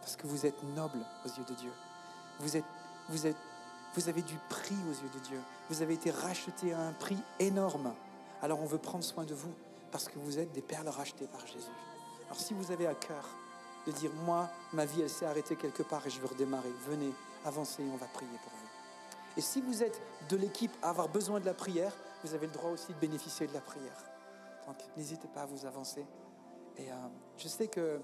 Parce 0.00 0.16
que 0.16 0.26
vous 0.26 0.46
êtes 0.46 0.62
noble 0.74 1.04
aux 1.24 1.28
yeux 1.28 1.44
de 1.44 1.54
Dieu. 1.54 1.70
Vous 2.40 2.56
êtes 2.56 2.64
vous, 3.08 4.08
avez 4.08 4.22
du 4.22 4.36
prix 4.48 4.76
aux 4.88 5.02
yeux 5.02 5.10
de 5.14 5.18
Dieu. 5.20 5.40
Vous 5.70 5.82
avez 5.82 5.94
été 5.94 6.10
racheté 6.10 6.72
à 6.72 6.80
un 6.80 6.92
prix 6.92 7.18
énorme. 7.38 7.92
Alors 8.42 8.60
on 8.60 8.66
veut 8.66 8.78
prendre 8.78 9.04
soin 9.04 9.24
de 9.24 9.34
vous 9.34 9.52
parce 9.90 10.08
que 10.08 10.18
vous 10.18 10.38
êtes 10.38 10.52
des 10.52 10.62
perles 10.62 10.88
rachetées 10.88 11.26
par 11.26 11.46
Jésus. 11.46 11.70
Alors 12.26 12.40
si 12.40 12.54
vous 12.54 12.72
avez 12.72 12.86
à 12.86 12.94
cœur 12.94 13.24
de 13.86 13.92
dire, 13.92 14.10
moi, 14.24 14.48
ma 14.72 14.84
vie, 14.84 15.02
elle 15.02 15.10
s'est 15.10 15.26
arrêtée 15.26 15.56
quelque 15.56 15.82
part 15.82 16.06
et 16.06 16.10
je 16.10 16.20
veux 16.20 16.28
redémarrer, 16.28 16.70
venez, 16.88 17.12
avancez 17.44 17.82
on 17.92 17.96
va 17.96 18.06
prier 18.06 18.38
pour 18.42 18.52
vous. 18.52 18.68
Et 19.36 19.40
si 19.40 19.60
vous 19.60 19.82
êtes 19.82 20.00
de 20.28 20.36
l'équipe 20.36 20.72
à 20.82 20.90
avoir 20.90 21.08
besoin 21.08 21.40
de 21.40 21.46
la 21.46 21.54
prière, 21.54 21.92
vous 22.24 22.34
avez 22.34 22.46
le 22.46 22.52
droit 22.52 22.70
aussi 22.70 22.88
de 22.88 22.98
bénéficier 22.98 23.46
de 23.46 23.54
la 23.54 23.60
prière. 23.60 24.04
Donc 24.66 24.76
n'hésitez 24.96 25.28
pas 25.28 25.42
à 25.42 25.46
vous 25.46 25.66
avancer 25.66 26.04
Et 26.76 26.90
euh, 26.90 26.94
je 27.36 27.48
sais 27.48 27.66
que 27.66 28.00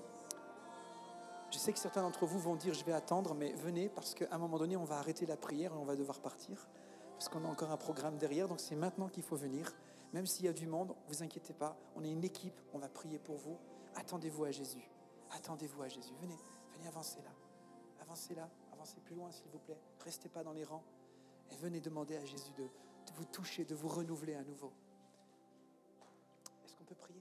je 1.50 1.58
sais 1.58 1.72
que 1.72 1.78
certains 1.78 2.02
d'entre 2.02 2.26
vous 2.26 2.38
vont 2.38 2.56
dire 2.56 2.74
je 2.74 2.84
vais 2.84 2.92
attendre, 2.92 3.34
mais 3.34 3.52
venez 3.54 3.88
parce 3.88 4.14
qu'à 4.14 4.28
un 4.30 4.38
moment 4.38 4.58
donné, 4.58 4.76
on 4.76 4.84
va 4.84 4.98
arrêter 4.98 5.26
la 5.26 5.36
prière 5.36 5.72
et 5.72 5.76
on 5.76 5.84
va 5.84 5.96
devoir 5.96 6.20
partir 6.20 6.68
parce 7.12 7.28
qu'on 7.28 7.44
a 7.44 7.48
encore 7.48 7.70
un 7.70 7.76
programme 7.76 8.16
derrière. 8.18 8.48
Donc 8.48 8.60
c'est 8.60 8.76
maintenant 8.76 9.08
qu'il 9.08 9.22
faut 9.22 9.36
venir. 9.36 9.72
Même 10.12 10.26
s'il 10.26 10.46
y 10.46 10.48
a 10.48 10.52
du 10.52 10.66
monde, 10.66 10.94
vous 11.08 11.22
inquiétez 11.22 11.52
pas, 11.52 11.76
on 11.94 12.04
est 12.04 12.10
une 12.10 12.24
équipe, 12.24 12.58
on 12.72 12.78
va 12.78 12.88
prier 12.88 13.18
pour 13.18 13.36
vous. 13.36 13.58
Attendez-vous 13.94 14.44
à 14.44 14.50
Jésus. 14.50 14.88
Attendez-vous 15.30 15.82
à 15.82 15.88
Jésus. 15.88 16.14
Venez, 16.20 16.38
venez 16.74 16.86
avancer 16.86 17.20
là. 17.22 17.30
Avancez 18.00 18.34
là, 18.34 18.48
avancez 18.72 19.00
plus 19.00 19.14
loin 19.14 19.30
s'il 19.30 19.50
vous 19.50 19.58
plaît. 19.58 19.78
Restez 20.04 20.28
pas 20.28 20.42
dans 20.42 20.52
les 20.52 20.64
rangs. 20.64 20.84
Et 21.50 21.56
venez 21.56 21.80
demander 21.80 22.16
à 22.16 22.24
Jésus 22.24 22.52
de 22.56 22.68
vous 23.16 23.24
toucher, 23.24 23.64
de 23.64 23.74
vous 23.74 23.88
renouveler 23.88 24.34
à 24.34 24.44
nouveau. 24.44 24.72
Est-ce 26.64 26.74
qu'on 26.74 26.84
peut 26.84 26.94
prier? 26.94 27.17